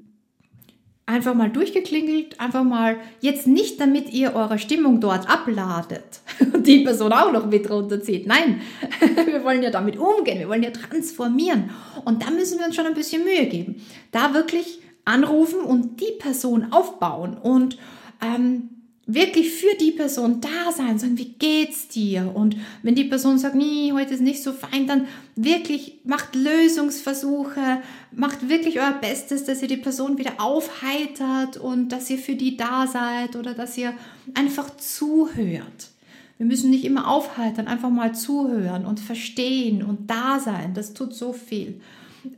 einfach 1.07 1.35
mal 1.35 1.51
durchgeklingelt, 1.51 2.41
einfach 2.41 2.65
mal 2.65 2.97
jetzt 3.21 3.47
nicht, 3.47 3.81
damit 3.81 4.13
ihr 4.13 4.35
eure 4.35 4.59
Stimmung 4.59 5.01
dort 5.01 5.31
abladet 5.31 6.21
und 6.53 6.67
die 6.67 6.81
Person 6.81 7.13
auch 7.13 7.33
noch 7.33 7.47
mit 7.47 7.71
runterzieht. 7.71 8.27
Nein, 8.27 8.61
wir 9.27 9.45
wollen 9.45 9.63
ja 9.63 9.71
damit 9.71 9.97
umgehen, 9.97 10.41
wir 10.41 10.49
wollen 10.49 10.65
ja 10.65 10.73
transformieren. 10.73 11.71
Und 12.05 12.23
da 12.23 12.31
müssen 12.31 12.59
wir 12.59 12.67
uns 12.67 12.75
schon 12.75 12.87
ein 12.87 12.95
bisschen 12.95 13.23
Mühe 13.23 13.47
geben. 13.47 13.81
Da 14.11 14.35
wirklich 14.35 14.81
anrufen 15.05 15.61
und 15.61 16.01
die 16.01 16.13
Person 16.19 16.73
aufbauen 16.73 17.37
und 17.39 17.79
ähm, 18.21 18.71
wirklich 19.07 19.53
für 19.53 19.77
die 19.79 19.93
Person 19.93 20.41
da 20.41 20.73
sein, 20.73 20.99
sagen, 20.99 21.17
wie 21.17 21.35
geht's 21.39 21.87
dir? 21.87 22.33
Und 22.35 22.57
wenn 22.83 22.97
die 22.97 23.05
Person 23.05 23.39
sagt, 23.39 23.55
nee, 23.55 23.93
heute 23.93 24.15
ist 24.15 24.21
nicht 24.21 24.43
so 24.43 24.53
fein, 24.53 24.89
dann 24.89 25.07
wirklich 25.37 26.01
macht 26.05 26.35
Lösungsversuche, 26.35 27.83
macht 28.11 28.49
wirklich 28.49 28.81
euer 28.81 28.99
Bestes, 29.01 29.45
dass 29.45 29.63
ihr 29.63 29.69
die 29.69 29.77
Person 29.77 30.19
wieder 30.19 30.41
aufheitert 30.41 31.57
und 31.57 31.91
dass 31.91 32.11
ihr 32.11 32.19
für 32.19 32.35
die 32.35 32.57
da 32.57 32.89
seid 32.89 33.37
oder 33.37 33.55
dass 33.55 33.79
ihr 33.79 33.95
einfach 34.35 34.77
zuhört. 34.77 35.91
Wir 36.39 36.47
müssen 36.47 36.71
nicht 36.71 36.85
immer 36.85 37.09
aufheitern, 37.09 37.69
einfach 37.69 37.91
mal 37.91 38.15
zuhören 38.15 38.85
und 38.85 38.99
verstehen 38.99 39.83
und 39.83 40.11
da 40.11 40.41
sein. 40.41 40.75
Das 40.75 40.95
tut 40.95 41.15
so 41.15 41.33
viel. 41.33 41.81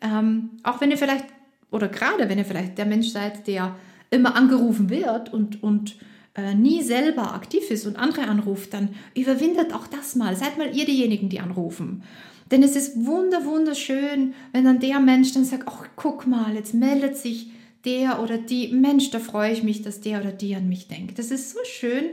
Ähm, 0.02 0.50
auch 0.62 0.80
wenn 0.82 0.90
ihr 0.90 0.98
vielleicht, 0.98 1.24
oder 1.70 1.88
gerade 1.88 2.28
wenn 2.28 2.38
ihr 2.38 2.44
vielleicht 2.44 2.76
der 2.76 2.86
Mensch 2.86 3.08
seid, 3.08 3.46
der 3.46 3.74
immer 4.10 4.36
angerufen 4.36 4.90
wird 4.90 5.32
und, 5.32 5.62
und 5.62 5.96
äh, 6.38 6.54
nie 6.54 6.84
selber 6.84 7.34
aktiv 7.34 7.68
ist 7.70 7.84
und 7.84 7.96
andere 7.96 8.28
anruft, 8.28 8.72
dann 8.72 8.90
überwindet 9.16 9.74
auch 9.74 9.88
das 9.88 10.14
mal. 10.14 10.36
Seid 10.36 10.56
mal 10.56 10.74
ihr 10.74 10.86
diejenigen, 10.86 11.28
die 11.28 11.40
anrufen. 11.40 12.04
Denn 12.52 12.62
es 12.62 12.76
ist 12.76 13.04
wunder, 13.04 13.44
wunderschön, 13.44 14.34
wenn 14.52 14.64
dann 14.64 14.78
der 14.78 15.00
Mensch 15.00 15.32
dann 15.32 15.44
sagt, 15.44 15.64
ach, 15.66 15.86
guck 15.96 16.28
mal, 16.28 16.54
jetzt 16.54 16.74
meldet 16.74 17.16
sich 17.16 17.50
der 17.84 18.22
oder 18.22 18.38
die, 18.38 18.68
Mensch, 18.68 19.10
da 19.10 19.18
freue 19.18 19.52
ich 19.52 19.64
mich, 19.64 19.82
dass 19.82 20.00
der 20.00 20.20
oder 20.20 20.30
die 20.30 20.54
an 20.54 20.68
mich 20.68 20.86
denkt. 20.86 21.18
Das 21.18 21.32
ist 21.32 21.50
so 21.50 21.58
schön, 21.64 22.04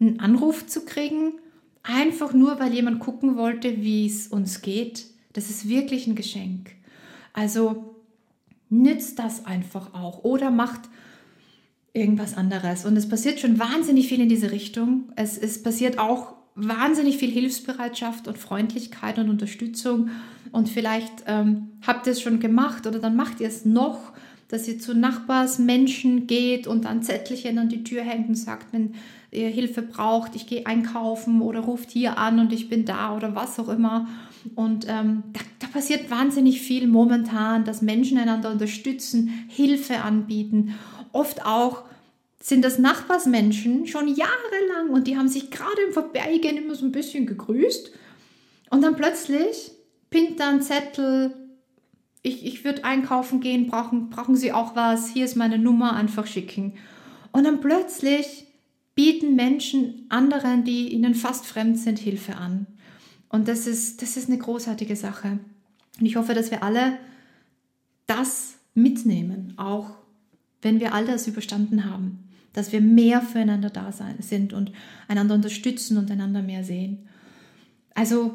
einen 0.00 0.20
Anruf 0.20 0.66
zu 0.66 0.84
kriegen, 0.84 1.32
einfach 1.82 2.34
nur, 2.34 2.60
weil 2.60 2.74
jemand 2.74 3.00
gucken 3.00 3.36
wollte, 3.36 3.82
wie 3.82 4.06
es 4.06 4.28
uns 4.28 4.60
geht. 4.60 5.06
Das 5.32 5.48
ist 5.48 5.66
wirklich 5.66 6.06
ein 6.06 6.14
Geschenk. 6.14 6.72
Also 7.32 7.94
nützt 8.68 9.18
das 9.18 9.46
einfach 9.46 9.94
auch 9.94 10.24
oder 10.24 10.50
macht 10.50 10.82
irgendwas 11.94 12.36
anderes. 12.36 12.84
Und 12.84 12.96
es 12.96 13.08
passiert 13.08 13.40
schon 13.40 13.58
wahnsinnig 13.58 14.08
viel 14.08 14.20
in 14.20 14.28
diese 14.28 14.50
Richtung. 14.50 15.12
Es, 15.16 15.36
es 15.36 15.62
passiert 15.62 15.98
auch 15.98 16.34
wahnsinnig 16.54 17.18
viel 17.18 17.30
Hilfsbereitschaft 17.30 18.28
und 18.28 18.38
Freundlichkeit 18.38 19.18
und 19.18 19.28
Unterstützung. 19.28 20.10
Und 20.52 20.68
vielleicht 20.68 21.24
ähm, 21.26 21.70
habt 21.86 22.06
ihr 22.06 22.12
es 22.12 22.20
schon 22.20 22.40
gemacht 22.40 22.86
oder 22.86 22.98
dann 22.98 23.16
macht 23.16 23.40
ihr 23.40 23.48
es 23.48 23.64
noch, 23.64 24.12
dass 24.48 24.68
ihr 24.68 24.78
zu 24.78 24.94
Nachbarsmenschen 24.94 26.26
geht 26.26 26.66
und 26.66 26.84
dann 26.84 27.02
Zettelchen 27.02 27.58
an 27.58 27.70
die 27.70 27.84
Tür 27.84 28.02
hängt 28.02 28.28
und 28.28 28.34
sagt, 28.34 28.72
wenn 28.72 28.94
ihr 29.30 29.48
Hilfe 29.48 29.80
braucht, 29.80 30.36
ich 30.36 30.46
gehe 30.46 30.66
einkaufen 30.66 31.40
oder 31.40 31.60
ruft 31.60 31.90
hier 31.90 32.18
an 32.18 32.38
und 32.38 32.52
ich 32.52 32.68
bin 32.68 32.84
da 32.84 33.16
oder 33.16 33.34
was 33.34 33.58
auch 33.58 33.70
immer. 33.70 34.08
Und 34.54 34.86
ähm, 34.88 35.22
da, 35.32 35.40
da 35.60 35.66
passiert 35.68 36.10
wahnsinnig 36.10 36.60
viel 36.60 36.86
momentan, 36.86 37.64
dass 37.64 37.80
Menschen 37.80 38.18
einander 38.18 38.50
unterstützen, 38.50 39.32
Hilfe 39.48 40.02
anbieten 40.02 40.74
oft 41.12 41.44
auch 41.44 41.84
sind 42.40 42.64
das 42.64 42.78
Nachbarsmenschen 42.78 43.86
schon 43.86 44.08
jahrelang 44.08 44.90
und 44.90 45.06
die 45.06 45.16
haben 45.16 45.28
sich 45.28 45.50
gerade 45.50 45.80
im 45.86 45.92
Vorbeigehen 45.92 46.56
immer 46.56 46.74
so 46.74 46.84
ein 46.84 46.92
bisschen 46.92 47.26
gegrüßt. 47.26 47.92
Und 48.70 48.82
dann 48.82 48.96
plötzlich 48.96 49.70
pinnt 50.10 50.40
da 50.40 50.50
ein 50.50 50.62
Zettel, 50.62 51.34
ich, 52.22 52.44
ich 52.44 52.64
würde 52.64 52.84
einkaufen 52.84 53.40
gehen, 53.40 53.66
brauchen, 53.66 54.10
brauchen 54.10 54.36
Sie 54.36 54.52
auch 54.52 54.74
was, 54.74 55.08
hier 55.08 55.24
ist 55.24 55.36
meine 55.36 55.58
Nummer, 55.58 55.94
einfach 55.94 56.26
schicken. 56.26 56.74
Und 57.32 57.44
dann 57.44 57.60
plötzlich 57.60 58.46
bieten 58.94 59.34
Menschen 59.34 60.06
anderen, 60.08 60.64
die 60.64 60.92
ihnen 60.92 61.14
fast 61.14 61.46
fremd 61.46 61.78
sind, 61.78 61.98
Hilfe 61.98 62.36
an. 62.36 62.66
Und 63.28 63.48
das 63.48 63.66
ist, 63.66 64.02
das 64.02 64.16
ist 64.16 64.28
eine 64.28 64.38
großartige 64.38 64.96
Sache. 64.96 65.38
Und 65.98 66.06
ich 66.06 66.16
hoffe, 66.16 66.34
dass 66.34 66.50
wir 66.50 66.62
alle 66.62 66.98
das 68.06 68.54
mitnehmen, 68.74 69.54
auch 69.56 70.01
wenn 70.62 70.80
wir 70.80 70.94
all 70.94 71.04
das 71.04 71.26
überstanden 71.26 71.84
haben, 71.84 72.30
dass 72.52 72.72
wir 72.72 72.80
mehr 72.80 73.20
füreinander 73.20 73.70
da 73.70 73.92
sein, 73.92 74.16
sind 74.20 74.52
und 74.52 74.72
einander 75.08 75.34
unterstützen 75.34 75.96
und 75.96 76.10
einander 76.10 76.42
mehr 76.42 76.64
sehen. 76.64 77.08
Also 77.94 78.32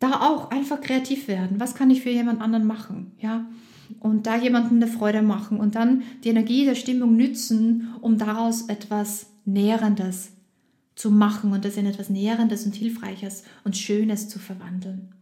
da 0.00 0.20
auch 0.20 0.50
einfach 0.50 0.80
kreativ 0.80 1.28
werden. 1.28 1.60
Was 1.60 1.74
kann 1.74 1.90
ich 1.90 2.02
für 2.02 2.10
jemand 2.10 2.40
anderen 2.40 2.66
machen? 2.66 3.12
Ja, 3.20 3.46
und 4.00 4.26
da 4.26 4.36
jemandem 4.36 4.76
eine 4.76 4.86
Freude 4.86 5.22
machen 5.22 5.58
und 5.58 5.74
dann 5.74 6.02
die 6.22 6.30
Energie 6.30 6.64
der 6.64 6.74
Stimmung 6.74 7.16
nützen, 7.16 7.88
um 8.00 8.18
daraus 8.18 8.68
etwas 8.68 9.26
Nährendes 9.44 10.32
zu 10.94 11.10
machen 11.10 11.52
und 11.52 11.64
das 11.64 11.76
in 11.76 11.86
etwas 11.86 12.08
Nährendes 12.08 12.64
und 12.66 12.74
Hilfreiches 12.74 13.44
und 13.64 13.76
Schönes 13.76 14.28
zu 14.28 14.38
verwandeln. 14.38 15.13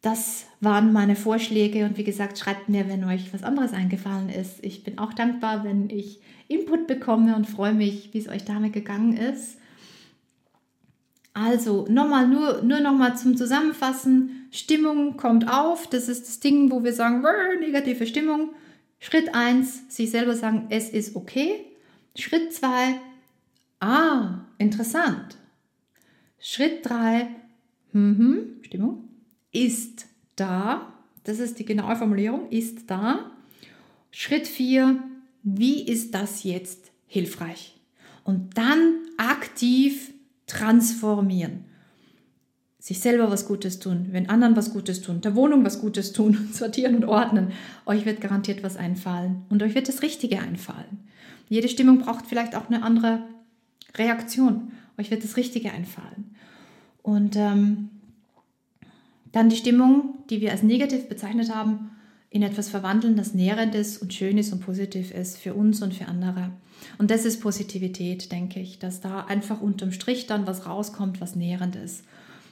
Das 0.00 0.46
waren 0.60 0.92
meine 0.92 1.16
Vorschläge 1.16 1.84
und 1.84 1.96
wie 1.96 2.04
gesagt, 2.04 2.38
schreibt 2.38 2.68
mir, 2.68 2.88
wenn 2.88 3.02
euch 3.04 3.32
was 3.34 3.42
anderes 3.42 3.72
eingefallen 3.72 4.28
ist. 4.28 4.64
Ich 4.64 4.84
bin 4.84 4.98
auch 4.98 5.12
dankbar, 5.12 5.64
wenn 5.64 5.90
ich 5.90 6.20
Input 6.46 6.86
bekomme 6.86 7.34
und 7.34 7.46
freue 7.46 7.74
mich, 7.74 8.10
wie 8.12 8.18
es 8.18 8.28
euch 8.28 8.44
damit 8.44 8.72
gegangen 8.72 9.16
ist. 9.16 9.58
Also 11.34 11.86
nochmal, 11.88 12.28
nur, 12.28 12.62
nur 12.62 12.80
nochmal 12.80 13.16
zum 13.16 13.36
Zusammenfassen. 13.36 14.48
Stimmung 14.52 15.16
kommt 15.16 15.48
auf. 15.52 15.88
Das 15.88 16.08
ist 16.08 16.28
das 16.28 16.40
Ding, 16.40 16.70
wo 16.70 16.84
wir 16.84 16.92
sagen, 16.92 17.24
negative 17.60 18.06
Stimmung. 18.06 18.50
Schritt 19.00 19.34
1, 19.34 19.94
sich 19.94 20.10
selber 20.10 20.34
sagen, 20.34 20.66
es 20.70 20.90
ist 20.90 21.16
okay. 21.16 21.64
Schritt 22.16 22.52
2, 22.52 22.68
ah, 23.80 24.46
interessant. 24.58 25.36
Schritt 26.40 26.88
3, 26.88 27.28
mhm, 27.92 28.60
Stimmung 28.62 29.07
ist 29.52 30.06
da. 30.36 30.92
Das 31.24 31.38
ist 31.38 31.58
die 31.58 31.64
genaue 31.64 31.96
Formulierung, 31.96 32.48
ist 32.50 32.90
da. 32.90 33.30
Schritt 34.10 34.46
4, 34.46 35.02
wie 35.42 35.86
ist 35.86 36.14
das 36.14 36.42
jetzt 36.44 36.90
hilfreich? 37.06 37.78
Und 38.24 38.56
dann 38.56 38.94
aktiv 39.16 40.12
transformieren. 40.46 41.64
Sich 42.78 43.00
selber 43.00 43.30
was 43.30 43.46
Gutes 43.46 43.80
tun, 43.80 44.08
wenn 44.12 44.30
anderen 44.30 44.56
was 44.56 44.72
Gutes 44.72 45.02
tun, 45.02 45.20
der 45.20 45.34
Wohnung 45.34 45.64
was 45.64 45.80
Gutes 45.80 46.12
tun, 46.12 46.48
sortieren 46.52 46.94
und 46.94 47.04
ordnen. 47.04 47.52
Euch 47.84 48.06
wird 48.06 48.20
garantiert 48.20 48.62
was 48.62 48.76
einfallen 48.76 49.44
und 49.50 49.62
euch 49.62 49.74
wird 49.74 49.88
das 49.88 50.02
Richtige 50.02 50.38
einfallen. 50.38 51.08
Jede 51.48 51.68
Stimmung 51.68 51.98
braucht 51.98 52.26
vielleicht 52.26 52.54
auch 52.54 52.68
eine 52.68 52.82
andere 52.82 53.22
Reaktion. 53.96 54.72
Euch 54.98 55.10
wird 55.10 55.24
das 55.24 55.36
Richtige 55.36 55.72
einfallen. 55.72 56.34
Und 57.02 57.36
ähm, 57.36 57.90
dann 59.32 59.48
die 59.48 59.56
Stimmung, 59.56 60.18
die 60.30 60.40
wir 60.40 60.52
als 60.52 60.62
negativ 60.62 61.08
bezeichnet 61.08 61.54
haben, 61.54 61.90
in 62.30 62.42
etwas 62.42 62.68
verwandeln, 62.68 63.16
das 63.16 63.34
Nährendes 63.34 63.98
und 63.98 64.12
Schönes 64.12 64.52
und 64.52 64.60
Positiv 64.60 65.12
ist 65.12 65.38
für 65.38 65.54
uns 65.54 65.82
und 65.82 65.94
für 65.94 66.06
andere. 66.06 66.50
Und 66.98 67.10
das 67.10 67.24
ist 67.24 67.40
Positivität, 67.40 68.30
denke 68.32 68.60
ich, 68.60 68.78
dass 68.78 69.00
da 69.00 69.20
einfach 69.24 69.60
unterm 69.60 69.92
Strich 69.92 70.26
dann 70.26 70.46
was 70.46 70.66
rauskommt, 70.66 71.20
was 71.20 71.36
nährend 71.36 71.76
ist. 71.76 72.04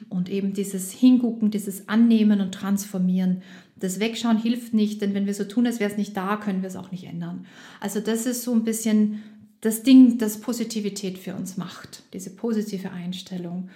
Und 0.08 0.28
eben 0.28 0.52
dieses 0.52 0.92
Hingucken, 0.92 1.50
dieses 1.50 1.88
Annehmen 1.88 2.40
und 2.40 2.52
Transformieren. 2.52 3.42
Das 3.76 4.00
Wegschauen 4.00 4.38
hilft 4.38 4.74
nicht, 4.74 5.00
denn 5.00 5.14
wenn 5.14 5.26
wir 5.26 5.34
so 5.34 5.44
tun, 5.44 5.66
als 5.66 5.80
wäre 5.80 5.90
es 5.90 5.96
nicht 5.98 6.16
da, 6.16 6.36
können 6.36 6.62
wir 6.62 6.68
es 6.68 6.76
auch 6.76 6.90
nicht 6.90 7.04
ändern. 7.04 7.46
Also 7.80 8.00
das 8.00 8.26
ist 8.26 8.42
so 8.42 8.52
ein 8.52 8.64
bisschen 8.64 9.22
das 9.60 9.82
Ding, 9.82 10.18
das 10.18 10.40
Positivität 10.40 11.18
für 11.18 11.34
uns 11.34 11.56
macht, 11.56 12.02
diese 12.12 12.30
positive 12.30 12.90
Einstellung. 12.90 13.68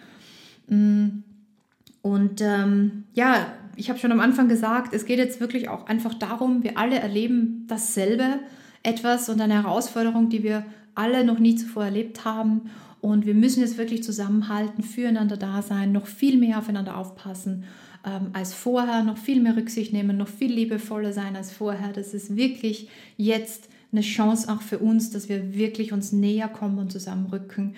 Mm. 0.69 1.23
Und 2.03 2.41
ähm, 2.41 3.05
ja, 3.15 3.47
ich 3.77 3.89
habe 3.89 3.99
schon 3.99 4.13
am 4.13 4.21
Anfang 4.21 4.49
gesagt, 4.49 4.95
es 4.95 5.05
geht 5.05 5.19
jetzt 5.19 5.41
wirklich 5.41 5.69
auch 5.69 5.87
einfach 5.87 6.15
darum, 6.15 6.63
wir 6.63 6.79
alle 6.79 6.99
erleben 6.99 7.65
dasselbe, 7.69 8.41
etwas 8.83 9.29
und 9.29 9.41
eine 9.41 9.63
Herausforderung, 9.63 10.29
die 10.29 10.43
wir 10.43 10.65
alle 10.95 11.25
noch 11.25 11.39
nie 11.39 11.57
zuvor 11.57 11.85
erlebt 11.85 12.25
haben. 12.25 12.71
Und 13.01 13.25
wir 13.25 13.35
müssen 13.35 13.61
jetzt 13.61 13.79
wirklich 13.79 14.03
zusammenhalten, 14.03 14.83
füreinander 14.83 15.37
da 15.37 15.63
sein, 15.63 15.93
noch 15.93 16.07
viel 16.07 16.37
mehr 16.39 16.59
aufeinander 16.59 16.97
aufpassen 16.97 17.65
ähm, 18.05 18.29
als 18.33 18.55
vorher, 18.55 19.03
noch 19.03 19.17
viel 19.17 19.41
mehr 19.41 19.57
Rücksicht 19.57 19.93
nehmen, 19.93 20.17
noch 20.17 20.29
viel 20.29 20.53
liebevoller 20.53 21.13
sein 21.13 21.37
als 21.37 21.53
vorher. 21.53 21.93
Das 21.93 22.15
ist 22.15 22.37
wirklich 22.37 22.89
jetzt 23.17 23.69
eine 23.93 24.03
Chance 24.03 24.51
auch 24.53 24.63
für 24.63 24.79
uns, 24.79 25.11
dass 25.11 25.29
wir 25.29 25.55
wirklich 25.55 25.93
uns 25.93 26.13
näher 26.13 26.49
kommen 26.49 26.79
und 26.79 26.93
zusammenrücken. 26.93 27.75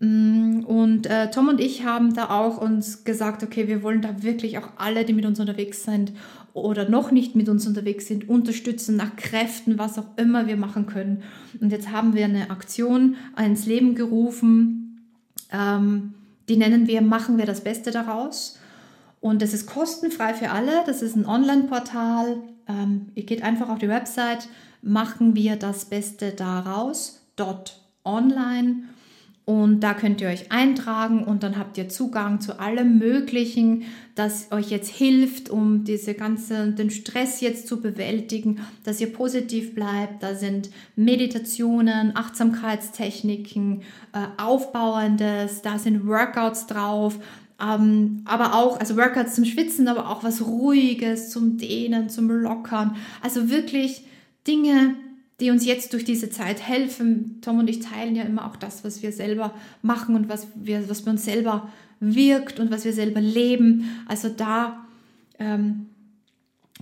Mm, 0.00 0.64
und 0.64 1.06
äh, 1.06 1.30
Tom 1.30 1.48
und 1.48 1.60
ich 1.60 1.84
haben 1.84 2.14
da 2.14 2.30
auch 2.30 2.60
uns 2.60 3.04
gesagt, 3.04 3.42
okay, 3.42 3.68
wir 3.68 3.82
wollen 3.82 4.02
da 4.02 4.22
wirklich 4.22 4.58
auch 4.58 4.70
alle, 4.76 5.04
die 5.04 5.12
mit 5.12 5.24
uns 5.24 5.38
unterwegs 5.38 5.84
sind 5.84 6.12
oder 6.52 6.88
noch 6.88 7.12
nicht 7.12 7.36
mit 7.36 7.48
uns 7.48 7.66
unterwegs 7.66 8.06
sind, 8.08 8.28
unterstützen 8.28 8.96
nach 8.96 9.14
Kräften, 9.16 9.78
was 9.78 9.98
auch 9.98 10.16
immer 10.16 10.46
wir 10.48 10.56
machen 10.56 10.86
können. 10.86 11.22
Und 11.60 11.70
jetzt 11.70 11.92
haben 11.92 12.14
wir 12.14 12.24
eine 12.24 12.50
Aktion 12.50 13.16
ins 13.38 13.66
Leben 13.66 13.94
gerufen, 13.94 15.06
ähm, 15.52 16.14
die 16.48 16.56
nennen 16.56 16.88
wir 16.88 17.00
Machen 17.00 17.38
wir 17.38 17.46
das 17.46 17.62
Beste 17.62 17.92
daraus. 17.92 18.58
Und 19.20 19.42
das 19.42 19.52
ist 19.52 19.66
kostenfrei 19.66 20.34
für 20.34 20.50
alle. 20.50 20.82
Das 20.86 21.02
ist 21.02 21.14
ein 21.14 21.26
Online-Portal. 21.26 22.38
Ähm, 22.66 23.06
ihr 23.14 23.24
geht 23.24 23.42
einfach 23.42 23.68
auf 23.68 23.78
die 23.78 23.88
Website 23.88 24.48
machen 24.82 25.36
wir 25.36 25.56
das 25.56 25.84
Beste 25.84 26.32
daraus. 26.32 27.20
Dot 27.36 27.80
online. 28.04 28.84
Und 29.50 29.80
da 29.80 29.94
könnt 29.94 30.20
ihr 30.20 30.28
euch 30.28 30.52
eintragen 30.52 31.24
und 31.24 31.42
dann 31.42 31.58
habt 31.58 31.76
ihr 31.76 31.88
Zugang 31.88 32.40
zu 32.40 32.60
allem 32.60 32.98
Möglichen, 32.98 33.82
das 34.14 34.52
euch 34.52 34.70
jetzt 34.70 34.90
hilft, 34.90 35.50
um 35.50 35.82
diese 35.82 36.14
ganze, 36.14 36.70
den 36.70 36.88
Stress 36.88 37.40
jetzt 37.40 37.66
zu 37.66 37.80
bewältigen, 37.80 38.60
dass 38.84 39.00
ihr 39.00 39.12
positiv 39.12 39.74
bleibt. 39.74 40.22
Da 40.22 40.36
sind 40.36 40.70
Meditationen, 40.94 42.16
Achtsamkeitstechniken, 42.16 43.82
äh, 44.12 44.40
Aufbauendes, 44.40 45.62
da 45.62 45.80
sind 45.80 46.06
Workouts 46.06 46.68
drauf, 46.68 47.18
ähm, 47.60 48.22
aber 48.26 48.54
auch, 48.54 48.78
also 48.78 48.96
Workouts 48.96 49.34
zum 49.34 49.44
Schwitzen, 49.44 49.88
aber 49.88 50.10
auch 50.10 50.22
was 50.22 50.46
Ruhiges 50.46 51.28
zum 51.28 51.56
Dehnen, 51.56 52.08
zum 52.08 52.30
Lockern. 52.30 52.94
Also 53.20 53.50
wirklich 53.50 54.04
Dinge, 54.46 54.94
die 55.40 55.50
uns 55.50 55.64
jetzt 55.64 55.92
durch 55.92 56.04
diese 56.04 56.30
Zeit 56.30 56.66
helfen. 56.66 57.40
Tom 57.40 57.58
und 57.58 57.68
ich 57.68 57.80
teilen 57.80 58.14
ja 58.14 58.24
immer 58.24 58.46
auch 58.46 58.56
das, 58.56 58.84
was 58.84 59.02
wir 59.02 59.12
selber 59.12 59.54
machen 59.82 60.14
und 60.14 60.28
was, 60.28 60.48
wir, 60.54 60.88
was 60.88 61.02
bei 61.02 61.10
uns 61.10 61.24
selber 61.24 61.70
wirkt 62.00 62.60
und 62.60 62.70
was 62.70 62.84
wir 62.84 62.92
selber 62.92 63.20
leben. 63.20 64.04
Also 64.06 64.28
da 64.28 64.86
ähm, 65.38 65.86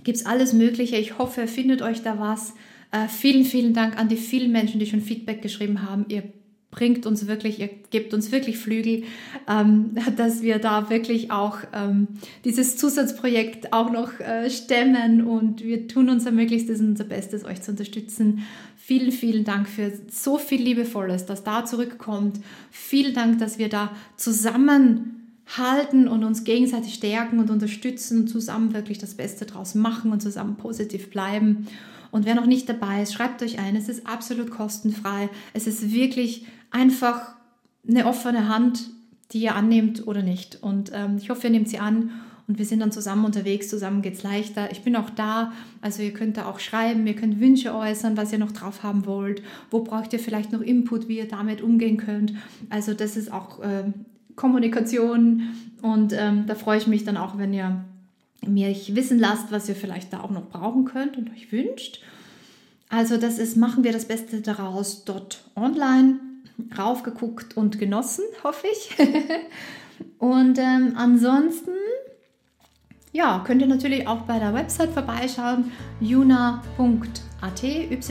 gibt 0.03 0.17
es 0.17 0.25
alles 0.25 0.53
Mögliche. 0.53 0.97
Ich 0.97 1.17
hoffe, 1.17 1.41
ihr 1.41 1.47
findet 1.47 1.81
euch 1.81 2.01
da 2.01 2.19
was. 2.19 2.53
Äh, 2.91 3.07
vielen, 3.07 3.45
vielen 3.45 3.73
Dank 3.73 3.97
an 3.97 4.09
die 4.09 4.17
vielen 4.17 4.51
Menschen, 4.51 4.79
die 4.79 4.85
schon 4.85 5.01
Feedback 5.01 5.41
geschrieben 5.41 5.87
haben. 5.87 6.05
Ihr 6.09 6.23
bringt 6.71 7.05
uns 7.05 7.25
wirklich, 7.27 7.59
ihr 7.59 7.69
gebt 7.89 8.13
uns 8.13 8.31
wirklich 8.31 8.57
Flügel, 8.57 9.03
ähm, 9.47 9.95
dass 10.17 10.41
wir 10.41 10.59
da 10.59 10.89
wirklich 10.89 11.31
auch 11.31 11.57
ähm, 11.73 12.07
dieses 12.45 12.77
Zusatzprojekt 12.77 13.73
auch 13.73 13.91
noch 13.91 14.19
äh, 14.19 14.49
stemmen 14.49 15.25
und 15.25 15.63
wir 15.63 15.87
tun 15.87 16.09
unser 16.09 16.31
Möglichstes 16.31 16.79
und 16.79 16.89
unser 16.89 17.05
Bestes, 17.05 17.43
euch 17.43 17.61
zu 17.61 17.71
unterstützen. 17.71 18.43
Vielen, 18.77 19.11
vielen 19.11 19.43
Dank 19.43 19.67
für 19.67 19.91
so 20.09 20.37
viel 20.37 20.61
Liebevolles, 20.61 21.25
das 21.25 21.43
da 21.43 21.65
zurückkommt. 21.65 22.39
Vielen 22.71 23.13
Dank, 23.13 23.39
dass 23.39 23.57
wir 23.57 23.69
da 23.69 23.91
zusammenhalten 24.17 26.07
und 26.07 26.23
uns 26.23 26.43
gegenseitig 26.43 26.95
stärken 26.95 27.39
und 27.39 27.49
unterstützen 27.49 28.21
und 28.21 28.27
zusammen 28.27 28.73
wirklich 28.73 28.97
das 28.97 29.15
Beste 29.15 29.45
draus 29.45 29.75
machen 29.75 30.11
und 30.11 30.21
zusammen 30.21 30.55
positiv 30.55 31.09
bleiben. 31.09 31.67
Und 32.11 32.25
wer 32.25 32.35
noch 32.35 32.47
nicht 32.47 32.67
dabei 32.67 33.03
ist, 33.03 33.13
schreibt 33.13 33.43
euch 33.43 33.59
ein. 33.59 33.75
Es 33.75 33.89
ist 33.89 34.07
absolut 34.07 34.49
kostenfrei. 34.49 35.29
Es 35.53 35.67
ist 35.67 35.91
wirklich 35.91 36.47
einfach 36.71 37.35
eine 37.87 38.05
offene 38.05 38.47
Hand, 38.49 38.89
die 39.31 39.39
ihr 39.39 39.55
annehmt 39.55 40.07
oder 40.07 40.21
nicht. 40.21 40.61
Und 40.61 40.91
ähm, 40.93 41.17
ich 41.17 41.29
hoffe, 41.29 41.47
ihr 41.47 41.51
nehmt 41.51 41.69
sie 41.69 41.79
an 41.79 42.11
und 42.47 42.57
wir 42.57 42.65
sind 42.65 42.79
dann 42.79 42.91
zusammen 42.91 43.25
unterwegs. 43.25 43.69
Zusammen 43.69 44.01
geht 44.01 44.15
es 44.15 44.23
leichter. 44.23 44.71
Ich 44.71 44.81
bin 44.81 44.95
auch 44.95 45.11
da. 45.11 45.53
Also 45.81 46.01
ihr 46.01 46.13
könnt 46.13 46.37
da 46.37 46.45
auch 46.45 46.59
schreiben, 46.59 47.05
ihr 47.05 47.15
könnt 47.15 47.39
Wünsche 47.39 47.75
äußern, 47.75 48.17
was 48.17 48.33
ihr 48.33 48.39
noch 48.39 48.51
drauf 48.51 48.81
haben 48.81 49.05
wollt. 49.05 49.43
Wo 49.69 49.81
braucht 49.83 50.13
ihr 50.13 50.19
vielleicht 50.19 50.51
noch 50.51 50.61
Input, 50.61 51.07
wie 51.07 51.19
ihr 51.19 51.27
damit 51.27 51.61
umgehen 51.61 51.97
könnt. 51.97 52.33
Also 52.69 52.93
das 52.93 53.17
ist 53.17 53.31
auch 53.31 53.59
äh, 53.61 53.83
Kommunikation 54.35 55.43
und 55.81 56.13
ähm, 56.13 56.45
da 56.47 56.55
freue 56.55 56.77
ich 56.77 56.87
mich 56.87 57.03
dann 57.03 57.17
auch, 57.17 57.37
wenn 57.37 57.53
ihr 57.53 57.83
mir 58.47 58.69
wissen 58.69 59.19
lasst, 59.19 59.51
was 59.51 59.69
ihr 59.69 59.75
vielleicht 59.75 60.13
da 60.13 60.21
auch 60.21 60.31
noch 60.31 60.47
brauchen 60.49 60.85
könnt 60.85 61.17
und 61.17 61.29
euch 61.31 61.51
wünscht. 61.51 62.01
Also 62.87 63.17
das 63.17 63.37
ist, 63.37 63.57
machen 63.57 63.83
wir 63.83 63.91
das 63.91 64.05
Beste 64.05 64.41
daraus 64.41 65.03
dort 65.05 65.43
online 65.55 66.19
raufgeguckt 66.77 67.57
und 67.57 67.79
genossen, 67.79 68.23
hoffe 68.43 68.67
ich. 68.71 68.95
und 70.17 70.57
ähm, 70.57 70.93
ansonsten, 70.95 71.71
ja, 73.11 73.43
könnt 73.45 73.61
ihr 73.61 73.67
natürlich 73.67 74.07
auch 74.07 74.21
bei 74.21 74.39
der 74.39 74.53
Website 74.53 74.91
vorbeischauen, 74.91 75.71
yuna.at, 75.99 77.63
y-u-n-a.at. 77.63 78.05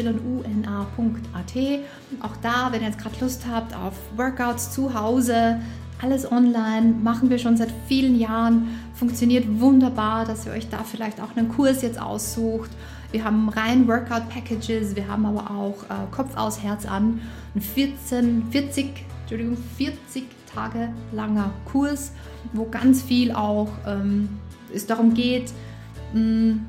Auch 2.20 2.36
da, 2.42 2.72
wenn 2.72 2.80
ihr 2.80 2.88
jetzt 2.88 2.98
gerade 2.98 3.16
Lust 3.20 3.46
habt 3.46 3.74
auf 3.74 3.94
Workouts 4.16 4.72
zu 4.72 4.94
Hause, 4.94 5.60
alles 6.00 6.30
online, 6.30 6.94
machen 7.02 7.30
wir 7.30 7.38
schon 7.38 7.56
seit 7.56 7.72
vielen 7.86 8.18
Jahren, 8.18 8.68
funktioniert 8.94 9.60
wunderbar, 9.60 10.24
dass 10.24 10.46
ihr 10.46 10.52
euch 10.52 10.68
da 10.68 10.84
vielleicht 10.84 11.20
auch 11.20 11.36
einen 11.36 11.48
Kurs 11.48 11.82
jetzt 11.82 12.00
aussucht 12.00 12.70
wir 13.10 13.24
haben 13.24 13.48
rein 13.48 13.88
Workout-Packages, 13.88 14.94
wir 14.94 15.08
haben 15.08 15.24
aber 15.24 15.50
auch 15.50 15.82
äh, 15.84 16.06
Kopf 16.10 16.36
aus, 16.36 16.62
Herz 16.62 16.84
an. 16.84 17.22
Ein 17.54 17.62
14, 17.62 18.48
40, 18.50 18.90
Entschuldigung, 19.22 19.56
40 19.78 20.24
Tage 20.52 20.90
langer 21.12 21.50
Kurs, 21.64 22.12
wo 22.52 22.66
ganz 22.68 23.02
viel 23.02 23.32
auch 23.32 23.70
ähm, 23.86 24.28
es 24.74 24.86
darum 24.86 25.14
geht, 25.14 25.52
mh, 26.12 26.20
mm, 26.20 26.66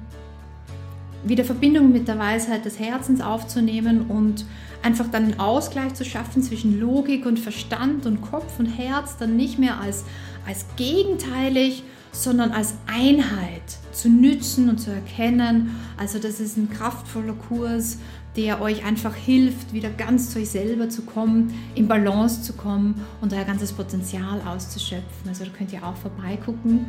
wieder 1.26 1.44
Verbindung 1.44 1.92
mit 1.92 2.08
der 2.08 2.18
Weisheit 2.18 2.64
des 2.64 2.80
Herzens 2.80 3.20
aufzunehmen 3.20 4.06
und 4.08 4.46
einfach 4.82 5.08
dann 5.12 5.26
einen 5.26 5.40
Ausgleich 5.40 5.94
zu 5.94 6.06
schaffen 6.06 6.42
zwischen 6.42 6.80
Logik 6.80 7.26
und 7.26 7.40
Verstand 7.40 8.06
und 8.06 8.22
Kopf 8.22 8.60
und 8.60 8.66
Herz, 8.66 9.18
dann 9.18 9.36
nicht 9.36 9.60
mehr 9.60 9.80
als, 9.80 10.06
als 10.48 10.66
gegenteilig, 10.76 11.84
sondern 12.12 12.52
als 12.52 12.76
Einheit 12.88 13.78
zu 13.92 14.10
nützen 14.10 14.70
und 14.70 14.80
zu 14.80 14.92
erkennen. 14.92 15.76
Also 15.98 16.20
das 16.20 16.40
ist 16.40 16.58
ein 16.58 16.70
kraftvoller 16.70 17.34
Kurs, 17.34 17.98
der 18.36 18.62
euch 18.62 18.86
einfach 18.86 19.16
hilft, 19.16 19.74
wieder 19.74 19.90
ganz 19.90 20.32
zu 20.32 20.40
euch 20.40 20.50
selber 20.50 20.90
zu 20.90 21.02
kommen, 21.02 21.54
in 21.76 21.88
Balance 21.88 22.42
zu 22.42 22.54
kommen 22.54 23.04
und 23.22 23.34
euer 23.34 23.44
ganzes 23.44 23.74
Potenzial 23.74 24.42
auszuschöpfen. 24.46 25.28
Also 25.28 25.46
da 25.46 25.52
könnt 25.52 25.74
ihr 25.74 25.86
auch 25.86 25.96
vorbeigucken. 25.96 26.86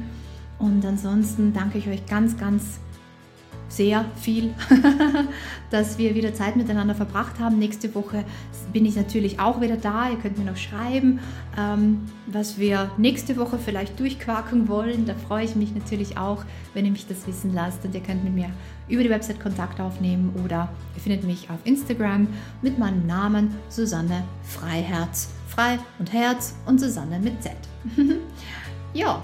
Und 0.58 0.84
ansonsten 0.84 1.52
danke 1.52 1.78
ich 1.78 1.88
euch 1.88 2.04
ganz, 2.06 2.36
ganz 2.36 2.78
sehr 3.70 4.04
viel, 4.16 4.52
dass 5.70 5.96
wir 5.96 6.14
wieder 6.14 6.34
Zeit 6.34 6.56
miteinander 6.56 6.94
verbracht 6.94 7.38
haben. 7.38 7.58
Nächste 7.58 7.94
Woche 7.94 8.24
bin 8.72 8.84
ich 8.84 8.96
natürlich 8.96 9.38
auch 9.38 9.60
wieder 9.60 9.76
da. 9.76 10.10
Ihr 10.10 10.16
könnt 10.16 10.38
mir 10.38 10.44
noch 10.44 10.56
schreiben, 10.56 11.20
ähm, 11.56 12.02
was 12.26 12.58
wir 12.58 12.90
nächste 12.98 13.36
Woche 13.36 13.58
vielleicht 13.58 13.98
durchquaken 13.98 14.68
wollen. 14.68 15.06
Da 15.06 15.14
freue 15.14 15.44
ich 15.44 15.54
mich 15.54 15.74
natürlich 15.74 16.18
auch, 16.18 16.44
wenn 16.74 16.84
ihr 16.84 16.90
mich 16.90 17.06
das 17.06 17.26
wissen 17.26 17.54
lasst. 17.54 17.84
Und 17.84 17.94
ihr 17.94 18.02
könnt 18.02 18.24
mit 18.24 18.34
mir 18.34 18.50
über 18.88 19.04
die 19.04 19.10
Website 19.10 19.40
Kontakt 19.40 19.80
aufnehmen 19.80 20.34
oder 20.44 20.68
ihr 20.96 21.00
findet 21.00 21.24
mich 21.24 21.48
auf 21.48 21.58
Instagram 21.64 22.26
mit 22.60 22.78
meinem 22.78 23.06
Namen 23.06 23.54
Susanne 23.68 24.24
Freiherz. 24.42 25.30
Frei 25.46 25.78
und 25.98 26.12
Herz 26.12 26.54
und 26.66 26.80
Susanne 26.80 27.18
mit 27.18 27.42
Z. 27.42 27.52
ja, 28.94 29.22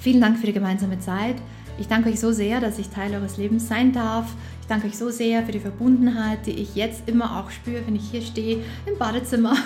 vielen 0.00 0.20
Dank 0.20 0.38
für 0.38 0.46
die 0.46 0.52
gemeinsame 0.52 0.98
Zeit. 0.98 1.36
Ich 1.78 1.88
danke 1.88 2.08
euch 2.08 2.20
so 2.20 2.32
sehr, 2.32 2.60
dass 2.60 2.78
ich 2.78 2.88
Teil 2.88 3.14
eures 3.14 3.36
Lebens 3.36 3.68
sein 3.68 3.92
darf. 3.92 4.26
Ich 4.62 4.66
danke 4.66 4.86
euch 4.86 4.96
so 4.96 5.10
sehr 5.10 5.44
für 5.44 5.52
die 5.52 5.60
Verbundenheit, 5.60 6.46
die 6.46 6.52
ich 6.52 6.74
jetzt 6.74 7.06
immer 7.06 7.38
auch 7.38 7.50
spüre, 7.50 7.86
wenn 7.86 7.96
ich 7.96 8.10
hier 8.10 8.22
stehe 8.22 8.62
im 8.86 8.96
Badezimmer 8.98 9.56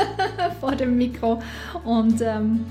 vor 0.60 0.76
dem 0.76 0.98
Mikro. 0.98 1.42
Und 1.84 2.20
ähm, 2.20 2.66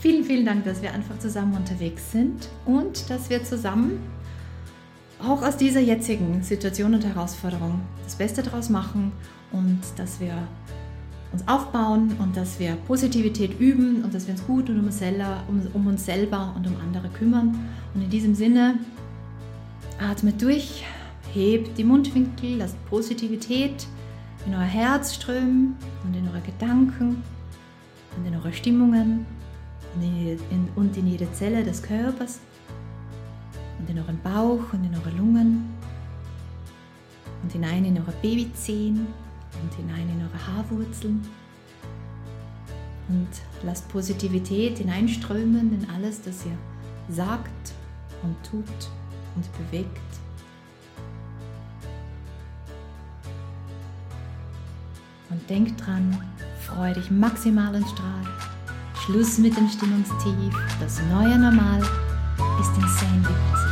vielen, 0.00 0.24
vielen 0.24 0.46
Dank, 0.46 0.64
dass 0.64 0.80
wir 0.80 0.92
einfach 0.92 1.18
zusammen 1.18 1.54
unterwegs 1.54 2.10
sind 2.12 2.48
und 2.64 3.10
dass 3.10 3.28
wir 3.28 3.44
zusammen 3.44 4.00
auch 5.22 5.42
aus 5.42 5.56
dieser 5.56 5.80
jetzigen 5.80 6.42
Situation 6.42 6.94
und 6.94 7.04
Herausforderung 7.04 7.82
das 8.04 8.16
Beste 8.16 8.42
daraus 8.42 8.70
machen 8.70 9.12
und 9.52 9.80
dass 9.96 10.18
wir 10.18 10.34
uns 11.32 11.46
aufbauen 11.48 12.14
und 12.18 12.36
dass 12.36 12.60
wir 12.60 12.74
Positivität 12.86 13.58
üben 13.58 14.04
und 14.04 14.12
dass 14.14 14.26
wir 14.26 14.34
uns 14.34 14.44
gut 14.46 14.68
um 14.68 14.84
uns, 14.84 14.98
selber, 14.98 15.42
um, 15.48 15.62
um 15.72 15.86
uns 15.86 16.04
selber 16.04 16.52
und 16.56 16.66
um 16.66 16.76
andere 16.82 17.08
kümmern. 17.08 17.58
Und 17.94 18.02
in 18.02 18.10
diesem 18.10 18.34
Sinne, 18.34 18.78
atmet 19.98 20.40
durch, 20.42 20.84
hebt 21.32 21.78
die 21.78 21.84
Mundwinkel, 21.84 22.56
lasst 22.58 22.76
Positivität 22.86 23.86
in 24.46 24.54
euer 24.54 24.60
Herz 24.60 25.14
strömen 25.14 25.76
und 26.04 26.14
in 26.14 26.28
eure 26.28 26.40
Gedanken 26.40 27.22
und 28.16 28.26
in 28.26 28.34
eure 28.34 28.52
Stimmungen 28.52 29.24
und 29.94 30.02
in, 30.02 30.38
in, 30.50 30.68
und 30.74 30.96
in 30.96 31.06
jede 31.06 31.30
Zelle 31.32 31.62
des 31.62 31.82
Körpers 31.82 32.40
und 33.78 33.88
in 33.88 33.98
euren 33.98 34.20
Bauch 34.22 34.72
und 34.72 34.84
in 34.84 34.94
eure 34.94 35.16
Lungen 35.16 35.72
und 37.42 37.52
hinein 37.52 37.84
in 37.84 37.98
eure 37.98 38.12
Babyzehen 38.20 39.06
und 39.62 39.74
hinein 39.74 40.08
in 40.08 40.22
eure 40.22 40.46
Haarwurzeln. 40.46 41.26
Und 43.08 43.28
lasst 43.64 43.88
Positivität 43.88 44.78
hineinströmen 44.78 45.72
in 45.72 45.90
alles, 45.90 46.22
das 46.22 46.44
ihr 46.46 46.56
sagt 47.14 47.72
und 48.22 48.36
tut 48.48 48.64
und 49.34 49.48
bewegt. 49.58 49.98
Und 55.30 55.48
denkt 55.48 55.84
dran, 55.84 56.22
freu 56.60 56.92
dich 56.92 57.10
maximal 57.10 57.74
und 57.74 57.88
strahl. 57.88 58.26
Schluss 59.04 59.38
mit 59.38 59.56
dem 59.56 59.68
Stimmungstief. 59.68 60.54
Das 60.78 61.00
neue 61.10 61.38
Normal 61.38 61.80
ist 61.80 62.76
insane 62.76 63.71